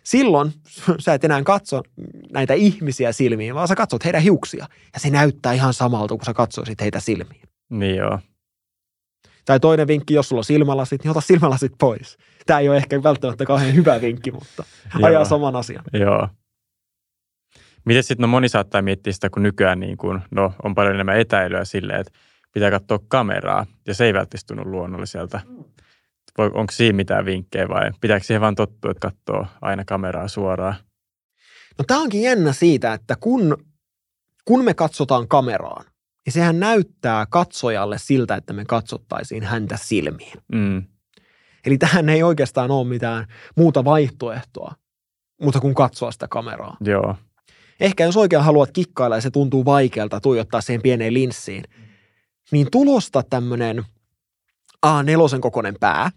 Silloin 0.04 0.54
sä 1.00 1.14
et 1.14 1.24
enää 1.24 1.44
katso 1.44 1.84
näitä 2.32 2.54
ihmisiä 2.54 3.12
silmiin, 3.12 3.56
vaan 3.56 3.68
sä 3.68 3.76
katsot 3.76 4.06
heidän 4.06 4.22
hiuksia. 4.22 4.68
Ja 4.94 5.00
se 5.00 5.10
näyttää 5.10 5.54
ihan 5.54 5.74
samalta, 5.74 6.16
kun 6.16 6.26
sä 6.26 6.34
katsoisit 6.34 6.82
heitä 6.82 7.00
silmiin. 7.00 7.42
Niin 7.70 7.96
joo. 7.96 8.20
Tai 9.46 9.60
toinen 9.60 9.88
vinkki, 9.88 10.14
jos 10.14 10.30
sulla 10.30 10.40
on 10.40 10.44
silmälasit, 10.44 11.04
niin 11.04 11.12
ota 11.12 11.22
silmälasit 11.22 11.72
pois. 11.80 12.18
Tämä 12.46 12.60
ei 12.60 12.70
ole 12.70 12.78
ehkä 12.78 13.04
välttämättä 13.04 13.46
kauhean 13.46 13.76
hyvä 13.76 14.02
vinkki, 14.02 14.32
mutta 14.32 14.64
ajaa 15.02 15.26
saman 15.26 15.56
asian. 15.56 15.84
Joo. 15.94 16.28
Miten 17.86 18.04
sitten, 18.04 18.22
no 18.22 18.28
moni 18.28 18.50
saattaa 18.50 18.82
miettiä 18.82 19.14
sitä, 19.14 19.30
kun 19.30 19.44
nykyään 19.44 19.80
niin 19.80 19.98
kuin, 19.98 20.22
no, 20.32 20.54
on 20.64 20.76
paljon 20.76 20.96
enemmän 20.96 21.20
etäilyä 21.20 21.66
silleen, 21.66 22.00
että 22.00 22.14
pitää 22.54 22.72
katsoa 22.72 23.00
kameraa, 23.08 23.66
ja 23.88 23.94
se 23.94 24.06
ei 24.06 24.14
välttämättä 24.14 24.48
tunnu 24.48 24.72
luonnolliselta. 24.72 25.40
Onko 26.38 26.72
siinä 26.72 26.96
mitään 26.96 27.26
vinkkejä 27.26 27.70
vai 27.70 27.92
pitääkö 28.02 28.26
siihen 28.26 28.42
vaan 28.42 28.56
tottua, 28.56 28.92
että 28.92 29.10
katsoo 29.10 29.46
aina 29.62 29.86
kameraa 29.86 30.28
suoraan? 30.28 30.76
No 31.78 31.86
tämä 31.88 32.00
onkin 32.00 32.22
jännä 32.22 32.54
siitä, 32.54 32.94
että 32.94 33.16
kun, 33.20 33.58
kun 34.46 34.64
me 34.66 34.74
katsotaan 34.74 35.28
kameraan, 35.28 35.86
niin 36.26 36.34
sehän 36.34 36.60
näyttää 36.60 37.26
katsojalle 37.30 37.98
siltä, 37.98 38.36
että 38.36 38.54
me 38.54 38.66
katsottaisiin 38.66 39.44
häntä 39.44 39.78
silmiin. 39.78 40.38
Mm, 40.52 40.84
Eli 41.66 41.78
tähän 41.78 42.10
ei 42.10 42.24
oikeastaan 42.24 42.72
ole 42.72 42.88
mitään 42.88 43.26
muuta 43.58 43.86
vaihtoehtoa, 43.86 44.76
mutta 45.42 45.60
kun 45.60 45.76
katsoa 45.76 46.12
sitä 46.12 46.28
kameraa. 46.28 46.78
joo, 46.82 47.16
Ehkä 47.80 48.04
jos 48.04 48.18
oikein 48.18 48.44
haluat 48.44 48.72
kikkailla 48.72 49.16
ja 49.18 49.22
se 49.22 49.32
tuntuu 49.32 49.66
vaikealta 49.66 50.22
tuijottaa 50.22 50.62
siihen 50.62 50.82
pieneen 50.82 51.14
linssiin, 51.14 51.64
niin 52.52 52.68
tulosta 52.72 53.24
tämmöinen 53.30 53.84
A4 54.86 55.40
kokoinen 55.40 55.76
pää 55.80 56.12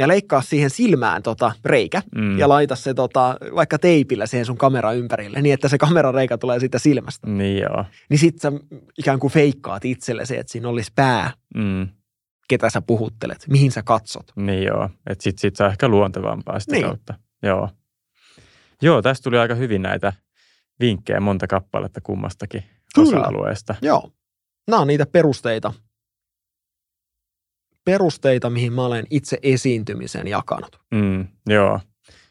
ja 0.00 0.08
leikkaa 0.08 0.42
siihen 0.42 0.70
silmään 0.70 1.22
tota 1.22 1.52
reikä 1.64 2.02
mm, 2.14 2.38
ja 2.38 2.48
laita 2.48 2.76
se 2.76 2.94
tota, 2.94 3.36
vaikka 3.54 3.78
teipillä 3.78 4.26
siihen 4.26 4.46
sun 4.46 4.58
kamera 4.58 4.92
ympärille 4.92 5.42
niin, 5.42 5.54
että 5.54 5.68
se 5.68 5.78
kamerareikä 5.78 6.38
tulee 6.38 6.60
siitä 6.60 6.78
silmästä. 6.78 7.26
niin 7.30 7.58
joo, 7.58 7.84
Niin 8.10 8.18
sit 8.18 8.38
sä 8.40 8.52
ikään 8.98 9.18
kuin 9.20 9.32
feikkaat 9.32 9.84
itsellesi, 9.84 10.36
että 10.36 10.52
siinä 10.52 10.68
olisi 10.68 10.92
pää, 10.94 11.30
mm, 11.56 11.88
ketä 12.48 12.70
sä 12.70 12.82
puhuttelet, 12.82 13.44
mihin 13.48 13.72
sä 13.72 13.82
katsot. 13.82 14.32
niin 14.36 14.62
joo. 14.62 14.90
Että 15.10 15.22
sit, 15.22 15.38
sit 15.38 15.56
saa 15.56 15.68
ehkä 15.68 15.88
luontevampaa 15.88 16.60
sitä 16.60 16.72
Niin. 16.72 16.84
kautta. 16.86 17.14
Joo. 17.42 17.68
Joo, 18.82 19.02
tästä 19.02 19.24
tuli 19.24 19.38
aika 19.38 19.54
hyvin 19.54 19.82
näitä 19.82 20.12
vinkkejä, 20.80 21.20
monta 21.20 21.46
kappaletta 21.46 22.00
kummastakin 22.00 22.64
Kyllä. 22.94 23.08
osa-alueesta. 23.18 23.74
Joo. 23.82 24.10
Nämä 24.68 24.80
on 24.80 24.86
niitä 24.88 25.06
perusteita, 25.06 25.72
perusteita, 27.90 28.50
mihin 28.50 28.72
mä 28.72 28.84
olen 28.84 29.06
itse 29.10 29.38
esiintymisen 29.42 30.28
jakanut. 30.28 30.80
Mm, 30.94 31.26
joo. 31.48 31.80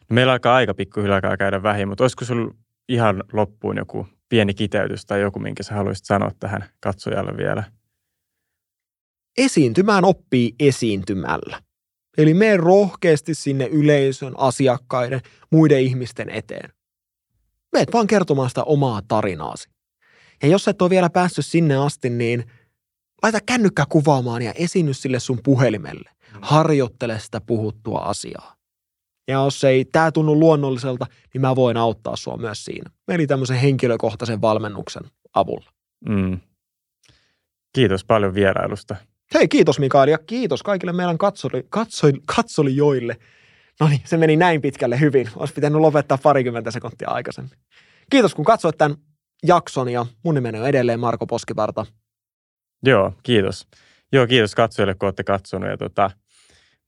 No 0.10 0.14
meillä 0.14 0.32
alkaa 0.32 0.56
aika 0.56 0.74
pikkuhiljaa 0.74 1.38
käydä 1.38 1.64
vähin, 1.64 1.88
mutta 1.88 2.04
olisiko 2.04 2.26
sinulla 2.26 2.56
ihan 2.90 3.24
loppuun 3.34 3.78
joku 3.78 4.08
pieni 4.30 4.54
kiteytys 4.54 5.06
tai 5.06 5.22
joku, 5.22 5.40
minkä 5.40 5.64
sä 5.64 5.76
haluaisit 5.76 6.06
sanoa 6.06 6.32
tähän 6.40 6.66
katsojalle 6.80 7.38
vielä? 7.38 7.64
Esiintymään 9.38 10.06
oppii 10.06 10.56
esiintymällä. 10.60 11.62
Eli 12.18 12.34
mene 12.34 12.58
rohkeasti 12.58 13.34
sinne 13.34 13.66
yleisön, 13.66 14.34
asiakkaiden, 14.38 15.22
muiden 15.52 15.82
ihmisten 15.82 16.30
eteen. 16.30 16.70
Meet 17.74 17.94
vaan 17.94 18.08
kertomaan 18.08 18.50
sitä 18.50 18.64
omaa 18.64 19.02
tarinaasi. 19.08 19.70
Ja 20.44 20.50
jos 20.50 20.68
et 20.68 20.82
ole 20.82 20.90
vielä 20.90 21.10
päässyt 21.10 21.46
sinne 21.46 21.76
asti, 21.76 22.10
niin 22.10 22.44
laita 23.24 23.40
kännykkä 23.46 23.86
kuvaamaan 23.90 24.42
ja 24.42 24.54
esiinny 24.54 24.94
sille 24.94 25.20
sun 25.20 25.40
puhelimelle. 25.44 26.10
Harjoittele 26.42 27.20
sitä 27.20 27.42
puhuttua 27.42 28.00
asiaa. 28.00 28.56
Ja 29.28 29.34
jos 29.34 29.64
ei 29.64 29.86
tämä 29.86 30.12
tunnu 30.12 30.40
luonnolliselta, 30.40 31.06
niin 31.34 31.42
mä 31.42 31.56
voin 31.56 31.78
auttaa 31.78 32.16
sua 32.16 32.38
myös 32.38 32.66
siinä. 32.66 32.92
Eli 33.08 33.28
tämmöisen 33.28 33.58
henkilökohtaisen 33.58 34.42
valmennuksen 34.42 35.04
avulla. 35.34 35.72
Mm. 36.10 36.40
Kiitos 37.74 38.06
paljon 38.06 38.34
vierailusta. 38.34 38.96
Hei, 39.34 39.48
kiitos 39.48 39.80
Mikael 39.80 40.08
ja 40.08 40.18
kiitos 40.18 40.64
kaikille 40.64 40.94
meidän 40.94 41.18
katsoli, 41.18 41.66
katsoli, 41.70 42.14
katsolijoille. 42.36 43.18
No 43.80 43.88
niin, 43.88 44.02
se 44.06 44.18
meni 44.18 44.36
näin 44.36 44.62
pitkälle 44.62 45.00
hyvin. 45.00 45.30
Olisi 45.36 45.54
pitänyt 45.54 45.82
lopettaa 45.82 46.18
parikymmentä 46.18 46.72
sekuntia 46.72 47.10
aikaisemmin. 47.10 47.60
Kiitos 48.10 48.36
kun 48.36 48.46
katsoit 48.46 48.78
tämän 48.78 48.98
jakson 49.44 49.90
ja 49.90 50.06
mun 50.24 50.36
nimeni 50.36 50.60
on 50.60 50.68
edelleen 50.68 51.00
Marko 51.00 51.28
Poskiparta. 51.28 51.86
Joo, 52.84 53.14
kiitos. 53.24 53.68
Joo, 54.12 54.28
kiitos 54.28 54.56
katsojille, 54.56 54.96
kun 54.96 55.08
olette 55.08 55.24
katsonut. 55.24 55.70
Ja 55.70 55.78
tota, 55.78 56.12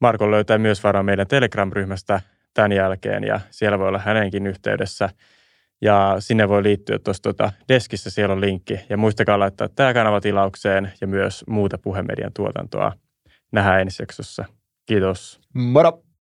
Marko 0.01 0.31
löytää 0.31 0.57
myös 0.57 0.83
varmaan 0.83 1.05
meidän 1.05 1.27
Telegram-ryhmästä 1.27 2.21
tämän 2.53 2.71
jälkeen 2.71 3.23
ja 3.23 3.39
siellä 3.49 3.79
voi 3.79 3.87
olla 3.87 3.99
hänenkin 3.99 4.47
yhteydessä. 4.47 5.09
Ja 5.81 6.15
sinne 6.19 6.49
voi 6.49 6.63
liittyä 6.63 6.99
tuossa 6.99 7.23
tota 7.23 7.51
deskissä, 7.69 8.09
siellä 8.09 8.33
on 8.33 8.41
linkki. 8.41 8.79
Ja 8.89 8.97
muistakaa 8.97 9.39
laittaa 9.39 9.69
tämä 9.69 9.93
kanava 9.93 10.21
tilaukseen 10.21 10.91
ja 11.01 11.07
myös 11.07 11.43
muuta 11.47 11.77
puhemedian 11.77 12.31
tuotantoa. 12.33 12.93
Nähdään 13.51 13.81
ensi 13.81 14.03
jaksossa. 14.03 14.45
Kiitos. 14.85 15.39
Moro! 15.53 16.03